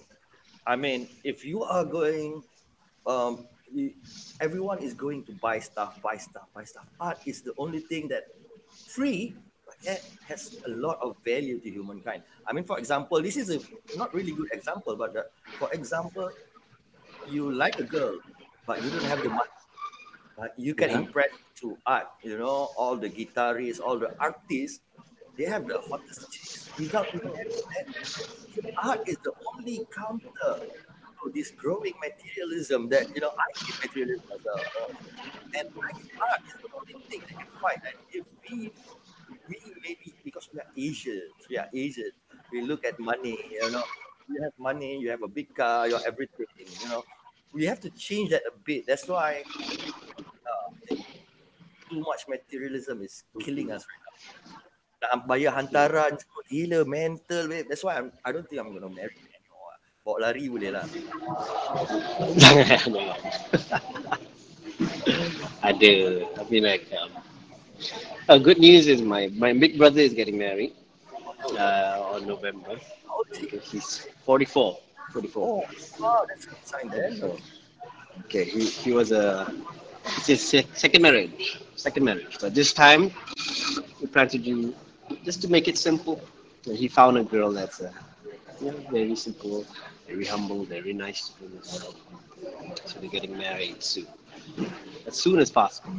I 0.65 0.73
mean, 0.79 1.05
if 1.21 1.45
you 1.45 1.61
are 1.61 1.85
going, 1.85 2.41
um, 3.05 3.45
everyone 4.39 4.79
is 4.79 4.93
going 4.93 5.23
to 5.25 5.33
buy 5.33 5.59
stuff, 5.59 6.01
buy 6.01 6.17
stuff, 6.17 6.47
buy 6.53 6.63
stuff. 6.63 6.85
Art 6.99 7.19
is 7.25 7.41
the 7.41 7.53
only 7.57 7.79
thing 7.81 8.07
that 8.09 8.25
free 8.85 9.37
but 9.65 9.75
yet 9.81 10.05
has 10.27 10.53
a 10.65 10.69
lot 10.69 10.99
of 11.01 11.17
value 11.25 11.59
to 11.59 11.69
humankind. 11.69 12.23
I 12.45 12.53
mean, 12.53 12.65
for 12.65 12.77
example, 12.77 13.21
this 13.21 13.37
is 13.37 13.49
a 13.49 13.59
not 13.97 14.13
really 14.13 14.31
good 14.31 14.49
example, 14.53 14.95
but 14.95 15.15
uh, 15.17 15.23
for 15.57 15.71
example, 15.73 16.31
you 17.25 17.51
like 17.51 17.79
a 17.79 17.83
girl, 17.83 18.19
but 18.65 18.83
you 18.83 18.91
don't 18.91 19.05
have 19.05 19.23
the 19.23 19.29
money. 19.29 19.49
But 20.37 20.53
you 20.57 20.75
can 20.75 20.89
Yeah. 20.89 21.01
impress 21.01 21.29
through 21.55 21.79
art. 21.85 22.07
You 22.23 22.37
know, 22.37 22.71
all 22.77 22.97
the 22.97 23.09
guitarists, 23.09 23.79
all 23.81 23.99
the 23.99 24.11
artists, 24.19 24.81
they 25.37 25.45
have 25.45 25.67
the 25.67 25.79
hottest 25.81 26.31
chicks 26.31 26.71
without 26.77 27.13
even 27.15 27.33
having 27.33 27.61
that. 27.75 27.87
Art 28.77 29.01
is 29.07 29.17
the 29.23 29.33
only 29.53 29.87
counter 29.95 30.67
to 31.25 31.33
this 31.33 31.49
growing 31.49 31.97
materialism 31.97 32.85
that 32.93 33.09
you 33.17 33.21
know 33.21 33.33
I 33.33 33.49
see 33.57 33.73
materialism 33.81 34.29
as 34.29 34.45
a, 34.45 34.53
uh, 34.53 35.57
and 35.57 35.65
art 36.21 36.41
is 36.45 36.53
the 36.61 36.69
only 36.69 37.01
thing 37.09 37.25
that 37.25 37.33
can 37.33 37.49
fight. 37.57 37.81
And 37.81 37.97
if 38.13 38.23
we 38.45 38.69
we 39.49 39.57
maybe 39.81 40.13
because 40.21 40.45
we 40.53 40.61
are 40.61 40.69
Asians, 40.77 41.33
we 41.49 41.57
are 41.57 41.69
Asians, 41.73 42.13
we 42.53 42.61
look 42.61 42.85
at 42.85 43.01
money, 43.01 43.41
you 43.49 43.71
know, 43.73 43.83
you 44.29 44.37
have 44.45 44.53
money, 44.61 45.01
you 45.01 45.09
have 45.09 45.25
a 45.25 45.27
big 45.27 45.49
car, 45.57 45.89
you 45.89 45.97
have 45.97 46.05
everything, 46.05 46.45
you 46.61 46.89
know. 46.89 47.01
We 47.53 47.65
have 47.65 47.79
to 47.81 47.89
change 47.89 48.29
that 48.29 48.43
a 48.45 48.53
bit. 48.53 48.85
That's 48.85 49.07
why 49.07 49.41
uh, 50.45 50.95
too 51.89 52.01
much 52.05 52.27
materialism 52.27 53.01
is 53.01 53.23
killing 53.39 53.71
us 53.71 53.87
right 53.87 54.03
now. 54.03 55.25
Bayar 55.25 55.53
hantaran 55.55 56.19
gila 56.49 56.83
mental 56.85 57.47
babe. 57.47 57.65
That's 57.69 57.83
why 57.83 57.97
I'm, 57.97 58.11
I 58.25 58.31
don't 58.33 58.45
think 58.49 58.59
I'm 58.59 58.73
gonna 58.73 58.89
marry 58.89 59.15
anymore. 59.15 59.24
Bawa 60.05 60.29
lari 60.29 60.45
boleh 60.45 60.69
lah. 60.69 60.85
Ada. 65.65 65.93
I 66.29 66.41
mean 66.45 66.61
like 66.61 66.85
um, 66.93 67.09
uh, 68.29 68.37
good 68.37 68.61
news 68.61 68.85
is 68.85 69.01
my 69.01 69.33
my 69.33 69.49
big 69.49 69.81
brother 69.81 70.05
is 70.05 70.13
getting 70.13 70.37
married 70.37 70.77
uh, 71.57 72.13
on 72.13 72.29
November. 72.29 72.77
How 73.09 73.25
old 73.25 73.33
is 73.33 73.49
he? 73.49 73.81
He's 73.81 74.05
44. 74.29 74.77
44. 75.09 75.41
Oh, 75.41 75.65
wow, 75.97 76.21
that's 76.29 76.45
a 76.45 76.53
good 76.53 76.61
sign 76.69 76.85
then. 76.93 77.17
So, 77.17 77.41
okay, 78.29 78.45
he, 78.45 78.61
he 78.61 78.93
was 78.93 79.09
a 79.09 79.49
it's 80.21 80.29
his 80.29 80.69
second 80.77 81.01
marriage. 81.01 81.57
Second 81.73 82.05
marriage. 82.05 82.37
But 82.37 82.53
this 82.53 82.77
time 82.77 83.09
we 83.97 84.05
plan 84.05 84.29
to 84.29 84.37
do 84.37 84.69
just 85.25 85.41
to 85.41 85.49
make 85.49 85.65
it 85.65 85.81
simple. 85.81 86.21
He 86.61 86.85
found 86.87 87.17
a 87.17 87.25
girl 87.25 87.49
that's 87.49 87.81
you 88.61 88.69
know, 88.69 88.77
very 88.91 89.15
simple, 89.15 89.65
very 90.07 90.25
humble, 90.25 90.63
very 90.65 90.93
nice 90.93 91.29
to 91.29 91.45
as 91.59 91.81
well. 91.81 91.95
So 92.85 92.99
they're 92.99 93.09
getting 93.09 93.37
married 93.37 93.83
soon. 93.83 94.07
As 95.07 95.15
soon 95.15 95.39
as 95.39 95.51
possible. 95.51 95.93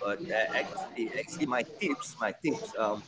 But 0.00 0.20
uh, 0.30 0.34
actually, 0.54 1.10
actually, 1.18 1.46
my 1.46 1.62
tips, 1.80 2.16
my 2.20 2.32
tips. 2.42 2.72
Um, 2.78 3.02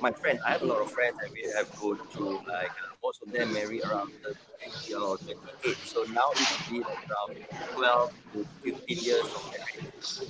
my 0.00 0.12
friend, 0.12 0.38
I 0.46 0.52
have 0.52 0.62
a 0.62 0.66
lot 0.66 0.80
of 0.80 0.90
friends, 0.90 1.16
and 1.24 1.32
we 1.32 1.42
have 1.56 1.74
gone 1.80 1.98
through 2.10 2.38
like 2.46 2.70
uh, 2.70 2.94
most 3.02 3.22
of 3.22 3.32
them 3.32 3.52
marry 3.52 3.82
around 3.82 4.12
20 4.22 4.94
or 4.94 5.16
28. 5.18 5.76
So 5.84 6.02
now 6.04 6.28
it's 6.32 6.68
been 6.68 6.82
around 6.82 7.36
12 7.74 8.12
to 8.34 8.46
15 8.62 8.98
years 8.98 9.24
of 9.24 9.52
marriage. 9.52 10.20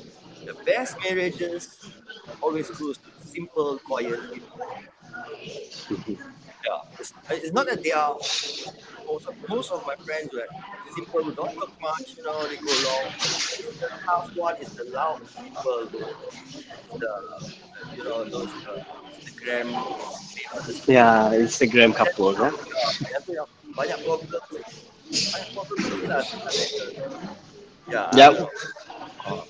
The 0.44 0.54
best 0.64 0.96
marriages 1.02 1.78
always 2.40 2.70
goes 2.70 2.98
to 2.98 3.10
simple, 3.26 3.78
quiet 3.78 4.20
people. 4.32 4.60
Yeah, 6.64 6.98
it's, 6.98 7.12
it's 7.30 7.52
not 7.52 7.66
that 7.66 7.82
they 7.82 7.92
are. 7.92 8.14
Most 9.06 9.26
of, 9.26 9.34
most 9.48 9.72
of 9.72 9.84
my 9.86 9.96
friends 9.96 10.32
were 10.32 10.46
simple, 10.94 11.22
who 11.22 11.32
don't 11.34 11.54
talk 11.54 11.72
much. 11.80 12.16
You 12.16 12.22
know, 12.22 12.46
they 12.46 12.56
go 12.56 12.72
long. 12.86 13.12
The 13.80 13.88
tough 14.04 14.36
one 14.36 14.56
is 14.56 14.70
the 14.74 14.84
loud 14.84 15.20
people, 15.36 15.86
the, 15.86 16.14
the 16.98 17.54
you 17.96 18.04
know 18.04 18.24
those 18.24 18.48
uh, 18.68 18.84
Instagram. 19.20 19.74
Yeah, 20.86 21.34
Instagram 21.34 21.94
couple, 21.94 22.34
huh? 22.34 22.52
Ya, 23.10 23.18
itu 23.18 23.30
yang 23.36 23.48
banyak 23.74 23.98
problem. 24.06 24.42
Banyak 25.10 25.48
problem 25.52 25.76
lah. 26.06 26.24
Yeah. 27.90 28.06
Yep. 28.14 28.32
Uh, 29.26 29.42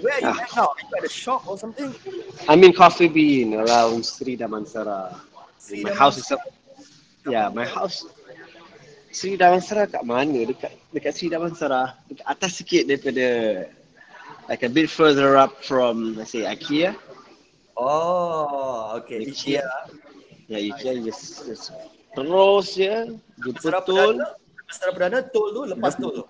where 0.00 0.14
are 0.16 0.22
you 0.24 0.40
at 0.40 0.50
now? 0.56 0.72
Are 0.72 0.80
you 0.80 0.96
at 0.96 1.04
a 1.04 1.12
shop 1.12 1.46
or 1.46 1.58
something? 1.58 1.94
I'm 2.48 2.64
in 2.64 2.72
Coffee 2.72 3.08
Bean 3.08 3.54
around 3.54 4.06
Sri 4.06 4.36
Damansara. 4.36 5.20
Sri 5.60 5.84
My 5.84 5.92
house 5.92 6.16
is 6.16 6.32
up. 6.32 6.40
Yeah, 7.28 7.52
my 7.52 7.68
house. 7.68 8.08
Sri 9.12 9.36
Damansara 9.36 9.84
kat 9.90 10.02
mana? 10.06 10.46
Dekat 10.48 10.72
dekat 10.94 11.12
Sri 11.12 11.28
Damansara. 11.28 11.98
Dekat 12.08 12.24
atas 12.24 12.62
sikit 12.62 12.88
daripada 12.88 13.26
like 14.48 14.64
a 14.64 14.70
bit 14.72 14.88
further 14.88 15.36
up 15.36 15.60
from 15.62 16.16
let's 16.16 16.32
say 16.32 16.48
IKEA. 16.48 16.96
Oh, 17.76 18.96
okay. 18.98 19.26
IKEA. 19.28 19.60
IKEA. 19.60 20.48
Ya, 20.50 20.58
IKEA 20.58 20.92
just, 21.04 21.46
just 21.46 21.70
terus 22.16 22.74
ya, 22.74 23.06
jumpa 23.44 23.84
tol. 23.86 24.18
Mesra 24.70 24.90
Perdana 24.94 25.18
tol 25.26 25.50
tu, 25.50 25.62
lepas 25.66 25.94
tol 25.98 26.22
tu. 26.22 26.24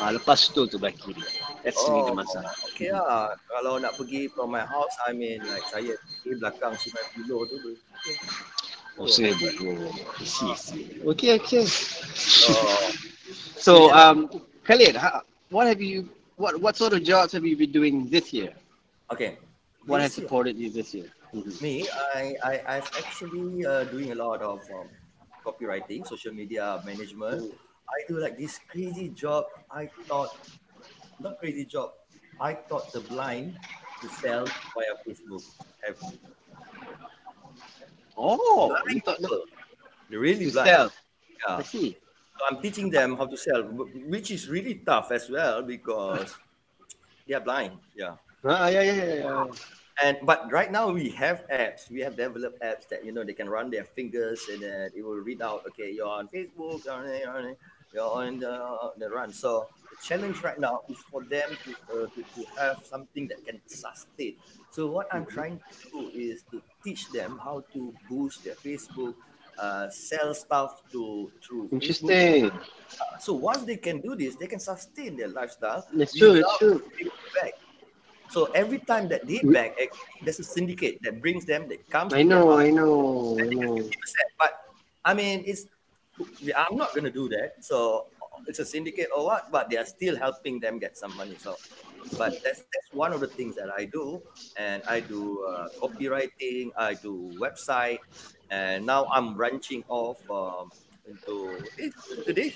Ah, 0.00 0.12
lepas 0.12 0.36
tol 0.52 0.68
tu 0.68 0.76
belah 0.76 0.92
kiri. 0.92 1.24
That's 1.64 1.80
Sri 1.80 1.92
Oh, 1.96 2.12
Damansara. 2.12 2.52
okay 2.68 2.92
lah. 2.92 3.32
Kalau 3.48 3.80
nak 3.80 3.96
pergi 3.96 4.28
from 4.28 4.52
my 4.52 4.64
house, 4.64 4.92
I 5.08 5.16
mean 5.16 5.40
like 5.42 5.64
saya 5.72 5.96
di 6.22 6.36
belakang 6.36 6.76
Sungai 6.76 7.04
Buloh 7.16 7.48
tu. 7.48 7.56
boleh. 7.64 7.80
Oh, 8.98 9.04
Sungai 9.04 9.52
Buloh. 9.60 9.92
I 10.20 10.24
see, 10.24 10.50
I 10.50 10.54
see. 10.56 11.00
Okay, 11.04 11.34
okay. 11.38 11.64
Oh, 11.64 12.92
So, 13.56 13.92
um, 13.92 14.28
Khalid, 14.64 14.96
how, 14.96 15.22
what 15.50 15.66
have 15.66 15.80
you, 15.80 16.08
what 16.36 16.60
what 16.60 16.76
sort 16.76 16.92
of 16.94 17.02
jobs 17.02 17.32
have 17.32 17.44
you 17.44 17.56
been 17.56 17.72
doing 17.72 18.08
this 18.08 18.32
year? 18.32 18.52
okay. 19.12 19.38
What 19.86 20.00
has 20.00 20.10
This 20.10 20.18
year- 20.18 20.26
supported 20.26 20.56
you 20.58 20.70
this 20.70 20.94
year? 20.94 21.08
Me, 21.62 21.86
I, 22.14 22.34
I, 22.42 22.52
I've 22.76 22.90
actually 22.98 23.64
uh, 23.66 23.84
doing 23.84 24.10
a 24.12 24.14
lot 24.16 24.40
of 24.42 24.58
um, 24.74 24.88
copywriting, 25.44 26.06
social 26.06 26.32
media 26.32 26.82
management. 26.84 27.52
I 27.86 27.98
do 28.08 28.18
like 28.18 28.36
this 28.36 28.58
crazy 28.68 29.08
job. 29.10 29.44
I 29.70 29.86
thought, 30.08 30.34
not 31.20 31.38
crazy 31.38 31.64
job. 31.64 31.92
I 32.40 32.54
thought 32.54 32.92
the 32.92 33.00
blind 33.00 33.58
to 34.02 34.08
sell 34.08 34.44
via 34.74 34.94
Facebook. 35.06 35.44
Have 35.86 35.98
Oh, 38.16 38.68
blind 38.68 38.86
people, 38.86 39.16
they're 40.08 40.18
really 40.18 40.50
blind. 40.50 40.68
sell. 40.68 40.92
Yeah. 41.46 41.56
I 41.56 41.62
see. 41.62 41.96
So 42.38 42.44
I'm 42.50 42.60
teaching 42.62 42.90
them 42.90 43.16
how 43.16 43.26
to 43.26 43.36
sell, 43.36 43.62
which 43.62 44.30
is 44.30 44.48
really 44.48 44.74
tough 44.84 45.10
as 45.10 45.28
well 45.28 45.62
because 45.62 46.36
they 47.28 47.34
are 47.34 47.40
blind. 47.40 47.78
Yeah. 47.96 48.16
Ah, 48.44 48.68
yeah, 48.68 48.82
yeah, 48.82 48.92
yeah, 48.92 49.14
yeah. 49.14 49.46
And 50.02 50.18
but 50.22 50.52
right 50.52 50.70
now 50.70 50.90
we 50.92 51.08
have 51.16 51.48
apps. 51.48 51.90
We 51.90 52.00
have 52.00 52.16
developed 52.16 52.60
apps 52.60 52.86
that 52.88 53.04
you 53.04 53.12
know 53.12 53.24
they 53.24 53.32
can 53.32 53.48
run 53.48 53.70
their 53.70 53.84
fingers 53.84 54.44
and 54.52 54.62
then 54.62 54.90
it 54.94 55.02
will 55.02 55.24
read 55.24 55.40
out. 55.40 55.64
Okay, 55.68 55.90
you're 55.90 56.08
on 56.08 56.28
Facebook. 56.28 56.84
You're 56.84 56.94
on, 56.94 57.08
you're 57.08 57.32
on, 57.32 57.56
you're 57.94 58.12
on 58.12 58.38
the, 58.38 58.92
the 58.98 59.08
run. 59.08 59.32
So 59.32 59.68
challenge 60.02 60.42
right 60.42 60.58
now 60.58 60.82
is 60.88 60.98
for 61.10 61.24
them 61.24 61.56
to, 61.64 61.70
uh, 61.92 62.06
to 62.14 62.22
to 62.22 62.46
have 62.58 62.84
something 62.84 63.28
that 63.28 63.44
can 63.44 63.60
sustain. 63.66 64.36
So 64.70 64.86
what 64.88 65.12
I'm 65.12 65.26
trying 65.26 65.58
to 65.58 65.90
do 65.90 66.10
is 66.14 66.42
to 66.50 66.62
teach 66.84 67.10
them 67.10 67.40
how 67.42 67.64
to 67.72 67.94
boost 68.08 68.44
their 68.44 68.54
Facebook, 68.54 69.14
uh, 69.58 69.88
sell 69.90 70.34
stuff 70.34 70.82
to 70.92 71.30
through 71.42 71.68
Facebook. 71.68 71.72
Interesting. 71.72 72.50
So 73.20 73.32
once 73.32 73.64
they 73.64 73.76
can 73.76 74.00
do 74.00 74.14
this, 74.14 74.36
they 74.36 74.46
can 74.46 74.60
sustain 74.60 75.16
their 75.16 75.28
lifestyle. 75.28 75.86
That's 75.92 76.14
true. 76.14 76.34
That's 76.40 76.58
true. 76.58 76.82
back. 77.40 77.54
So 78.28 78.46
every 78.54 78.78
time 78.78 79.08
that 79.08 79.26
they 79.26 79.38
back, 79.38 79.78
actually, 79.80 80.24
there's 80.24 80.40
a 80.40 80.44
syndicate 80.44 80.98
that 81.02 81.22
brings 81.22 81.44
them, 81.44 81.68
that 81.68 81.88
comes. 81.90 82.12
I 82.12 82.22
know. 82.22 82.58
I 82.58 82.70
know. 82.70 83.38
I 83.38 83.42
and 83.42 83.50
they 83.50 83.54
get 83.54 83.64
know. 83.64 83.90
But 84.38 84.52
I 85.04 85.14
mean, 85.14 85.44
it's 85.46 85.66
I'm 86.56 86.76
not 86.76 86.94
gonna 86.94 87.10
do 87.10 87.28
that. 87.30 87.64
So 87.64 88.06
it's 88.46 88.58
a 88.58 88.64
syndicate 88.64 89.08
or 89.14 89.24
what, 89.24 89.50
but 89.50 89.70
they 89.70 89.76
are 89.76 89.84
still 89.86 90.16
helping 90.16 90.60
them 90.60 90.78
get 90.78 90.96
some 90.96 91.16
money. 91.16 91.36
So, 91.38 91.56
but 92.16 92.42
that's 92.44 92.60
that's 92.60 92.88
one 92.92 93.12
of 93.12 93.20
the 93.20 93.28
things 93.28 93.56
that 93.56 93.70
I 93.70 93.84
do, 93.84 94.22
and 94.56 94.82
I 94.86 95.00
do 95.00 95.44
uh, 95.44 95.68
copywriting, 95.80 96.70
I 96.76 96.94
do 96.94 97.34
website, 97.38 98.00
and 98.50 98.86
now 98.86 99.06
I'm 99.12 99.34
branching 99.34 99.84
off 99.88 100.18
um, 100.30 100.70
into 101.06 101.58
this 101.76 101.94
today. 102.24 102.54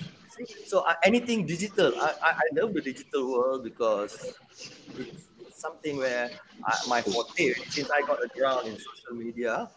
So 0.65 0.79
uh, 0.87 0.95
anything 1.03 1.45
digital, 1.45 1.93
I, 1.99 2.13
I 2.23 2.31
I 2.31 2.47
love 2.53 2.73
the 2.73 2.81
digital 2.81 3.31
world 3.31 3.63
because 3.63 4.33
it's 4.97 5.27
something 5.51 5.97
where 5.97 6.29
I, 6.65 6.77
my 6.87 7.01
forte 7.01 7.53
since 7.69 7.89
I 7.91 8.01
got 8.01 8.23
a 8.23 8.27
ground 8.27 8.67
in 8.67 8.77
social 8.77 9.15
media. 9.15 9.69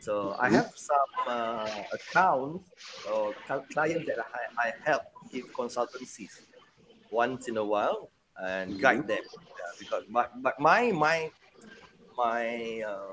So 0.00 0.36
I 0.38 0.48
have 0.50 0.70
some 0.76 1.10
uh, 1.26 1.82
accounts 1.92 2.70
or 3.10 3.34
clients 3.72 4.06
that 4.06 4.18
I, 4.20 4.68
I 4.68 4.72
help 4.84 5.02
give 5.30 5.52
consultancies 5.52 6.40
once 7.10 7.48
in 7.48 7.56
a 7.56 7.64
while 7.64 8.10
and 8.40 8.80
guide 8.80 9.06
them. 9.08 9.24
Yeah, 9.24 9.72
because 9.78 10.04
but 10.10 10.32
but 10.42 10.60
my 10.60 10.92
my 10.92 11.30
my 12.16 12.82
uh, 12.86 13.10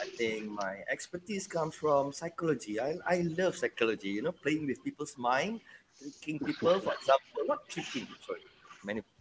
I 0.00 0.06
think 0.18 0.50
my 0.50 0.82
expertise 0.90 1.46
comes 1.46 1.74
from 1.76 2.12
psychology. 2.12 2.80
I, 2.80 2.96
I 3.06 3.16
love 3.38 3.56
psychology. 3.56 4.08
You 4.08 4.22
know, 4.22 4.32
playing 4.32 4.66
with 4.66 4.82
people's 4.82 5.16
mind, 5.16 5.60
tricking 5.98 6.38
people. 6.40 6.80
For 6.80 6.92
example, 6.94 7.46
not 7.46 7.68
tricking. 7.68 8.08
Sorry, 8.26 8.42
many. 8.84 9.02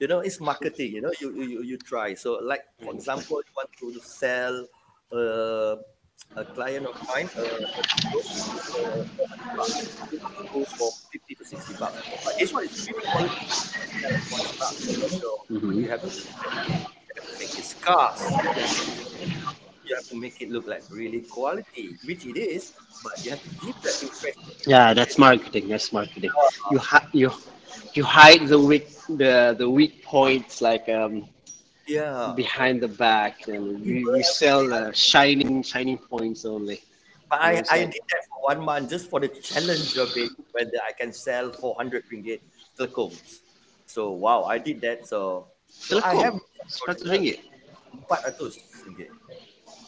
You 0.00 0.06
know, 0.08 0.20
it's 0.20 0.40
marketing. 0.40 0.92
You 0.94 1.02
know, 1.02 1.12
you 1.20 1.28
you, 1.42 1.62
you 1.62 1.76
try. 1.76 2.14
So, 2.14 2.38
like 2.40 2.64
for 2.80 2.94
example, 2.94 3.42
you 3.44 3.52
want 3.54 3.70
to 3.80 4.00
sell 4.00 4.66
uh, 5.12 5.76
a 6.36 6.44
client 6.44 6.86
of 6.86 6.94
mine 7.08 7.28
uh, 7.36 7.40
uh, 7.40 9.04
goes 10.52 10.72
for 10.78 10.90
50 11.12 11.34
to 11.34 11.44
60 11.44 11.74
bucks. 11.74 12.02
But 12.24 12.34
this 12.38 12.52
one 12.52 12.64
is 12.64 12.70
really 12.86 13.06
quality. 13.10 13.46
That's 14.02 14.30
one 14.30 14.42
buck. 14.58 14.74
So 15.20 15.28
Mhm. 15.50 15.74
you 15.76 15.88
have 15.88 16.00
to, 16.02 16.08
you 16.08 17.14
have 17.16 17.26
to 17.30 17.38
make 17.38 17.58
it 17.58 17.64
scarce. 17.64 18.22
You 19.84 19.94
have 19.96 20.06
to 20.08 20.16
make 20.16 20.40
it 20.40 20.50
look 20.50 20.66
like 20.66 20.82
really 20.90 21.20
quality, 21.20 21.96
which 22.04 22.26
it 22.26 22.36
is, 22.36 22.72
but 23.02 23.12
you 23.24 23.30
have 23.30 23.42
to 23.42 23.50
give 23.64 23.76
that 23.82 24.02
impression. 24.02 24.42
Yeah, 24.66 24.92
that's 24.94 25.18
marketing. 25.18 25.68
That's 25.68 25.92
marketing. 25.92 26.30
You 26.70 26.78
hi- 26.78 27.08
you 27.12 27.30
you 27.94 28.04
hide 28.04 28.46
the 28.48 28.58
weak 28.58 28.88
the 29.08 29.54
the 29.58 29.68
weak 29.68 30.02
points 30.04 30.60
like 30.60 30.88
um 30.88 31.24
Yeah. 31.88 32.34
behind 32.36 32.82
the 32.82 32.88
back, 32.88 33.48
and 33.48 33.80
we, 33.80 34.04
you 34.04 34.22
sell 34.22 34.68
uh, 34.72 34.92
shining 34.92 35.62
shining 35.62 35.96
points 35.96 36.44
only. 36.44 36.80
But 37.30 37.40
I, 37.40 37.62
I 37.70 37.78
did 37.84 38.04
that 38.12 38.22
for 38.28 38.38
one 38.54 38.60
month 38.64 38.90
just 38.90 39.08
for 39.08 39.20
the 39.20 39.28
challenge 39.28 39.96
of 39.96 40.08
it, 40.16 40.30
whether 40.52 40.78
I 40.86 40.92
can 40.92 41.12
sell 41.12 41.52
400 41.52 42.04
ringgit 42.12 42.40
telekungs. 42.78 43.40
So 43.86 44.12
wow, 44.12 44.44
I 44.44 44.58
did 44.58 44.80
that. 44.82 45.06
So, 45.08 45.46
so 45.68 46.00
I 46.04 46.14
have 46.16 46.34
Seratus 46.68 47.08
ringgit. 47.08 47.38
400 48.08 48.36
ringgit. 48.86 49.10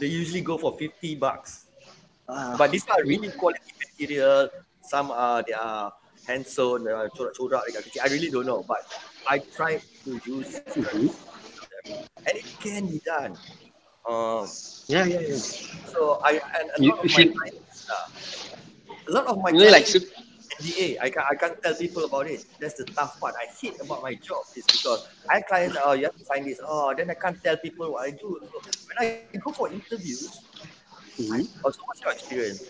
They 0.00 0.06
usually 0.06 0.40
go 0.40 0.56
for 0.56 0.72
50 0.76 1.16
bucks. 1.16 1.66
Ah, 2.28 2.56
But 2.56 2.72
these 2.72 2.84
are 2.88 3.04
really 3.04 3.28
quality 3.36 3.72
material. 3.76 4.48
Some 4.80 5.10
are 5.10 5.42
they 5.44 5.52
are 5.52 5.92
hand 6.26 6.46
sewn, 6.46 6.88
uh, 6.88 7.08
corak-corak 7.12 7.68
dekat 7.68 7.82
kecil. 7.88 8.00
I 8.04 8.08
really 8.08 8.30
don't 8.32 8.46
know, 8.48 8.64
but 8.64 8.80
I 9.28 9.40
try 9.52 9.76
to 10.04 10.10
use 10.24 10.56
Mhm. 10.76 11.12
And 11.86 12.34
it 12.36 12.44
can 12.60 12.86
be 12.86 13.00
done. 13.04 13.36
Um, 14.08 14.48
Yeah, 14.86 15.04
yeah, 15.06 15.20
yeah. 15.20 15.36
so 15.92 16.20
I 16.24 16.40
and 16.58 16.70
a 16.76 16.82
You- 16.82 16.90
lot 16.90 16.98
of 16.98 17.04
you 17.04 17.10
my 17.16 17.22
should- 17.22 17.36
clients, 17.36 17.86
uh, 17.90 18.08
a 19.08 19.12
lot 19.12 19.26
of 19.26 19.38
my 19.38 19.50
You 19.50 19.58
know, 19.58 19.70
like 19.70 19.86
NDA. 19.86 20.98
I 21.00 21.08
can't, 21.10 21.26
I 21.30 21.34
can't 21.36 21.62
tell 21.62 21.74
people 21.74 22.04
about 22.04 22.26
it. 22.26 22.44
That's 22.58 22.74
the 22.74 22.84
tough 22.84 23.20
part. 23.20 23.34
I 23.40 23.46
hate 23.60 23.80
about 23.80 24.02
my 24.02 24.14
job 24.14 24.44
is 24.56 24.64
because 24.66 25.06
I 25.30 25.34
have 25.36 25.46
clients, 25.46 25.76
oh, 25.84 25.92
you 25.92 26.04
have 26.04 26.16
to 26.16 26.24
find 26.24 26.44
this. 26.46 26.60
Oh, 26.64 26.92
then 26.96 27.08
I 27.10 27.14
can't 27.14 27.42
tell 27.42 27.56
people 27.56 27.92
what 27.92 28.02
I 28.08 28.10
do. 28.10 28.40
So 28.50 28.60
when 28.88 28.96
I 28.98 29.38
go 29.38 29.52
for 29.52 29.70
interviews, 29.70 30.40
Mhm. 31.18 31.46
oh, 31.64 31.70
so 31.70 31.80
what's 31.86 32.00
your 32.02 32.12
experience? 32.12 32.62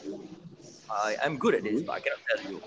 I, 0.90 1.16
I'm 1.24 1.38
good 1.38 1.54
at 1.54 1.62
this, 1.62 1.82
but 1.82 1.92
I 1.92 2.00
cannot 2.00 2.20
tell 2.28 2.50
you. 2.50 2.60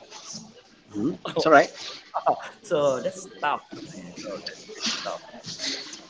Mhm. 0.95 1.19
It's 1.35 1.45
all 1.45 1.51
right. 1.51 1.71
so 2.63 2.99
that's 3.01 3.27
tough. 3.41 3.63
man. 3.73 4.13
So 4.17 4.37
that's 4.37 5.03
tough. 5.03 5.21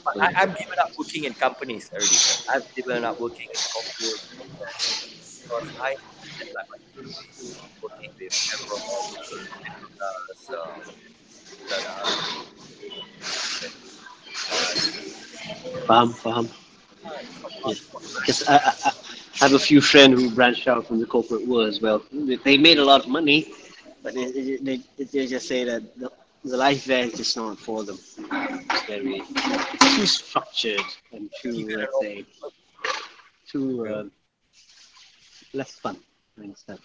I, 0.08 0.30
I've 0.36 0.58
given 0.58 0.78
up 0.80 0.92
working 0.98 1.24
in 1.26 1.34
companies 1.34 1.90
already. 1.94 2.18
I've 2.54 2.74
given 2.76 3.04
up 3.04 3.20
working 3.20 3.48
in 3.54 3.60
corporate 3.74 4.22
because 5.56 5.76
I 5.82 5.96
didn't 6.40 6.54
like 6.56 6.68
working 7.82 8.12
with 8.20 8.34
everyone. 8.54 8.82
Uh, 10.02 10.08
that, 11.70 11.86
uh, 11.86 12.44
Faham, 15.88 16.10
faham. 16.14 16.48
Because 18.20 18.44
I, 18.48 18.56
I, 18.56 18.74
I 18.86 18.92
have 19.40 19.54
a 19.54 19.60
few 19.60 19.82
friends 19.82 20.22
who 20.22 20.30
branched 20.34 20.68
out 20.68 20.88
from 20.88 21.00
the 21.00 21.06
corporate 21.06 21.48
world 21.48 21.68
as 21.70 21.82
well. 21.82 22.04
They- 22.12 22.58
made 22.58 22.78
a 22.80 22.86
lot 22.86 23.02
of 23.02 23.08
money, 23.08 23.54
but 24.04 24.14
they, 24.14 24.58
they, 24.58 24.80
they, 24.98 25.28
just 25.28 25.48
say 25.48 25.64
that 25.66 25.84
the 26.44 26.58
life 26.58 26.86
there 26.86 27.06
is 27.06 27.14
just 27.14 27.38
not 27.38 27.58
for 27.58 27.84
them. 27.84 27.98
It's 28.18 28.86
very 28.86 29.22
too 29.96 30.06
structured 30.06 30.82
and 31.12 31.30
too, 31.42 31.68
let's 31.78 32.00
say, 32.02 32.26
too 33.48 33.88
uh, 33.88 34.04
less 35.54 35.72
fun. 35.80 35.98
I 36.38 36.44
understand. 36.44 36.80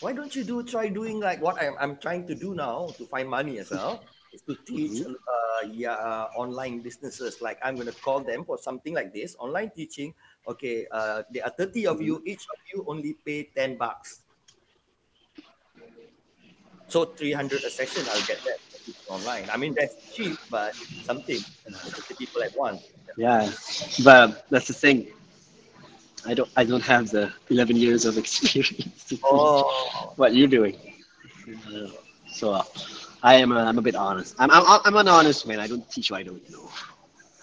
why 0.00 0.12
don't 0.12 0.34
you 0.34 0.44
do 0.44 0.62
try 0.62 0.88
doing 0.88 1.20
like 1.20 1.40
what 1.40 1.60
I'm, 1.60 1.74
I'm 1.78 1.96
trying 1.96 2.26
to 2.26 2.34
do 2.34 2.54
now 2.54 2.88
to 2.98 3.06
find 3.06 3.28
money 3.28 3.58
as 3.58 3.70
well 3.70 4.04
is 4.32 4.42
to 4.42 4.54
teach 4.66 5.00
uh, 5.06 5.66
yeah 5.70 5.94
uh, 5.94 6.28
online 6.36 6.80
businesses 6.80 7.40
like 7.40 7.58
i'm 7.62 7.74
going 7.76 7.86
to 7.86 7.94
call 8.02 8.20
them 8.20 8.44
for 8.44 8.58
something 8.58 8.92
like 8.92 9.14
this 9.14 9.36
online 9.38 9.70
teaching 9.70 10.12
okay 10.48 10.86
uh, 10.90 11.22
there 11.30 11.44
are 11.44 11.54
30 11.56 11.86
of 11.86 12.02
you 12.02 12.20
each 12.26 12.42
of 12.52 12.58
you 12.72 12.84
only 12.88 13.14
pay 13.24 13.44
10 13.54 13.78
bucks 13.78 14.23
so 16.88 17.04
300 17.04 17.64
a 17.64 17.70
session 17.70 18.02
i'll 18.12 18.26
get 18.26 18.38
that 18.44 18.58
online 19.08 19.48
i 19.52 19.56
mean 19.56 19.74
that's 19.78 19.94
cheap 20.14 20.38
but 20.50 20.74
something 21.04 21.38
30 21.38 22.14
people 22.14 22.42
at 22.42 22.56
once 22.56 22.82
Yeah, 23.16 23.50
but 24.02 24.46
that's 24.50 24.66
the 24.66 24.74
thing. 24.74 25.06
I 26.26 26.34
don't 26.34 26.50
I 26.56 26.64
don't 26.64 26.82
have 26.82 27.10
the 27.10 27.32
11 27.50 27.76
years 27.76 28.04
of 28.06 28.18
experience 28.22 29.04
to 29.08 29.18
oh 29.24 30.12
what 30.16 30.34
you're 30.34 30.48
doing. 30.48 30.76
Uh, 31.68 31.88
so 32.26 32.52
uh, 32.52 32.62
I 33.22 33.36
am 33.36 33.52
a, 33.52 33.60
I'm 33.62 33.78
a 33.78 33.82
bit 33.82 33.94
honest. 33.94 34.34
I'm, 34.38 34.50
I'm 34.50 34.64
I'm 34.84 34.96
an 34.96 35.08
honest 35.08 35.46
man. 35.46 35.60
I 35.60 35.66
don't 35.66 35.88
teach 35.90 36.10
what 36.10 36.20
I 36.20 36.22
don't 36.24 36.42
know. 36.50 36.68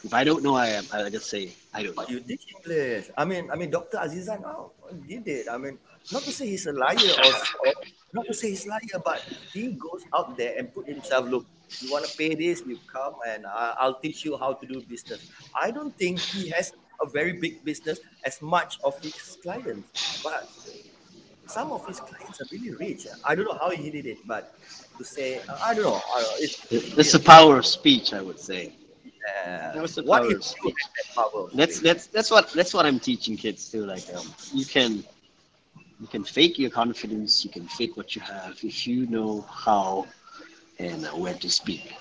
If 0.04 0.14
I 0.14 0.24
don't 0.24 0.44
know, 0.44 0.56
I 0.56 0.68
am. 0.82 0.86
I 0.92 1.10
just 1.10 1.30
say 1.30 1.54
I 1.74 1.84
don't 1.84 1.96
know. 1.96 2.06
You 2.10 2.20
teach 2.20 2.52
English. 2.58 3.08
I 3.16 3.24
mean, 3.24 3.50
I 3.52 3.56
mean, 3.56 3.70
Dr. 3.70 3.98
Azizan 3.98 4.44
oh, 4.44 4.74
did 5.08 5.28
it. 5.28 5.48
I 5.48 5.58
mean, 5.58 5.78
not 6.12 6.24
to 6.24 6.32
say 6.34 6.48
he's 6.48 6.66
a 6.66 6.74
liar 6.74 6.98
or, 6.98 7.34
or 7.70 7.74
not 8.14 8.28
to 8.28 8.34
say 8.34 8.50
he's 8.50 8.68
liar, 8.68 9.02
but 9.04 9.22
he 9.54 9.74
goes 9.74 10.06
out 10.16 10.38
there 10.38 10.54
and 10.58 10.74
put 10.74 10.88
himself. 10.88 11.28
Look, 11.28 11.46
you 11.80 11.92
want 11.92 12.06
to 12.06 12.12
pay 12.18 12.36
this, 12.36 12.62
you 12.66 12.80
come 12.92 13.14
and 13.28 13.46
I'll 13.48 14.00
teach 14.00 14.24
you 14.26 14.38
how 14.38 14.54
to 14.54 14.68
do 14.68 14.82
business. 14.82 15.20
I 15.60 15.72
don't 15.72 15.98
think 15.98 16.20
he 16.32 16.50
has 16.50 16.74
a 17.02 17.10
very 17.10 17.34
big 17.34 17.64
business 17.64 18.00
as 18.24 18.42
much 18.42 18.78
of 18.84 18.94
his 19.02 19.38
clients, 19.42 19.90
but 20.24 20.50
some 21.48 21.72
of 21.72 21.86
his 21.88 22.00
clients 22.00 22.42
are 22.42 22.48
really 22.52 22.74
rich. 22.76 23.08
I 23.28 23.36
don't 23.36 23.46
know 23.46 23.58
how 23.60 23.70
he 23.72 23.90
did 23.90 24.06
it, 24.06 24.20
but 24.26 24.54
to 24.98 25.04
say, 25.04 25.42
I 25.64 25.74
don't 25.74 25.84
know. 25.84 26.02
I 26.16 26.22
don't. 26.22 26.42
It's, 26.42 26.98
It's 26.98 27.12
the 27.12 27.20
power 27.20 27.58
of 27.58 27.66
speech, 27.66 28.14
I 28.14 28.22
would 28.22 28.40
say. 28.40 28.74
uh, 29.46 29.74
That 29.74 29.82
was 29.82 29.96
the 29.96 30.04
power 30.04 30.26
of 30.28 30.44
you 30.64 30.74
power? 31.16 31.30
of 31.34 31.52
That's 31.54 31.80
that's 31.80 32.08
that's 32.08 32.32
what 32.32 32.52
that's 32.54 32.74
what 32.74 32.86
I'm 32.86 33.00
teaching 33.00 33.36
kids 33.38 33.70
too. 33.70 33.86
Like 33.86 34.06
um, 34.16 34.28
you 34.54 34.66
can 34.66 35.04
you 36.02 36.08
can 36.08 36.24
fake 36.24 36.58
your 36.58 36.72
confidence. 36.72 37.46
You 37.46 37.52
can 37.52 37.68
fake 37.68 37.96
what 37.96 38.16
you 38.16 38.22
have 38.22 38.58
if 38.64 38.88
you 38.88 39.06
know 39.08 39.42
how 39.50 40.08
and 40.80 41.06
where 41.08 41.36
to 41.36 41.50
speak. 41.50 41.94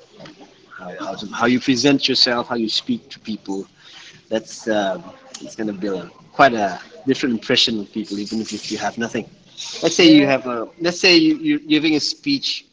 How, 0.79 0.95
how, 0.99 1.15
to, 1.15 1.27
how 1.27 1.47
you 1.47 1.61
present 1.61 2.09
yourself, 2.09 2.49
how 2.49 2.57
you 2.57 2.69
speak 2.71 3.11
to 3.11 3.21
people. 3.21 3.67
That's 4.31 4.67
um, 4.69 5.05
it's 5.43 5.55
gonna 5.55 5.75
build 5.75 6.05
a, 6.05 6.09
quite 6.33 6.55
a 6.55 6.81
different 7.07 7.35
impression 7.35 7.79
of 7.81 7.93
people, 7.93 8.19
even 8.19 8.41
if, 8.41 8.53
if 8.53 8.73
you 8.73 8.79
have 8.79 8.97
nothing. 8.97 9.29
Let's 9.83 9.95
say 9.95 10.11
you 10.11 10.27
have 10.27 10.47
a 10.47 10.69
let's 10.81 10.99
say 10.99 11.17
you, 11.17 11.37
you're 11.37 11.59
giving 11.59 11.97
a 11.97 12.01
speech 12.01 12.67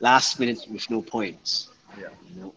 last 0.00 0.40
minute 0.40 0.60
with 0.70 0.88
no 0.90 1.02
points. 1.02 1.68
Yeah. 2.00 2.08
You 2.34 2.40
know, 2.40 2.54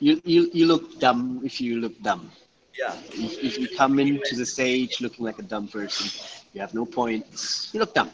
you, 0.00 0.20
you 0.24 0.50
you 0.52 0.66
look 0.66 1.00
dumb 1.00 1.40
if 1.44 1.60
you 1.60 1.80
look 1.80 1.98
dumb. 2.02 2.30
Yeah. 2.78 2.94
If, 3.12 3.42
if 3.42 3.58
you 3.58 3.68
come 3.76 3.98
into 3.98 4.36
the 4.36 4.44
stage 4.46 5.00
looking 5.00 5.24
like 5.24 5.38
a 5.38 5.42
dumb 5.42 5.68
person, 5.68 6.06
you 6.58 6.62
have 6.62 6.74
no 6.74 6.84
points, 6.84 7.70
you 7.72 7.78
look 7.78 7.94
dumb. 7.94 8.10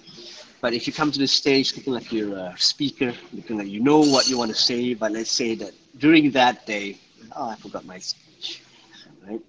But 0.61 0.74
if 0.74 0.86
you 0.86 0.92
come 0.92 1.11
to 1.11 1.18
the 1.18 1.26
stage 1.26 1.74
looking 1.76 1.95
like 1.95 2.12
you're 2.12 2.36
a 2.36 2.55
speaker, 2.59 3.11
looking 3.32 3.57
like 3.57 3.68
you 3.68 3.80
know 3.80 4.01
what 4.14 4.28
you 4.28 4.36
want 4.36 4.51
to 4.51 4.61
say, 4.70 4.92
but 4.92 5.12
let's 5.12 5.32
say 5.32 5.55
that 5.62 5.72
during 5.99 6.30
that 6.32 6.66
day, 6.66 6.99
oh, 7.34 7.49
I 7.49 7.57
forgot 7.57 7.84
my 7.86 7.99
speech, 7.99 8.62
right? 9.26 9.40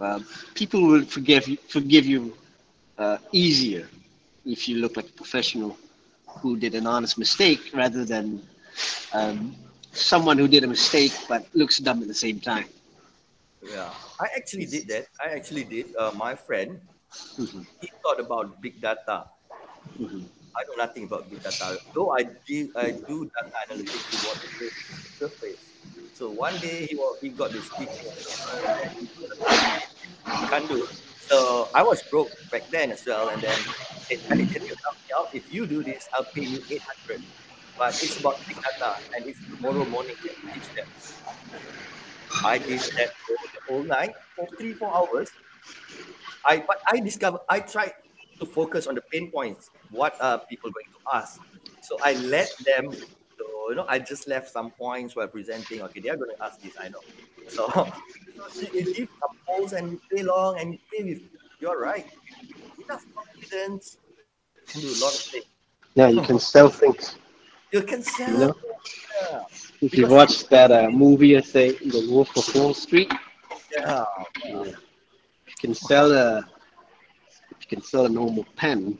Uh, 0.00 0.20
people 0.54 0.80
will 0.86 1.04
forgive 1.16 1.48
you, 1.48 1.56
forgive 1.76 2.04
you 2.04 2.34
uh, 2.98 3.16
easier 3.32 3.88
if 4.44 4.68
you 4.68 4.76
look 4.82 4.96
like 4.98 5.08
a 5.08 5.16
professional 5.22 5.76
who 6.40 6.56
did 6.58 6.74
an 6.74 6.86
honest 6.86 7.16
mistake 7.18 7.62
rather 7.72 8.04
than 8.04 8.42
um, 9.14 9.54
someone 9.92 10.36
who 10.36 10.48
did 10.48 10.62
a 10.64 10.66
mistake 10.66 11.12
but 11.28 11.46
looks 11.54 11.78
dumb 11.78 12.02
at 12.02 12.08
the 12.08 12.20
same 12.26 12.38
time. 12.38 12.68
Yeah, 13.62 13.90
I 14.20 14.28
actually 14.36 14.66
did 14.66 14.88
that. 14.88 15.06
I 15.24 15.28
actually 15.38 15.64
did. 15.64 15.86
Uh, 15.96 16.12
my 16.16 16.34
friend, 16.34 16.80
Mhm, 17.38 17.66
he 17.80 17.88
thought 18.02 18.20
about 18.20 18.60
big 18.60 18.80
data. 18.80 19.30
mhm. 19.98 20.28
I 20.56 20.62
know 20.66 20.74
nothing 20.84 21.04
about 21.04 21.30
big 21.30 21.42
data. 21.42 21.78
Though 21.94 22.10
I 22.10 22.22
did, 22.46 22.70
I 22.76 22.90
do 22.92 23.30
data 23.30 23.52
analytics 23.66 24.10
to 24.10 24.16
what 24.18 24.38
the 24.58 24.70
surface. 25.18 25.74
So 26.12 26.30
one 26.32 26.58
day 26.60 26.86
he 26.86 26.96
was, 26.96 27.18
he 27.22 27.30
got 27.30 27.52
this 27.52 27.68
teaching. 27.78 28.10
He 30.40 30.46
can't 30.46 30.68
do. 30.68 30.84
it. 30.84 30.90
So 31.18 31.70
I 31.74 31.82
was 31.82 32.02
broke 32.10 32.32
back 32.50 32.70
then 32.70 32.90
as 32.92 33.02
well, 33.06 33.28
and 33.28 33.42
then 33.42 33.58
he 33.92 34.00
said, 34.08 34.18
"Hey, 34.36 34.46
can 34.52 34.62
you 34.64 34.74
help 34.84 34.96
me 35.04 35.10
out? 35.18 35.28
If 35.32 35.44
you 35.52 35.66
do 35.66 35.82
this, 35.84 36.08
I'll 36.14 36.28
pay 36.34 36.42
you 36.44 36.64
eight 36.70 36.82
hundred. 36.90 37.20
But 37.78 37.96
it's 38.02 38.16
about 38.18 38.46
big 38.48 38.58
data, 38.60 39.00
and 39.14 39.26
if 39.26 39.38
tomorrow 39.50 39.84
morning 39.86 40.16
teach 40.52 40.68
them. 40.76 40.88
I 42.44 42.58
did 42.58 42.82
that 42.96 43.10
for 43.26 43.36
the 43.52 43.60
whole 43.66 43.84
night 43.84 44.14
for 44.36 44.48
three, 44.58 44.74
four 44.74 44.94
hours. 44.94 45.30
I 46.44 46.64
but 46.66 46.80
I 46.90 47.00
discovered 47.00 47.40
I 47.48 47.60
tried 47.60 47.92
to 48.38 48.46
focus 48.46 48.86
on 48.86 48.94
the 48.94 49.02
pain 49.02 49.30
points. 49.30 49.70
What 49.90 50.16
are 50.20 50.38
people 50.38 50.70
going 50.70 50.86
to 50.86 51.16
ask? 51.16 51.40
So 51.82 51.98
I 52.02 52.14
let 52.14 52.50
them. 52.64 52.92
So 52.92 53.44
you 53.68 53.74
know, 53.74 53.86
I 53.88 53.98
just 53.98 54.28
left 54.28 54.50
some 54.50 54.70
points 54.70 55.16
while 55.16 55.28
presenting. 55.28 55.82
Okay, 55.82 56.00
they 56.00 56.08
are 56.08 56.16
going 56.16 56.34
to 56.34 56.42
ask 56.42 56.60
this. 56.60 56.74
I 56.80 56.88
know. 56.88 57.00
So 57.48 57.68
you 58.72 58.94
give 58.94 59.08
some 59.20 59.36
polls 59.46 59.72
and 59.72 59.92
you 59.92 60.00
play 60.10 60.22
long 60.22 60.58
and 60.58 60.72
you 60.72 60.78
play 60.90 61.04
with. 61.12 61.22
You're 61.60 61.80
right. 61.80 62.06
Enough 62.82 63.04
confidence 63.14 63.98
can 64.66 64.80
do 64.80 64.88
a 64.88 64.98
lot 65.04 65.14
of 65.14 65.20
things. 65.20 65.44
Yeah, 65.94 66.08
you 66.08 66.22
can 66.22 66.38
sell 66.38 66.68
things. 66.68 67.16
You 67.72 67.82
can 67.82 68.02
sell. 68.02 68.32
You 68.32 68.38
know? 68.38 68.54
Yeah. 69.30 69.42
If 69.82 69.96
you 69.96 70.06
watch 70.06 70.46
that 70.48 70.70
uh, 70.70 70.90
movie, 70.90 71.36
I 71.36 71.40
say 71.40 71.72
The 71.72 72.06
Wolf 72.10 72.36
of 72.36 72.54
Wall 72.54 72.74
Street, 72.74 73.12
yeah. 73.76 74.04
you 74.44 74.74
can 75.60 75.74
sell 75.74 76.12
a 76.12 76.46
you 77.60 77.66
can 77.68 77.82
sell 77.82 78.06
a 78.06 78.08
normal 78.08 78.44
pen 78.56 78.98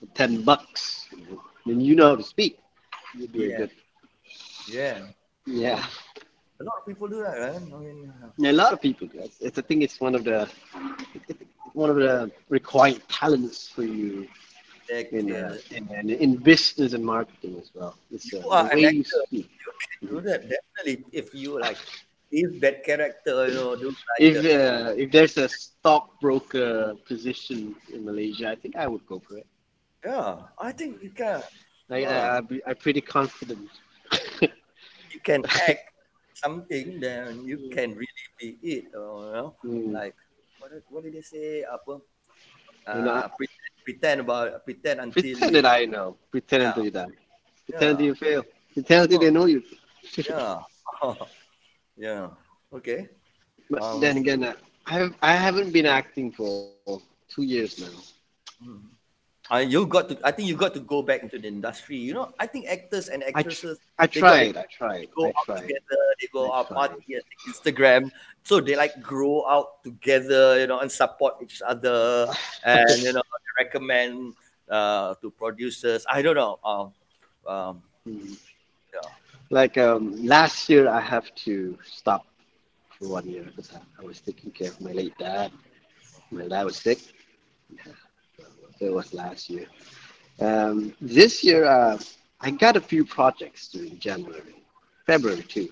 for 0.00 0.06
ten 0.14 0.42
bucks. 0.42 1.06
You 1.12 1.24
know, 1.30 1.42
then 1.66 1.80
you 1.80 1.94
know 1.96 2.08
how 2.10 2.16
to 2.16 2.22
speak. 2.22 2.58
Do 3.16 3.28
Yeah. 3.32 3.56
good. 3.56 3.70
Yeah. 4.68 5.06
Yeah. 5.46 5.84
A 6.60 6.64
lot 6.64 6.74
of 6.80 6.86
people 6.86 7.08
do 7.08 7.22
that, 7.22 7.38
right? 7.38 7.56
I 7.56 7.78
mean, 7.78 8.12
uh, 8.22 8.28
Yeah, 8.38 8.52
a 8.52 8.58
lot 8.62 8.72
of 8.72 8.80
people 8.80 9.06
do. 9.08 9.18
It's, 9.20 9.40
it's 9.40 9.58
I 9.58 9.62
think 9.62 9.82
it's 9.82 10.00
one 10.00 10.14
of 10.14 10.24
the 10.24 10.48
one 11.74 11.90
of 11.90 11.96
the 11.96 12.30
required 12.48 13.02
talents 13.08 13.68
for 13.68 13.82
you 13.84 14.26
in 15.12 15.32
uh, 15.32 15.56
in, 15.70 15.88
in, 16.00 16.10
in 16.10 16.36
business 16.36 16.92
and 16.94 17.04
marketing 17.04 17.56
as 17.60 17.70
well. 17.74 17.94
It's 18.12 18.32
uh, 18.32 18.38
You 18.44 18.50
are 18.50 18.66
an 18.70 18.74
way 18.74 18.82
you 18.82 19.04
actor. 19.04 19.22
speak. 19.26 19.50
do 20.08 20.20
that 20.20 20.40
definitely. 20.48 21.04
If 21.12 21.34
you 21.34 21.60
like, 21.60 21.78
if 22.30 22.60
that 22.60 22.84
character, 22.84 23.46
you 23.48 23.54
know, 23.54 23.70
like 23.70 23.90
If 24.18 24.44
uh, 24.44 24.92
if 24.96 25.10
there's 25.12 25.36
a 25.38 25.48
stockbroker 25.48 26.94
position 27.06 27.74
in 27.92 28.04
Malaysia, 28.04 28.48
I 28.48 28.56
think 28.56 28.76
I 28.76 28.86
would 28.86 29.06
go 29.06 29.18
for 29.20 29.38
it. 29.38 29.46
Yeah, 30.04 30.42
I 30.58 30.72
think 30.72 31.02
you 31.02 31.10
can. 31.10 31.42
Like, 31.88 32.04
Wow. 32.04 32.08
I, 32.08 32.38
I, 32.38 32.40
I'm 32.66 32.76
pretty 32.76 33.00
confident. 33.00 33.68
You 35.10 35.20
can 35.20 35.44
act 35.58 35.84
something, 36.34 37.00
then 37.00 37.44
you 37.44 37.58
can 37.70 37.94
really 37.94 38.26
be 38.38 38.58
it. 38.62 38.84
Or, 38.94 39.26
you 39.26 39.32
know, 39.32 39.56
Mm. 39.64 39.92
like 39.92 40.14
what, 40.58 40.70
did- 40.72 40.84
what 40.88 41.04
did 41.04 41.14
they 41.14 41.22
say? 41.22 41.64
Apa? 41.64 42.00
You 42.92 43.02
know, 43.02 43.22
Uh, 43.22 43.28
pretend, 43.36 43.72
pretend 43.84 44.20
about 44.20 44.64
pretend 44.64 45.00
until 45.00 45.40
Pretend 45.40 45.54
that 45.54 45.66
I 45.66 45.84
know. 45.86 46.16
Pretend 46.30 46.62
Yeah. 46.62 46.74
until 46.74 46.84
you 46.84 46.90
die. 46.90 47.06
Pretend 47.64 47.90
Yeah. 47.90 47.92
until 47.92 48.06
you 48.06 48.14
fail. 48.14 48.42
Pretend 48.74 49.02
until 49.04 49.18
they 49.18 49.30
know 49.30 49.46
you. 49.46 49.62
yeah, 50.28 50.62
yeah. 51.96 52.28
Okay. 52.72 53.08
But 53.70 53.82
Um, 53.82 54.00
then 54.00 54.16
again, 54.18 54.44
I 54.86 54.92
have 54.92 55.14
I 55.22 55.34
haven't 55.34 55.72
been 55.72 55.86
acting 55.86 56.30
for 56.30 56.70
two 57.28 57.42
years 57.42 57.78
now. 57.80 57.96
Hmm. 58.62 58.78
Uh, 59.50 59.62
you 59.62 59.86
got 59.86 60.08
to. 60.10 60.18
I 60.26 60.30
think 60.34 60.48
you 60.48 60.56
got 60.58 60.74
to 60.74 60.80
go 60.82 61.02
back 61.02 61.22
into 61.22 61.38
the 61.38 61.46
industry. 61.46 61.94
You 61.96 62.14
know, 62.14 62.34
I 62.38 62.46
think 62.50 62.66
actors 62.66 63.06
and 63.08 63.22
actresses 63.22 63.78
I 63.98 64.06
They 64.06 64.18
got- 64.20 64.26
tried. 64.26 64.56
I 64.58 64.66
tried. 64.70 65.06
go 65.14 65.26
I 65.26 65.28
out 65.30 65.44
tried. 65.46 65.60
together. 65.62 66.00
They 66.18 66.26
go 66.34 66.50
I 66.50 66.58
out 66.58 66.66
tried. 66.68 66.74
party 66.98 67.14
at 67.14 67.22
Instagram, 67.46 68.10
so 68.42 68.58
they 68.60 68.74
like 68.74 68.98
grow 69.02 69.46
out 69.46 69.82
together. 69.86 70.58
You 70.58 70.66
know, 70.66 70.80
and 70.82 70.90
support 70.90 71.38
each 71.42 71.62
other, 71.62 72.26
and 72.66 72.90
you 73.02 73.12
know, 73.14 73.22
recommend 73.58 74.34
uh, 74.70 75.14
to 75.22 75.30
producers. 75.30 76.02
I 76.10 76.22
don't 76.22 76.36
know. 76.38 76.58
Um, 76.66 76.86
um, 77.46 77.82
Mm. 78.06 78.38
Like 79.50 79.78
um, 79.78 80.24
last 80.26 80.68
year, 80.68 80.88
I 80.88 81.00
have 81.00 81.34
to 81.46 81.78
stop 81.84 82.26
for 82.98 83.08
one 83.08 83.26
year 83.28 83.44
because 83.44 83.72
I, 83.74 83.80
I 84.00 84.04
was 84.04 84.20
taking 84.20 84.50
care 84.50 84.68
of 84.68 84.80
my 84.80 84.92
late 84.92 85.16
dad. 85.18 85.52
My 86.30 86.48
dad 86.48 86.64
was 86.64 86.76
sick. 86.76 86.98
Yeah. 87.70 87.92
It 88.80 88.92
was 88.92 89.14
last 89.14 89.48
year. 89.48 89.66
Um, 90.40 90.94
this 91.00 91.42
year, 91.44 91.64
uh, 91.64 91.98
I 92.40 92.50
got 92.50 92.76
a 92.76 92.80
few 92.80 93.04
projects 93.04 93.68
during 93.68 93.98
January, 93.98 94.54
February 95.06 95.42
too. 95.42 95.68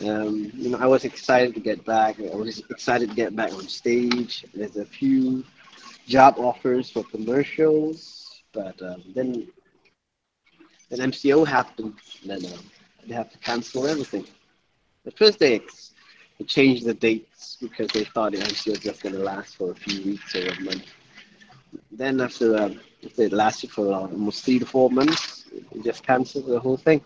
Um, 0.00 0.50
you 0.54 0.70
know, 0.70 0.78
I 0.78 0.86
was 0.86 1.04
excited 1.04 1.54
to 1.54 1.60
get 1.60 1.84
back. 1.86 2.20
I 2.20 2.34
was 2.34 2.58
excited 2.68 3.08
to 3.10 3.14
get 3.16 3.34
back 3.34 3.52
on 3.54 3.66
stage. 3.68 4.44
There's 4.54 4.76
a 4.76 4.84
few 4.84 5.44
job 6.06 6.34
offers 6.38 6.90
for 6.90 7.04
commercials, 7.04 8.42
but 8.52 8.80
um, 8.82 9.02
then 9.14 9.48
then 10.90 11.10
MCO 11.10 11.46
happened. 11.46 11.94
Then 12.24 12.44
um, 12.44 12.60
they 13.06 13.14
have 13.14 13.30
to 13.30 13.38
cancel 13.38 13.86
everything. 13.86 14.26
The 15.04 15.10
first, 15.12 15.38
day, 15.38 15.60
they 16.38 16.44
changed 16.44 16.84
the 16.84 16.94
dates 16.94 17.56
because 17.60 17.88
they 17.92 18.04
thought 18.04 18.32
the 18.32 18.38
was 18.38 18.80
just 18.80 19.02
gonna 19.02 19.18
last 19.18 19.56
for 19.56 19.70
a 19.72 19.74
few 19.74 20.04
weeks 20.04 20.34
or 20.34 20.48
a 20.48 20.60
month. 20.60 20.84
Then 21.92 22.20
after 22.20 22.56
um, 22.56 22.80
it 23.02 23.32
lasted 23.32 23.70
for 23.70 23.92
almost 23.92 24.44
three 24.44 24.58
to 24.58 24.66
four 24.66 24.90
months, 24.90 25.44
they 25.72 25.80
just 25.82 26.02
canceled 26.04 26.46
the 26.46 26.58
whole 26.60 26.76
thing. 26.76 27.00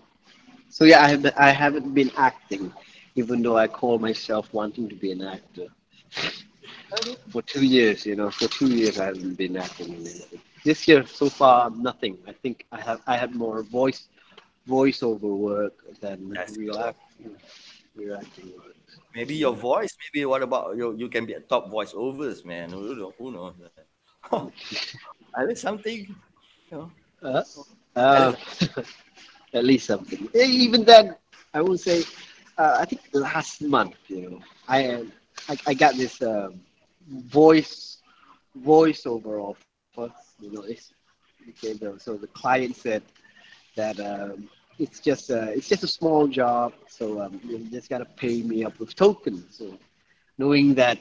So 0.69 0.85
yeah, 0.85 1.03
I 1.05 1.09
have 1.09 1.27
I 1.37 1.51
haven't 1.51 1.95
been 1.95 2.11
acting, 2.17 2.73
even 3.17 3.43
though 3.43 3.57
I 3.57 3.67
call 3.69 3.99
myself 3.99 4.53
wanting 4.53 4.89
to 4.89 4.95
be 4.97 5.13
an 5.13 5.23
actor. 5.23 5.67
For 7.31 7.43
two 7.43 7.65
years, 7.65 8.05
you 8.07 8.17
know, 8.17 8.31
for 8.31 8.49
two 8.49 8.67
years 8.69 8.99
I 8.99 9.07
haven't 9.07 9.37
been 9.39 9.57
acting. 9.57 10.05
This 10.65 10.89
year 10.89 11.07
so 11.07 11.29
far 11.29 11.71
nothing. 11.71 12.19
I 12.27 12.33
think 12.33 12.67
I 12.73 12.81
have 12.81 13.01
I 13.07 13.17
had 13.17 13.35
more 13.35 13.63
voice 13.63 14.09
voiceover 14.71 15.33
work 15.51 15.75
than 16.01 16.19
That's 16.35 16.59
real 16.59 16.79
good. 16.79 16.91
acting 16.91 17.37
real 17.97 18.17
acting 18.23 18.49
work. 18.57 18.77
maybe 19.15 19.35
your 19.35 19.55
voice. 19.55 19.97
Maybe 20.15 20.25
what 20.27 20.43
about 20.43 20.77
you? 20.77 20.97
You 20.97 21.09
can 21.09 21.27
be 21.27 21.35
a 21.35 21.41
top 21.41 21.71
voiceovers, 21.71 22.45
man. 22.45 22.73
Who 22.73 22.95
knows? 22.97 23.15
Who 23.19 23.33
knows? 23.33 23.55
I 25.35 25.45
think 25.47 25.59
something. 25.59 26.07
You 26.71 26.77
know, 26.77 26.93
Uh, 27.23 27.43
uh, 27.97 28.33
at 29.55 29.65
least 29.65 29.87
something. 29.87 30.29
Eh, 30.35 30.45
Even 30.47 30.85
then, 30.85 31.15
I 31.55 31.61
would 31.63 31.81
say, 31.81 32.03
uh, 32.59 32.77
I 32.81 32.85
think 32.85 33.03
last 33.13 33.63
month, 33.63 33.97
you 34.09 34.31
know, 34.31 34.41
I 34.69 35.05
I, 35.49 35.57
I 35.69 35.75
got 35.75 35.95
this 35.97 36.23
um, 36.23 36.61
voice 37.09 37.99
voiceover 38.59 39.41
offer. 39.43 39.87
You 40.15 40.25
know, 40.25 40.37
it's 40.39 40.65
okay. 41.51 41.73
The, 41.75 41.75
so 41.77 41.89
the 41.95 42.05
client 42.05 42.77
said 42.77 43.03
that 43.77 43.99
um, 44.01 44.49
it's 44.81 45.01
just 45.01 45.31
a 45.31 45.53
it's 45.53 45.69
just 45.69 45.85
a 45.85 45.89
small 45.89 46.27
job, 46.27 46.73
so 46.89 47.21
um, 47.21 47.41
you 47.45 47.59
just 47.71 47.91
gotta 47.91 48.07
pay 48.23 48.43
me 48.43 48.65
up 48.65 48.79
with 48.81 48.95
tokens. 48.97 49.45
So 49.59 49.79
knowing 50.39 50.75
that 50.75 50.99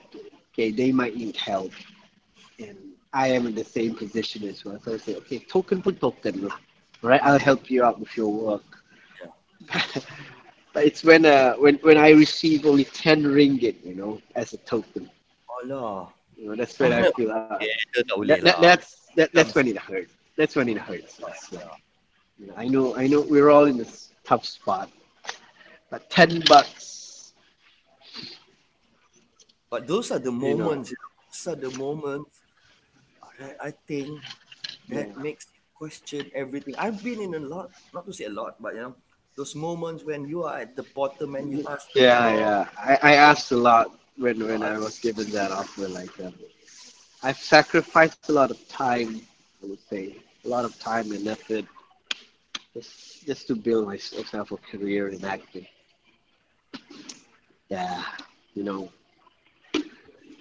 okay, 0.54 0.72
they 0.72 0.92
might 0.92 1.16
need 1.16 1.38
help, 1.38 1.72
and 2.60 2.78
I 3.14 3.28
am 3.30 3.48
in 3.48 3.56
the 3.56 3.64
same 3.64 3.96
position 3.96 4.48
as 4.48 4.66
well. 4.66 4.80
So 4.84 4.94
I 4.94 4.98
say, 4.98 5.16
okay, 5.18 5.40
token 5.40 5.82
for 5.82 5.92
token, 5.94 6.50
right? 7.02 7.22
I'll 7.24 7.40
help 7.40 7.70
you 7.72 7.84
out 7.84 8.00
with 8.00 8.16
your 8.18 8.32
work. 8.32 8.64
but 10.74 10.84
it's 10.86 11.04
when 11.04 11.26
uh 11.26 11.54
when 11.56 11.76
when 11.82 11.98
I 11.98 12.12
receive 12.12 12.66
only 12.66 12.86
ten 12.86 13.24
ringgit, 13.24 13.86
you 13.86 13.96
know, 13.96 14.22
as 14.36 14.54
a 14.54 14.58
token. 14.58 15.10
Alah. 15.64 16.10
You 16.38 16.50
know, 16.50 16.56
that's 16.56 16.80
when 16.80 16.94
I 16.94 17.04
feel 17.16 17.32
uh, 17.32 17.58
Yeah, 17.60 17.76
itu 17.76 18.00
tak 18.08 18.16
boleh 18.16 18.28
that, 18.28 18.44
that, 18.44 18.58
that's 18.62 18.88
that, 19.18 19.30
that's 19.34 19.54
when 19.56 19.68
it 19.68 19.78
hurts. 19.78 20.14
That's 20.38 20.56
when 20.56 20.68
it 20.70 20.80
hurts. 20.80 21.20
You 22.40 22.48
know, 22.48 22.54
I 22.58 22.68
know 22.68 22.96
I 22.96 23.08
know 23.08 23.22
we're 23.22 23.50
all 23.50 23.66
in 23.66 23.78
this 23.78 24.12
tough 24.26 24.46
spot, 24.46 24.90
but 25.90 26.10
ten 26.10 26.42
bucks. 26.48 27.34
But 29.70 29.88
those 29.88 30.12
are 30.12 30.20
the 30.20 30.32
moments. 30.32 30.92
You 30.92 30.98
know, 31.02 31.10
those 31.32 31.48
are 31.48 31.60
the 31.60 31.72
moments 31.72 32.44
that 33.40 33.58
I 33.62 33.72
think 33.88 34.24
that 34.92 35.08
Yeah. 35.08 35.14
makes 35.16 35.46
you 35.54 35.62
question 35.76 36.32
everything. 36.34 36.76
I've 36.78 37.02
been 37.04 37.22
in 37.22 37.34
a 37.36 37.40
lot, 37.40 37.72
not 37.94 38.06
to 38.08 38.14
say 38.14 38.26
a 38.26 38.30
lot, 38.30 38.56
but 38.62 38.74
you 38.76 38.82
know, 38.82 38.96
those 39.38 39.56
moments 39.56 40.04
when 40.04 40.28
you 40.28 40.44
are 40.44 40.58
at 40.60 40.76
the 40.76 40.84
bottom 40.84 41.36
and 41.36 41.52
you 41.52 41.64
ask, 41.68 41.88
Yeah, 41.96 42.30
yeah. 42.34 42.66
I, 42.80 42.98
I 43.02 43.14
asked 43.16 43.52
a 43.52 43.58
lot 43.58 43.88
when 44.18 44.46
when 44.46 44.64
I 44.64 44.78
was 44.78 45.00
given 45.00 45.30
that 45.32 45.52
offer. 45.52 45.88
Like, 45.88 46.18
um, 46.20 46.34
I've 47.24 47.38
sacrificed 47.38 48.22
a 48.24 48.28
lot 48.28 48.44
of 48.52 48.58
time. 48.68 49.22
I 49.62 49.66
would 49.68 49.80
say 49.80 50.16
a 50.46 50.48
lot 50.48 50.66
of 50.66 50.78
time 50.80 51.12
and 51.12 51.28
effort 51.28 51.66
just 52.74 53.26
just 53.26 53.47
to 53.47 53.55
build 53.55 53.88
myself 53.88 54.51
a 54.51 54.57
career 54.57 55.09
in 55.09 55.24
acting. 55.26 55.67
Yeah, 57.70 58.03
you 58.53 58.63
know, 58.63 58.91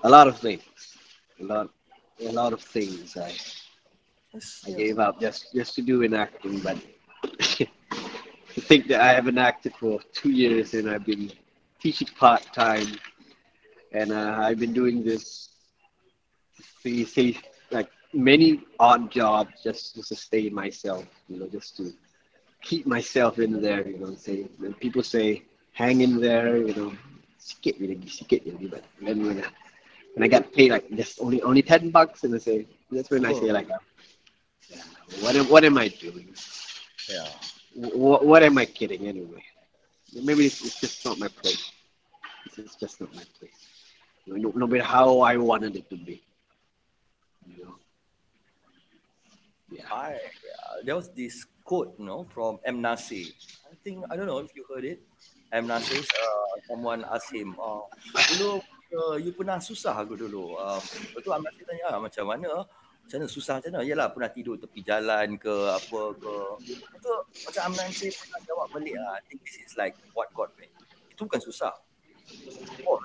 a 0.02 0.08
lot 0.08 0.28
of 0.28 0.38
things, 0.38 0.62
a 1.40 1.44
lot, 1.44 1.70
a 2.20 2.32
lot 2.32 2.52
of 2.52 2.60
things 2.62 3.16
I 3.16 3.32
I 4.66 4.70
gave 4.72 4.98
up 4.98 5.20
just 5.20 5.52
just 5.54 5.74
to 5.76 5.82
do 5.82 6.02
in 6.02 6.14
acting, 6.14 6.60
but 6.60 6.76
to 7.40 8.60
think 8.60 8.86
that 8.88 9.00
I 9.00 9.12
haven't 9.12 9.38
acted 9.38 9.74
for 9.74 10.00
two 10.12 10.30
years 10.30 10.74
and 10.74 10.88
I've 10.90 11.06
been 11.06 11.30
teaching 11.80 12.08
part 12.18 12.42
time, 12.52 12.86
and 13.92 14.12
uh, 14.12 14.36
I've 14.40 14.58
been 14.58 14.72
doing 14.72 15.02
this, 15.02 15.48
see, 16.82 17.04
say 17.04 17.36
like 17.70 17.88
many 18.12 18.62
odd 18.78 19.10
jobs 19.10 19.62
just 19.62 19.94
to 19.94 20.02
sustain 20.02 20.54
myself, 20.54 21.04
you 21.28 21.38
know, 21.38 21.48
just 21.48 21.76
to 21.78 21.92
keep 22.68 22.84
myself 22.86 23.38
in 23.38 23.62
there, 23.64 23.88
you 23.88 23.96
know. 23.96 24.14
Say 24.14 24.44
when 24.60 24.74
people 24.74 25.02
say 25.02 25.42
hang 25.72 26.04
in 26.04 26.20
there, 26.20 26.60
you 26.60 26.74
know, 26.76 26.92
sikit 27.40 27.80
lagi, 27.80 28.08
sikit 28.12 28.44
lagi, 28.44 28.68
but 28.68 28.84
then 29.00 29.24
when 29.24 29.40
I, 29.40 29.48
when 30.12 30.22
I 30.22 30.28
got 30.28 30.52
paid 30.52 30.76
like 30.76 30.84
just 30.92 31.16
only 31.24 31.40
only 31.40 31.64
ten 31.64 31.88
bucks, 31.88 32.28
and 32.28 32.36
I 32.36 32.40
say 32.44 32.68
that's 32.92 33.08
when 33.08 33.24
I 33.24 33.32
say 33.32 33.48
like. 33.48 33.72
yeah, 34.68 34.84
what 35.24 35.32
am, 35.32 35.48
what 35.48 35.64
am 35.64 35.80
I 35.80 35.88
doing? 35.88 36.28
yeah. 37.08 37.32
What, 37.74 38.26
what 38.26 38.42
am 38.42 38.58
I 38.58 38.66
kidding 38.66 39.06
anyway? 39.06 39.44
Maybe 40.12 40.46
it's, 40.46 40.64
it's 40.64 40.80
just 40.80 41.04
not 41.04 41.18
my 41.18 41.28
place. 41.28 41.72
It's, 42.46 42.58
it's 42.58 42.76
just 42.76 43.00
not 43.00 43.14
my 43.14 43.24
place. 43.38 43.60
No, 44.26 44.52
no 44.54 44.66
matter 44.66 44.82
how 44.82 45.20
I 45.20 45.36
wanted 45.36 45.76
it 45.76 45.88
to 45.90 45.96
be. 45.96 46.20
You 47.46 47.64
know? 47.64 47.74
Yeah. 49.70 49.84
I 49.92 50.14
uh, 50.14 50.84
there 50.84 50.96
was 50.96 51.08
this 51.10 51.46
quote, 51.68 51.92
you 52.00 52.08
know, 52.08 52.24
from 52.32 52.56
M 52.64 52.80
Nasir. 52.80 53.28
I 53.68 53.76
think 53.84 54.00
I 54.08 54.16
don't 54.16 54.24
know 54.24 54.40
if 54.40 54.56
you 54.56 54.64
heard 54.64 54.88
it. 54.88 55.04
M 55.52 55.68
Nasir, 55.68 56.00
uh, 56.00 56.54
someone 56.64 57.04
asked 57.04 57.28
him, 57.28 57.52
uh, 57.60 57.84
dulu 58.32 58.64
uh, 58.96 59.16
you 59.20 59.36
pernah 59.36 59.60
susah 59.60 59.92
ke 60.08 60.16
dulu? 60.16 60.56
Uh, 60.56 60.80
lepas 60.80 61.20
tu 61.20 61.28
M 61.28 61.44
Nasir 61.44 61.64
tanya, 61.68 61.84
ah, 61.92 62.00
macam 62.00 62.24
mana? 62.24 62.64
Macam 63.04 63.16
mana 63.20 63.28
susah 63.28 63.60
macam 63.60 63.70
mana? 63.76 63.84
Yalah 63.84 64.08
pernah 64.16 64.30
tidur 64.32 64.56
tepi 64.56 64.80
jalan 64.80 65.36
ke 65.36 65.54
apa 65.68 66.00
ke. 66.16 66.34
Lepas 66.72 66.98
tu 67.04 67.14
macam 67.44 67.62
M 67.68 67.74
Nasir 67.84 68.10
pernah 68.16 68.40
jawab 68.48 68.66
balik, 68.72 68.96
ah, 69.04 69.20
I 69.20 69.22
think 69.28 69.44
this 69.44 69.60
is 69.60 69.76
like 69.76 69.92
what 70.16 70.32
God 70.32 70.48
made. 70.56 70.72
Itu 71.12 71.28
bukan 71.28 71.44
susah. 71.44 71.76
Oh, 72.88 72.96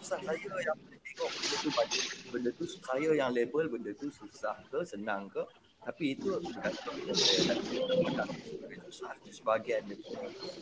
susah. 0.00 0.18
Saya 0.24 0.40
yang 0.40 0.78
tengok 1.16 1.30
benda 1.32 1.56
tu 1.56 1.70
benda 2.28 2.50
tu 2.52 2.64
saya 2.68 3.10
yang 3.16 3.30
label 3.32 3.64
benda 3.72 3.90
tu 3.96 4.12
susah 4.12 4.56
ke 4.68 4.84
senang 4.84 5.32
ke 5.32 5.40
Tapi 5.86 6.18
itu 6.18 6.34
sebagian 9.30 9.86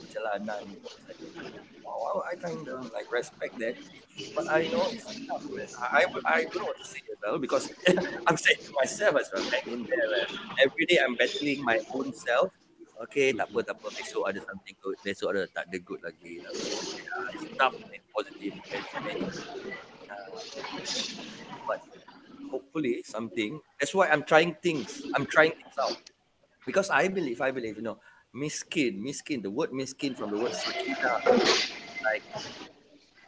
perjalanan. 0.04 0.62
Wow, 1.80 2.20
I 2.28 2.36
kind 2.36 2.60
of 2.68 2.92
like 2.92 3.08
respect 3.08 3.56
that, 3.64 3.80
but 4.36 4.44
I 4.52 4.68
know. 4.68 4.84
I 5.80 6.04
I 6.28 6.44
don't 6.52 6.68
what 6.68 6.76
to 6.76 6.84
say 6.84 7.00
as 7.08 7.16
well 7.24 7.40
because 7.40 7.72
I'm 8.28 8.36
saying 8.36 8.60
to 8.68 8.72
myself 8.76 9.16
as 9.16 9.32
well. 9.32 9.44
Hang 9.48 9.64
in 9.72 9.80
there. 9.88 10.28
Every 10.60 10.84
day 10.84 11.00
I'm 11.00 11.16
battling 11.16 11.64
my 11.64 11.80
own 11.96 12.12
self. 12.12 12.52
Okay, 13.08 13.32
tak 13.32 13.48
apa, 13.48 13.58
tak 13.64 13.74
apa. 13.80 13.88
Besok 13.96 14.22
ada 14.28 14.40
something 14.44 14.76
good. 14.84 14.96
Besok 15.00 15.28
ada 15.32 15.42
tak 15.48 15.64
ada 15.72 15.78
good 15.80 16.00
lagi. 16.04 16.44
Uh, 16.44 17.32
it's 17.32 17.48
tough 17.56 17.74
and 17.80 18.04
positive. 18.12 18.54
Uh, 20.08 20.28
but 21.66 21.80
hopefully 22.50 23.02
something. 23.04 23.60
That's 23.80 23.94
why 23.94 24.08
I'm 24.08 24.22
trying 24.24 24.56
things. 24.62 25.02
I'm 25.14 25.26
trying 25.26 25.52
things 25.52 25.76
out. 25.80 25.98
Because 26.66 26.88
I 26.90 27.08
believe, 27.08 27.40
I 27.40 27.50
believe, 27.50 27.76
you 27.76 27.84
know, 27.84 27.98
miskin, 28.34 29.02
miskin, 29.02 29.42
the 29.42 29.50
word 29.50 29.72
miskin 29.72 30.14
from 30.16 30.30
the 30.32 30.38
word 30.40 30.54
sakina, 30.56 31.20
like 32.02 32.24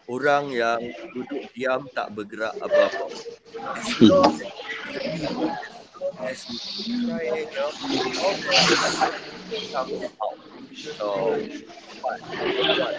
orang 0.08 0.50
yang 0.50 0.80
duduk 1.14 1.46
diam 1.54 1.86
tak 1.94 2.10
bergerak 2.16 2.54
apa-apa. 2.58 3.06
As 3.76 3.86
long 4.02 4.34
as 6.22 6.38
you 6.86 7.06
try, 7.06 7.28
you 7.28 7.46
know, 7.54 7.70
comes 9.70 10.10
out. 10.16 10.38
So, 10.74 11.36
what? 12.00 12.18
What? 12.22 12.94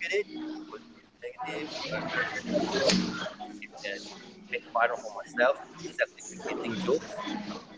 Get 0.00 0.12
it? 0.14 0.26
Negative. 1.20 1.68
And 3.80 4.02
make 4.50 4.64
fun 4.72 4.90
of 4.90 4.98
myself, 5.16 5.56
jokes. 6.84 7.06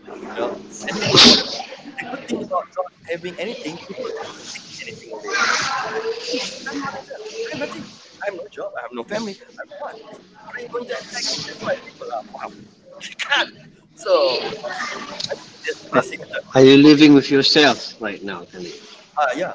You 0.06 0.22
know, 0.34 0.50
and 0.88 0.96
then, 0.98 1.12
the 1.12 2.04
good 2.10 2.28
thing 2.28 2.42
about 2.42 2.66
not 2.76 2.92
having 3.10 3.38
anything, 3.38 3.76
people 3.76 4.04
don't 4.04 4.36
think 4.36 4.82
anything 4.82 5.10
it. 5.12 6.68
I'm 6.68 6.80
not, 6.80 6.94
I'm 7.52 7.58
nothing. 7.60 7.84
I 8.22 8.26
have 8.26 8.34
no 8.34 8.46
job. 8.48 8.72
I 8.78 8.82
have 8.82 8.92
no 8.92 9.04
family. 9.04 9.36
I'm 9.60 9.68
what? 9.78 10.00
What 10.00 10.56
are 10.56 10.60
you 10.60 10.68
going 10.68 10.86
to 10.86 10.92
attack? 10.94 11.12
That's 11.12 11.62
why 11.62 11.76
people 11.76 12.08
are 12.12 12.22
wow. 12.32 12.52
You 13.02 13.16
can't. 13.16 13.54
So, 13.94 14.38
are 16.54 16.64
you 16.64 16.76
living 16.76 17.14
with 17.14 17.30
yourself 17.30 17.94
right 18.00 18.22
now, 18.22 18.44
Khalid? 18.44 18.74
Uh, 19.16 19.26
yeah. 19.36 19.54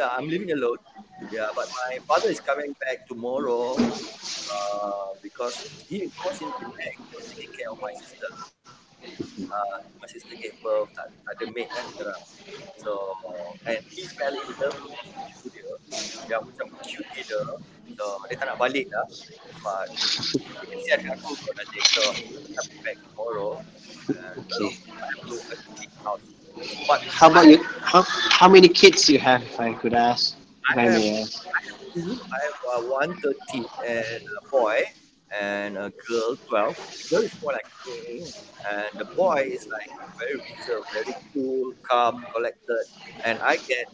Yeah, 0.00 0.16
I'm 0.16 0.32
living 0.32 0.50
alone. 0.52 0.80
Yeah, 1.30 1.52
but 1.54 1.68
my 1.76 1.98
father 2.08 2.30
is 2.30 2.40
coming 2.40 2.72
back 2.80 3.06
tomorrow 3.06 3.76
uh, 3.76 5.12
because 5.20 5.60
he 5.84 6.08
was 6.24 6.40
in 6.40 6.48
Penang, 6.56 6.96
he 6.96 7.16
was 7.20 7.28
taking 7.36 7.52
care 7.52 7.68
of 7.68 7.76
my 7.84 7.92
sister. 7.92 8.32
Uh, 9.52 9.84
my 10.00 10.08
sister 10.08 10.40
gave 10.40 10.56
birth, 10.64 10.88
tak, 10.96 11.12
ada 11.28 11.44
maid 11.52 11.68
kan 11.68 11.84
sekarang. 11.92 12.22
So, 12.80 13.12
and 13.68 13.84
he 13.92 14.08
fell 14.08 14.32
in 14.32 14.48
love 14.56 14.80
with 15.44 15.52
dia. 15.52 15.68
Dia 16.24 16.36
macam 16.48 16.72
cute 16.80 17.04
dia. 17.12 17.44
So, 17.92 18.04
dia 18.24 18.40
tak 18.40 18.48
nak 18.48 18.56
balik 18.56 18.88
lah. 18.88 19.04
But, 19.60 19.92
dia 20.80 20.96
ada 20.96 21.12
aku 21.12 21.36
pun 21.44 21.52
nanti. 21.60 21.76
So, 21.92 22.00
I'm 22.08 22.48
coming 22.56 22.80
back 22.88 22.96
tomorrow. 23.04 23.60
And, 24.16 24.48
okay. 24.48 24.80
Uh, 26.08 26.39
but 26.86 27.02
how 27.02 27.30
about 27.30 27.46
you? 27.48 27.62
How, 27.82 28.02
how 28.02 28.48
many 28.48 28.68
kids 28.68 29.08
you 29.08 29.18
have, 29.18 29.42
if 29.42 29.58
I 29.60 29.72
could 29.74 29.94
ask? 29.94 30.36
I 30.68 30.82
have, 30.82 30.94
I 30.94 32.38
have 32.46 32.58
uh, 32.74 32.82
one 32.82 33.16
13 33.20 33.66
and 33.86 34.22
a 34.42 34.48
boy 34.50 34.84
and 35.38 35.76
a 35.76 35.92
girl 36.08 36.36
12. 36.48 36.76
The 36.76 37.16
girl 37.16 37.24
is 37.24 37.42
more 37.42 37.52
like 37.52 37.66
me, 37.86 38.24
and 38.70 38.98
the 38.98 39.04
boy 39.04 39.50
is 39.52 39.68
like 39.68 39.90
very 40.18 40.34
reserved, 40.34 40.86
very 40.92 41.14
cool, 41.32 41.72
calm, 41.82 42.24
collected. 42.34 42.84
And 43.24 43.38
I 43.40 43.56
get 43.56 43.86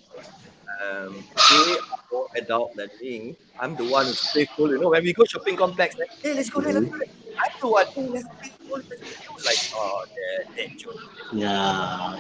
um, 0.82 1.14
way 1.14 1.76
more 2.12 2.26
adult 2.36 2.74
than 2.76 2.90
me. 3.00 3.36
I'm 3.58 3.76
the 3.76 3.84
one 3.84 4.06
who's 4.06 4.20
playful. 4.32 4.70
You 4.70 4.80
know, 4.80 4.90
when 4.90 5.02
we 5.02 5.12
go 5.12 5.24
shopping 5.24 5.56
complex, 5.56 5.96
like, 5.98 6.10
hey, 6.22 6.34
let's 6.34 6.50
go 6.50 6.60
there, 6.60 6.74
let's 6.74 6.90
go 6.90 6.98
there. 6.98 7.08
I'm 7.38 7.52
the 7.60 7.68
one, 7.68 7.86
hey, 7.86 8.08
let's 8.08 8.28
be 8.42 8.55
Like, 8.70 9.62
oh, 9.74 10.04
that, 10.06 10.56
that 10.56 10.78
joke. 10.78 10.94
Yeah. 11.32 12.18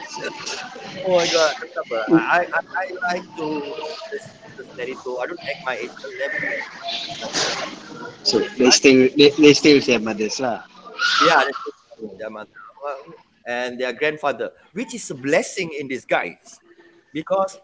oh 1.06 1.16
my 1.16 1.26
god, 1.26 1.54
I, 2.10 2.46
I, 2.52 2.60
I 2.74 3.14
like 3.14 3.36
to 3.36 3.46
just, 4.10 4.28
just 4.56 4.76
let 4.76 4.88
it 4.88 4.96
go. 5.04 5.18
I 5.18 5.26
don't 5.26 5.40
act 5.40 5.64
my 5.64 5.76
age. 5.76 5.90
So 8.22 8.40
they 8.58 8.70
still 8.70 9.08
they, 9.16 9.30
they 9.30 9.54
stay 9.54 9.74
with 9.74 9.86
their 9.86 10.00
mothers, 10.00 10.40
lah. 10.40 10.64
Yeah, 11.26 11.44
they 11.44 11.52
stay 11.52 12.02
with 12.02 12.18
their 12.18 12.30
mother 12.30 12.50
and 13.46 13.80
their 13.80 13.92
grandfather, 13.92 14.50
which 14.72 14.94
is 14.94 15.08
a 15.10 15.14
blessing 15.14 15.72
in 15.78 15.88
disguise, 15.88 16.58
because 17.12 17.58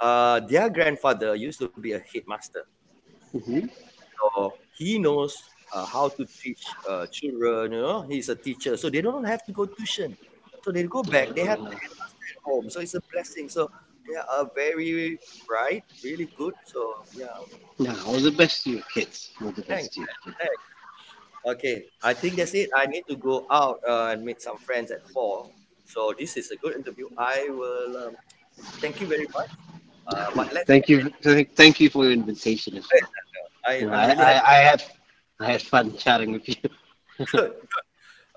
uh, 0.00 0.40
their 0.40 0.68
grandfather 0.68 1.34
used 1.34 1.60
to 1.60 1.70
be 1.80 1.92
a 1.92 2.00
headmaster. 2.00 2.66
Mm-hmm. 3.34 3.70
So 3.70 4.54
he 4.74 4.98
knows 4.98 5.38
uh, 5.72 5.84
how 5.84 6.08
to 6.08 6.24
teach 6.24 6.64
uh, 6.88 7.06
children. 7.06 7.72
You 7.72 7.82
know, 7.82 8.02
he's 8.02 8.28
a 8.28 8.36
teacher, 8.36 8.76
so 8.76 8.90
they 8.90 9.00
don't 9.00 9.24
have 9.24 9.44
to 9.46 9.52
go 9.52 9.66
tuition. 9.66 10.16
So 10.62 10.70
they 10.70 10.84
go 10.84 11.02
back. 11.02 11.30
They 11.34 11.44
have 11.44 11.58
the 11.60 11.70
headmaster 11.70 12.24
at 12.36 12.42
home, 12.44 12.70
so 12.70 12.80
it's 12.80 12.94
a 12.94 13.00
blessing. 13.12 13.48
So 13.48 13.70
they 14.08 14.16
are 14.16 14.50
very 14.54 15.18
bright, 15.46 15.84
really 16.04 16.28
good. 16.36 16.54
So 16.64 17.02
yeah. 17.16 17.26
Yeah, 17.78 17.96
all 18.06 18.20
the 18.20 18.30
best 18.30 18.64
to 18.64 18.70
your 18.70 18.82
kids. 18.94 19.30
All 19.40 19.50
the 19.50 19.62
best 19.62 19.68
Thanks, 19.68 19.94
to 19.94 20.00
you. 20.00 20.06
Thanks. 20.24 20.62
Okay, 21.44 21.86
I 22.02 22.14
think 22.14 22.36
that's 22.36 22.54
it. 22.54 22.70
I 22.74 22.86
need 22.86 23.04
to 23.08 23.16
go 23.16 23.46
out 23.50 23.80
uh, 23.88 24.10
and 24.12 24.24
meet 24.24 24.40
some 24.40 24.58
friends 24.58 24.92
at 24.92 25.08
four. 25.10 25.50
So 25.86 26.14
this 26.16 26.36
is 26.36 26.52
a 26.52 26.56
good 26.56 26.76
interview. 26.76 27.08
I 27.18 27.48
will. 27.50 27.96
Um, 27.96 28.16
thank 28.78 29.00
you 29.00 29.08
very 29.08 29.26
much. 29.34 29.50
Uh, 30.06 30.30
but 30.34 30.52
let's 30.52 30.66
thank 30.66 30.88
you, 30.88 31.10
thank 31.54 31.80
you 31.80 31.90
for 31.90 32.04
your 32.04 32.12
invitation. 32.12 32.80
I, 33.64 33.74
I, 33.74 33.78
really 33.78 33.90
I, 33.90 34.40
I, 34.40 34.54
had 34.54 34.82
I 35.42 35.58
had 35.58 35.62
fun 35.62 35.96
chatting 35.98 36.38
with 36.38 36.46
you. 36.46 36.70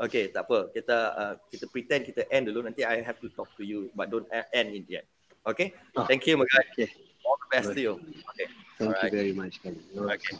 okay, 0.01 0.33
tak 0.33 0.49
apa. 0.49 0.73
Kita 0.73 0.97
uh, 1.13 1.33
kita 1.53 1.69
pretend 1.69 2.09
kita 2.09 2.25
end 2.33 2.49
dulu. 2.49 2.65
Nanti 2.65 2.81
I 2.81 3.05
have 3.05 3.21
to 3.21 3.29
talk 3.29 3.53
to 3.61 3.63
you, 3.63 3.93
but 3.93 4.09
don't 4.09 4.25
end 4.33 4.73
it 4.73 4.89
yet. 4.89 5.05
Okay. 5.45 5.77
Oh, 5.93 6.09
thank 6.09 6.25
you, 6.25 6.41
Magai. 6.41 6.65
Okay. 6.73 6.89
All 7.21 7.37
the 7.37 7.49
best 7.53 7.69
Good. 7.69 7.77
to 7.77 7.81
you. 7.81 7.93
Okay. 8.33 8.47
Thank 8.81 8.89
All 8.89 8.97
you 8.97 9.05
right. 9.05 9.13
very 9.13 9.33
much, 9.37 9.61
Ken. 9.61 9.77
Okay. 9.93 10.35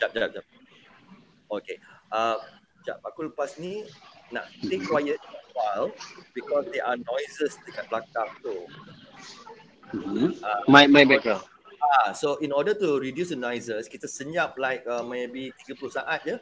Jap, 0.00 0.16
jap, 0.16 0.32
jap. 0.32 0.44
Okay. 1.52 1.76
Uh, 2.08 2.40
jap, 2.88 3.04
aku 3.04 3.28
lepas 3.28 3.60
ni 3.60 3.84
nak 4.32 4.48
stay 4.64 4.80
quiet 4.80 5.20
while 5.52 5.92
because 6.32 6.64
there 6.72 6.88
are 6.88 6.96
noises 6.96 7.60
dekat 7.68 7.84
belakang 7.92 8.30
tu. 8.40 8.56
Mm-hmm. 9.92 10.40
Uh, 10.40 10.60
my 10.68 10.88
my 10.88 11.04
background. 11.04 11.44
Ah, 11.78 12.12
so 12.12 12.36
in 12.42 12.52
order 12.52 12.74
to 12.74 12.98
reduce 12.98 13.30
the 13.30 13.38
noises, 13.38 13.88
kita 13.88 14.10
senyap 14.10 14.58
like 14.58 14.82
uh, 14.86 15.02
maybe 15.02 15.54
30 15.66 15.90
saat 15.94 16.26
je. 16.26 16.36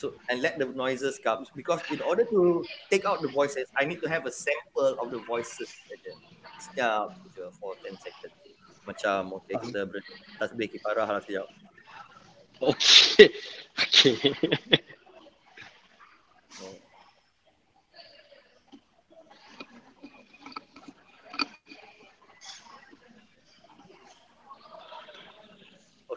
So 0.00 0.16
and 0.32 0.40
let 0.40 0.56
the 0.56 0.64
noises 0.72 1.20
come 1.20 1.44
because 1.52 1.84
in 1.92 2.00
order 2.00 2.24
to 2.32 2.64
take 2.88 3.04
out 3.04 3.20
the 3.20 3.28
voices, 3.28 3.68
I 3.76 3.84
need 3.84 4.00
to 4.00 4.08
have 4.08 4.24
a 4.24 4.32
sample 4.32 4.96
of 4.96 5.12
the 5.12 5.20
voices 5.28 5.68
saja. 5.84 6.12
Senyap 6.56 7.12
je 7.36 7.44
for 7.60 7.76
10 7.84 8.00
seconds. 8.00 8.34
Macam 8.88 9.44
okay, 9.44 9.60
kita 9.60 9.84
bertasbih 9.84 10.72
kifarah 10.72 11.04
lah 11.04 11.20
sekejap. 11.20 11.48
Okay. 12.60 13.28
Okay. 13.80 14.36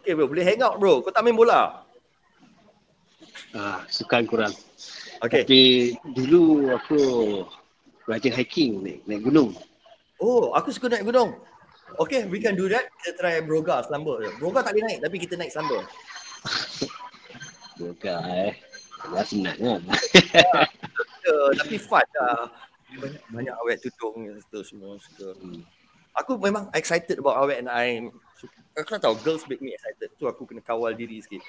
Okay 0.03 0.19
bro, 0.19 0.27
boleh 0.27 0.43
hang 0.43 0.59
out 0.59 0.75
bro. 0.83 0.99
Kau 0.99 1.15
tak 1.15 1.23
main 1.23 1.31
bola? 1.31 1.79
Ah, 3.55 3.87
sukan 3.87 4.27
kurang. 4.27 4.51
Okay. 5.23 5.47
Tapi 5.47 5.63
dulu 6.11 6.67
aku 6.75 6.99
rajin 8.11 8.35
hiking 8.35 8.83
naik, 8.83 8.99
naik 9.07 9.23
gunung. 9.23 9.55
Oh, 10.19 10.51
aku 10.51 10.75
suka 10.75 10.91
naik 10.91 11.07
gunung. 11.07 11.39
Okay, 12.03 12.27
we 12.27 12.43
can 12.43 12.59
do 12.59 12.67
that. 12.67 12.91
Kita 12.99 13.15
try 13.15 13.39
Broga 13.39 13.79
selamba. 13.87 14.19
Broga 14.43 14.59
tak 14.67 14.75
boleh 14.75 14.91
naik 14.91 14.99
tapi 15.07 15.15
kita 15.23 15.39
naik 15.39 15.55
selamba. 15.55 15.79
Broga 17.79 18.15
eh. 18.43 18.53
Ya 19.03 19.19
senang 19.23 19.59
kan. 19.59 19.81
Tapi 21.59 21.75
fun 21.79 22.07
lah. 22.19 22.47
Banyak, 22.99 23.23
banyak 23.31 23.55
awet 23.63 23.83
tudung 23.83 24.31
tu 24.47 24.59
semua 24.63 24.95
suka. 24.99 25.35
Hmm. 25.39 25.63
Aku 26.23 26.39
memang 26.39 26.71
excited 26.71 27.19
about 27.19 27.39
awet 27.39 27.63
and 27.63 27.71
I'm 27.71 28.15
aku 28.77 28.89
tak 28.97 29.01
tahu 29.05 29.15
girls 29.21 29.43
make 29.49 29.61
me 29.61 29.73
excited. 29.73 30.09
Tu 30.17 30.25
aku 30.25 30.45
kena 30.49 30.61
kawal 30.65 30.93
diri 30.97 31.21
sikit. 31.21 31.41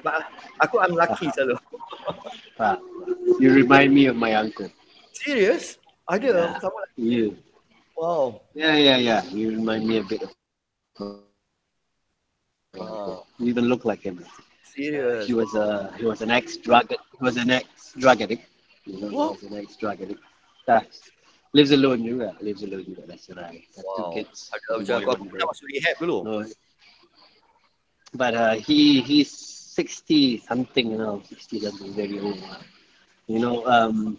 Ah, 0.00 0.24
aku 0.64 0.80
I'm 0.80 0.96
lucky 0.96 1.28
selalu. 1.32 1.60
Ah, 2.56 2.80
you 3.36 3.52
remind 3.52 3.92
me 3.92 4.08
of 4.08 4.16
my 4.16 4.32
uncle. 4.32 4.68
Serious? 5.12 5.76
Ada? 6.08 6.32
Yeah. 6.32 6.50
sama 6.58 6.78
lagi 6.88 6.96
yeah. 6.98 7.30
wow. 7.94 8.40
Yeah 8.56 8.76
yeah 8.80 8.98
yeah. 8.98 9.22
You 9.28 9.60
remind 9.60 9.84
me 9.84 10.00
a 10.00 10.04
bit 10.04 10.24
of 10.24 10.32
wow. 12.74 13.28
you 13.36 13.52
even 13.52 13.68
look 13.68 13.84
like 13.84 14.00
him. 14.00 14.24
Serious? 14.64 15.28
He 15.28 15.36
was 15.36 15.52
a 15.52 15.92
he 16.00 16.08
was 16.08 16.24
an 16.24 16.32
ex 16.32 16.56
drug 16.56 16.88
he 16.90 17.22
was 17.22 17.36
an 17.36 17.52
ex 17.52 17.92
drug 18.00 18.24
addict. 18.24 18.50
You 18.90 19.00
know, 19.00 19.08
What? 19.12 19.40
he's 19.40 19.50
an 19.50 19.58
ex-drug 19.58 20.00
addict. 20.00 20.20
That's, 20.66 21.10
lives 21.52 21.72
alone 21.72 22.00
juga. 22.04 22.28
Lives 22.40 22.62
alone 22.62 22.84
juga. 22.84 23.02
That's 23.06 23.28
right. 23.30 23.62
Got 23.76 23.86
two 23.96 24.06
Wow. 24.06 24.12
kids. 24.14 24.50
Ada 24.54 24.68
one 24.70 24.80
macam 24.80 24.94
boy, 24.94 25.04
kau 25.04 25.10
one 25.10 25.20
aku 25.20 25.28
girl. 25.32 25.48
masuk 25.50 25.66
rehab 25.70 25.94
dulu. 26.00 26.18
No. 26.24 26.34
But 28.14 28.34
uh, 28.34 28.54
he 28.58 29.00
he's 29.00 29.30
sixty 29.30 30.38
something 30.38 30.96
now, 30.98 31.22
sixty 31.26 31.60
something, 31.60 31.94
very 31.94 32.18
old. 32.18 32.38
You 33.26 33.38
know, 33.38 33.64
um, 33.66 34.18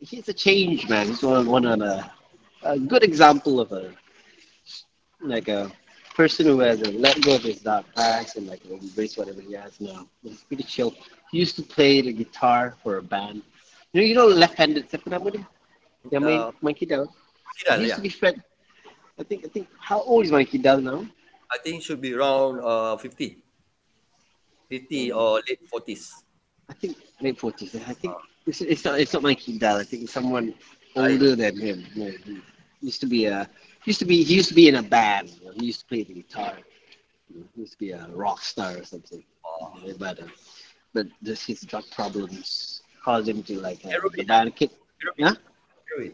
he's 0.00 0.28
a 0.28 0.34
change 0.36 0.88
man. 0.88 1.08
He's 1.08 1.22
one 1.22 1.46
one 1.46 1.64
of 1.64 1.78
the 1.80 2.04
a 2.62 2.78
good 2.78 3.02
example 3.02 3.60
of 3.60 3.72
a 3.72 3.92
like 5.22 5.48
a 5.48 5.70
person 6.14 6.46
who 6.46 6.60
has 6.60 6.82
uh, 6.82 6.90
let 6.96 7.20
go 7.22 7.36
of 7.36 7.42
his 7.42 7.60
dark 7.60 7.84
past 7.94 8.36
and 8.36 8.46
like 8.46 8.64
embrace 8.66 9.16
whatever 9.16 9.40
he 9.40 9.52
has 9.54 9.80
now. 9.80 10.06
He's 10.22 10.42
pretty 10.44 10.64
chill. 10.64 10.94
He 11.30 11.38
used 11.38 11.56
to 11.56 11.62
play 11.62 12.00
the 12.02 12.12
guitar 12.12 12.76
for 12.82 12.96
a 12.98 13.02
band. 13.02 13.42
You 13.92 14.00
know, 14.00 14.06
you 14.06 14.14
know, 14.14 14.26
left-handed. 14.26 14.88
Siapa 14.90 15.08
nama 15.10 15.30
dia? 15.30 15.44
Yang 16.10 16.22
main 16.24 16.40
Uh, 16.40 16.52
main 16.62 16.74
kidal. 16.74 17.04
Kidal, 17.58 17.78
He 17.82 17.90
to 17.90 18.00
be 18.00 18.08
friend. 18.10 18.42
I 19.18 19.22
think 19.24 19.44
I 19.44 19.48
think 19.48 19.66
how 19.78 20.00
old 20.02 20.24
is 20.24 20.32
my 20.32 20.44
kidal 20.44 20.82
now? 20.82 21.06
I 21.50 21.58
think 21.58 21.82
should 21.82 22.00
be 22.00 22.12
around 22.14 22.60
uh, 22.60 22.96
50. 22.96 23.38
50 24.68 25.12
or 25.12 25.40
late 25.48 25.60
40s. 25.70 26.24
I 26.68 26.74
think 26.74 26.96
late 27.20 27.38
forties. 27.38 27.74
I 27.76 27.94
think 27.94 28.12
Ah. 28.14 28.22
it's, 28.46 28.60
it's 28.60 28.84
not 28.84 28.98
it's 28.98 29.12
not 29.14 29.22
Mikey 29.22 29.58
Dal. 29.58 29.76
I 29.78 29.84
think 29.84 30.02
it's 30.04 30.12
someone 30.12 30.54
older 30.96 31.36
than 31.36 31.54
him. 31.56 31.86
Yeah, 31.94 32.10
he 32.26 32.42
used 32.82 33.00
to 33.00 33.06
be 33.06 33.26
a 33.26 33.48
used 33.84 34.00
to 34.00 34.04
be 34.04 34.22
he 34.24 34.34
used 34.34 34.48
to 34.50 34.54
be 34.54 34.66
in 34.68 34.74
a 34.76 34.82
band. 34.82 35.30
you 35.30 35.46
know, 35.46 35.52
He 35.54 35.66
used 35.66 35.80
to 35.80 35.86
play 35.86 36.02
the 36.02 36.14
guitar. 36.14 36.58
You 37.30 37.40
know, 37.40 37.46
He 37.54 37.60
used 37.62 37.72
to 37.74 37.78
be 37.78 37.90
a 37.92 38.06
rock 38.12 38.42
star 38.42 38.76
or 38.78 38.84
something. 38.84 39.22
Oh, 39.46 39.72
Yeah, 39.84 39.94
But 39.98 40.18
uh, 40.22 40.26
but 40.92 41.06
just 41.22 41.46
his 41.46 41.60
drug 41.62 41.84
problems 41.94 42.82
caused 43.04 43.28
him 43.28 43.42
to 43.44 43.60
like 43.60 43.80
uh, 43.86 43.94
the 44.16 44.24
band 44.24 44.56
kick. 44.56 44.70
heroin. 45.00 45.34
Huh? 45.34 45.36
Heroin. 45.96 46.12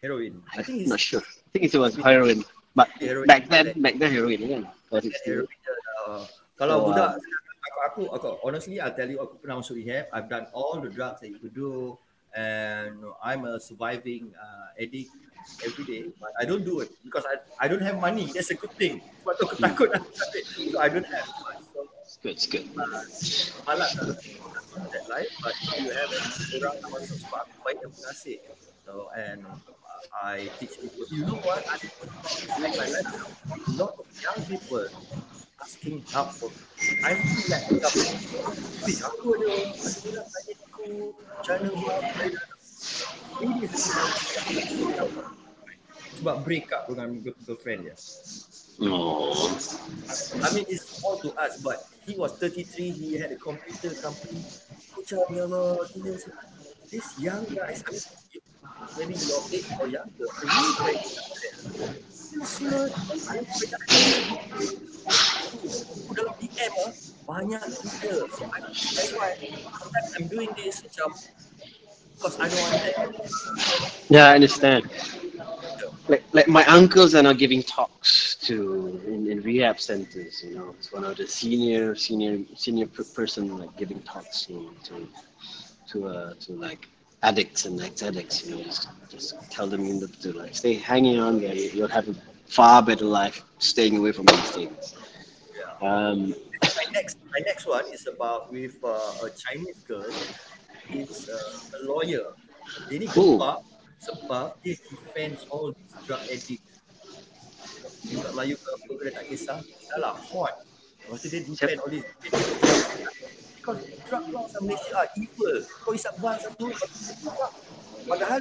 Heroin. 0.00 0.42
I 0.56 0.62
think 0.62 0.80
it's 0.80 0.90
not 0.90 1.00
sure. 1.00 1.20
I 1.20 1.48
think 1.52 1.74
it 1.74 1.76
was 1.76 1.96
heroin. 1.96 2.44
But 2.74 2.88
heroin. 2.96 3.26
back 3.28 3.48
then 3.48 3.76
back 3.76 4.00
then 4.00 4.10
heroin 4.10 4.40
Heroin, 4.40 4.64
uh, 6.08 6.24
kalau 6.56 6.76
So, 6.80 6.84
budak 6.88 7.08
uh, 7.12 7.18
aku, 7.68 7.80
aku, 7.84 8.02
aku 8.16 8.28
honestly 8.40 8.80
I 8.80 8.88
tell 8.90 9.08
you 9.08 9.20
aku 9.20 9.36
pernah 9.36 9.60
masuk 9.60 9.76
rehab. 9.76 10.08
I've 10.16 10.32
done 10.32 10.48
all 10.56 10.80
the 10.80 10.88
drugs 10.88 11.20
that 11.20 11.28
you 11.28 11.36
could 11.36 11.52
do 11.52 12.00
and 12.32 13.04
I'm 13.20 13.44
a 13.44 13.60
surviving 13.60 14.32
uh, 14.32 14.80
addict 14.80 15.12
every 15.60 15.84
day 15.84 16.02
but 16.16 16.32
I 16.40 16.48
don't 16.48 16.64
do 16.64 16.80
it 16.80 16.88
because 17.04 17.28
I 17.28 17.36
I 17.60 17.68
don't 17.68 17.84
have 17.84 18.00
money. 18.00 18.32
That's 18.32 18.48
a 18.48 18.58
good 18.58 18.72
thing. 18.80 19.04
Sebab 19.22 19.32
tu 19.36 19.42
aku 19.44 19.56
takut 19.60 19.88
nak 19.92 20.02
ambil. 20.24 20.42
So 20.72 20.76
I 20.80 20.88
don't 20.88 21.08
have 21.08 21.28
much. 21.44 21.60
So 21.68 21.84
good. 22.22 22.32
It's 22.36 22.46
good. 22.46 22.66
malas 23.64 23.90
nak 23.96 24.18
that 24.90 25.04
life 25.08 25.30
but 25.42 25.54
you 25.78 25.90
have 25.94 26.10
orang 26.58 26.76
nak 26.82 26.90
masuk 26.90 27.16
sebab 27.22 27.40
aku 27.46 27.56
banyak 27.62 27.88
pengasih 27.94 28.38
so 28.84 29.08
and 29.16 29.40
uh, 29.46 29.62
I 30.14 30.46
teach 30.60 30.76
people. 30.78 31.06
You 31.10 31.26
know 31.26 31.38
what? 31.42 31.64
I 31.66 31.76
like 32.60 32.76
my 32.76 32.88
life 32.92 33.08
a 33.08 33.72
lot 33.78 33.94
of 33.98 34.06
young 34.20 34.40
people 34.46 34.86
asking 35.62 36.04
help 36.12 36.34
for 36.36 36.50
I 37.02 37.16
feel 37.16 37.46
like 37.48 37.64
aku 37.70 37.78
ada 37.80 37.88
ada 38.84 39.28
orang 39.32 40.26
tanya 40.28 40.54
aku 40.68 40.82
macam 41.14 41.56
mana 41.56 41.68
buat 41.72 42.02
ini 43.42 43.66
sebab 46.14 46.36
break 46.44 46.68
up 46.70 46.86
dengan 46.90 47.18
girl- 47.24 47.40
girlfriend 47.48 47.90
dia 47.90 47.96
Oh. 48.82 49.30
I 50.42 50.50
mean, 50.50 50.66
it's 50.66 50.98
all 51.06 51.14
to 51.22 51.30
us, 51.38 51.62
but 51.62 51.86
he 52.06 52.14
was 52.16 52.32
33, 52.38 52.90
he 52.90 53.18
had 53.18 53.32
a 53.32 53.36
computer 53.36 53.90
company. 54.00 54.44
Macam, 54.92 55.20
ya 55.32 55.44
Allah, 55.44 55.88
gila. 55.92 56.16
This 56.90 57.18
young 57.18 57.44
guys, 57.48 57.82
I 57.84 57.92
mean, 57.92 58.04
maybe 58.98 59.14
your 59.24 59.40
age 59.52 59.68
or 59.80 59.88
younger, 59.88 60.26
are 60.28 60.44
really 60.44 60.74
very 60.78 60.98
talented. 61.00 62.04
Yes, 62.34 62.50
sir. 62.60 62.90
I 63.28 63.44
dalam 66.14 66.34
DM 66.38 66.74
ah, 66.86 66.90
banyak 67.26 67.62
gila. 68.00 68.24
So, 68.30 68.42
I, 68.52 68.58
that's 68.62 69.12
why 69.16 69.34
sometimes 69.82 70.10
I'm 70.14 70.26
doing 70.30 70.50
this 70.54 70.84
macam 70.86 71.10
because 72.14 72.38
I 72.38 72.46
don't 72.46 72.62
want 72.62 72.78
that. 72.84 72.96
Yeah, 74.08 74.30
I 74.30 74.38
understand. 74.38 74.86
Like, 76.06 76.22
like 76.36 76.48
my 76.48 76.64
uncles 76.68 77.14
are 77.16 77.24
now 77.24 77.32
giving 77.32 77.64
talks 77.64 78.33
to 78.48 79.00
in, 79.06 79.26
in 79.30 79.40
rehab 79.42 79.80
centers. 79.80 80.42
You 80.44 80.54
know, 80.56 80.68
it's 80.78 80.92
one 80.92 81.04
of 81.04 81.16
the 81.16 81.26
senior 81.26 81.94
senior 81.96 82.38
senior 82.56 82.86
person 82.86 83.56
like 83.58 83.74
giving 83.76 84.00
talks 84.02 84.46
to 84.46 84.70
to 84.86 84.94
to 85.90 85.96
uh 86.08 86.34
to 86.44 86.52
like 86.52 86.88
addicts 87.22 87.64
and 87.66 87.80
ex 87.80 88.02
addicts. 88.02 88.44
You 88.46 88.56
know, 88.56 88.62
just 88.62 88.88
just 89.10 89.34
tell 89.50 89.66
them 89.66 89.82
in 89.86 90.00
the, 90.00 90.08
to 90.22 90.32
like 90.32 90.54
stay 90.54 90.74
hanging 90.74 91.18
on 91.20 91.40
there. 91.40 91.54
You- 91.54 91.70
You'll 91.74 91.88
have 91.98 92.08
a 92.08 92.14
far 92.46 92.82
better 92.82 93.06
life 93.06 93.42
staying 93.58 93.96
away 93.96 94.12
from 94.12 94.26
these 94.26 94.50
things. 94.52 94.94
Yeah. 95.58 95.88
Um, 95.88 96.34
my 96.62 96.86
next 96.92 97.18
my 97.32 97.40
next 97.46 97.66
one 97.66 97.86
is 97.92 98.06
about 98.06 98.52
with 98.52 98.76
uh, 98.84 99.26
a 99.26 99.30
Chinese 99.30 99.82
girl. 99.88 100.06
It's 100.90 101.28
uh, 101.28 101.78
a 101.78 101.80
lawyer. 101.88 102.32
Ni 102.90 103.08
Oh. 103.16 103.38
gempak 103.40 103.56
sebab 104.04 104.56
dia 104.64 104.76
defends 104.88 105.44
all 105.48 105.72
these 105.72 105.94
drug 106.04 106.20
addicts. 106.28 106.73
Dia 108.04 108.16
kat 108.20 108.32
Melayu 108.36 108.56
ke 108.60 108.68
apa 108.68 108.90
ke 108.92 109.02
dia 109.04 109.12
tak 109.16 109.24
kisah. 109.32 109.58
Dah 109.90 109.98
lah 109.98 110.14
hot. 110.16 110.54
Lepas 111.04 111.18
tu 111.20 111.26
dia 111.28 111.40
defend 111.44 111.80
all 111.80 111.90
these 111.92 112.06
Because 113.64 113.80
drug 114.04 114.24
laws 114.28 114.52
in 114.60 114.68
Malaysia 114.68 114.92
are 114.92 115.08
evil. 115.16 115.56
Kau 115.80 115.96
isap 115.96 116.20
bang 116.20 116.36
satu, 116.36 116.68
dia. 116.68 117.48
Padahal 118.04 118.40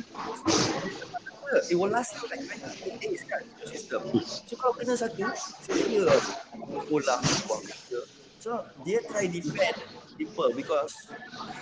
it 1.71 1.75
will 1.79 1.87
last 1.87 2.11
you 2.19 2.27
like 2.27 2.43
28 2.43 2.99
days 2.99 3.23
kan 3.23 3.39
sistem. 3.63 4.03
So 4.19 4.59
kalau 4.59 4.75
kena 4.75 4.99
satu, 4.99 5.23
saya 5.63 6.11
sekolah 6.19 7.19
buang 7.47 7.63
kerja. 7.63 7.99
So 8.43 8.67
dia 8.83 8.99
try 9.07 9.31
defend 9.31 9.79
people 10.19 10.51
because 10.51 10.91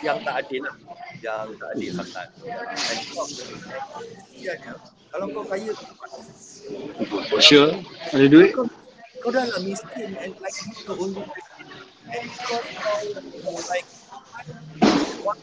yang 0.02 0.26
tak 0.26 0.42
adil 0.42 0.66
lah. 0.66 0.76
Yang 1.22 1.62
tak 1.62 1.70
adil 1.78 1.92
sometimes. 1.94 2.34
And 2.42 3.00
kau, 3.14 3.26
kesiannya, 3.30 4.74
kalau 5.12 5.28
kau 5.36 5.44
kaya 5.44 5.76
for 7.28 7.44
sure. 7.44 7.76
Ada 8.16 8.32
duit? 8.32 8.56
kau, 8.56 8.64
kau 9.20 9.30
dah 9.32 9.44
lah 9.44 9.60
miskin 9.60 10.16
and 10.24 10.32
like 10.40 10.56
you 10.64 10.72
the 10.88 10.96
only. 10.96 11.24
And 12.12 12.32
because 12.32 12.68
kau 13.44 13.60
like 13.68 13.88
one 15.28 15.40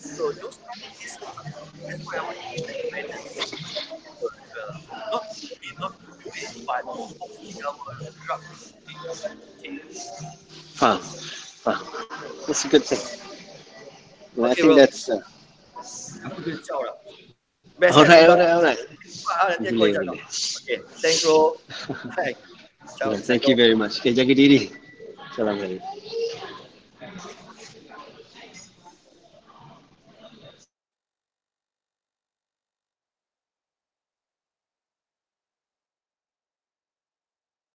So 0.00 0.32
those 0.36 0.58
companies, 0.60 1.16
that's 1.80 2.04
why 2.04 2.16
I 2.16 2.24
want 2.24 2.36
to. 2.36 2.60
Not 5.80 5.94
do 6.00 6.28
it, 6.28 6.60
but 6.66 6.84
hopefully 6.84 7.56
our 7.64 7.72
drug 8.26 8.42
Faham. 10.80 11.00
Faham. 11.60 11.84
That's 12.46 12.64
a 12.64 12.68
good 12.68 12.84
thing. 12.84 13.02
Well, 14.34 14.48
I 14.48 14.52
Okay, 14.52 14.62
think 14.62 14.72
bro. 14.72 14.76
that's. 14.80 15.08
Uh, 15.08 15.20
Aku 16.24 16.36
kena 16.44 16.60
ciao 16.60 16.80
lah. 16.84 16.96
Best 17.80 17.96
alright, 17.96 18.28
kan? 18.28 18.36
alright, 18.36 18.52
alright. 18.52 18.80
Ah, 19.40 19.56
Nanti 19.56 19.72
aku 19.72 19.82
ajak 19.88 20.02
kau. 20.04 20.16
Okay, 20.16 20.78
thanks 21.00 21.20
bro. 21.24 21.38
Bye. 22.16 22.34
Ciao. 22.96 23.12
Yeah, 23.12 23.20
thank 23.24 23.44
you 23.48 23.56
very 23.56 23.76
much. 23.76 24.00
Okay, 24.00 24.12
jaga 24.12 24.32
diri. 24.32 24.68
Assalamualaikum. 25.32 25.80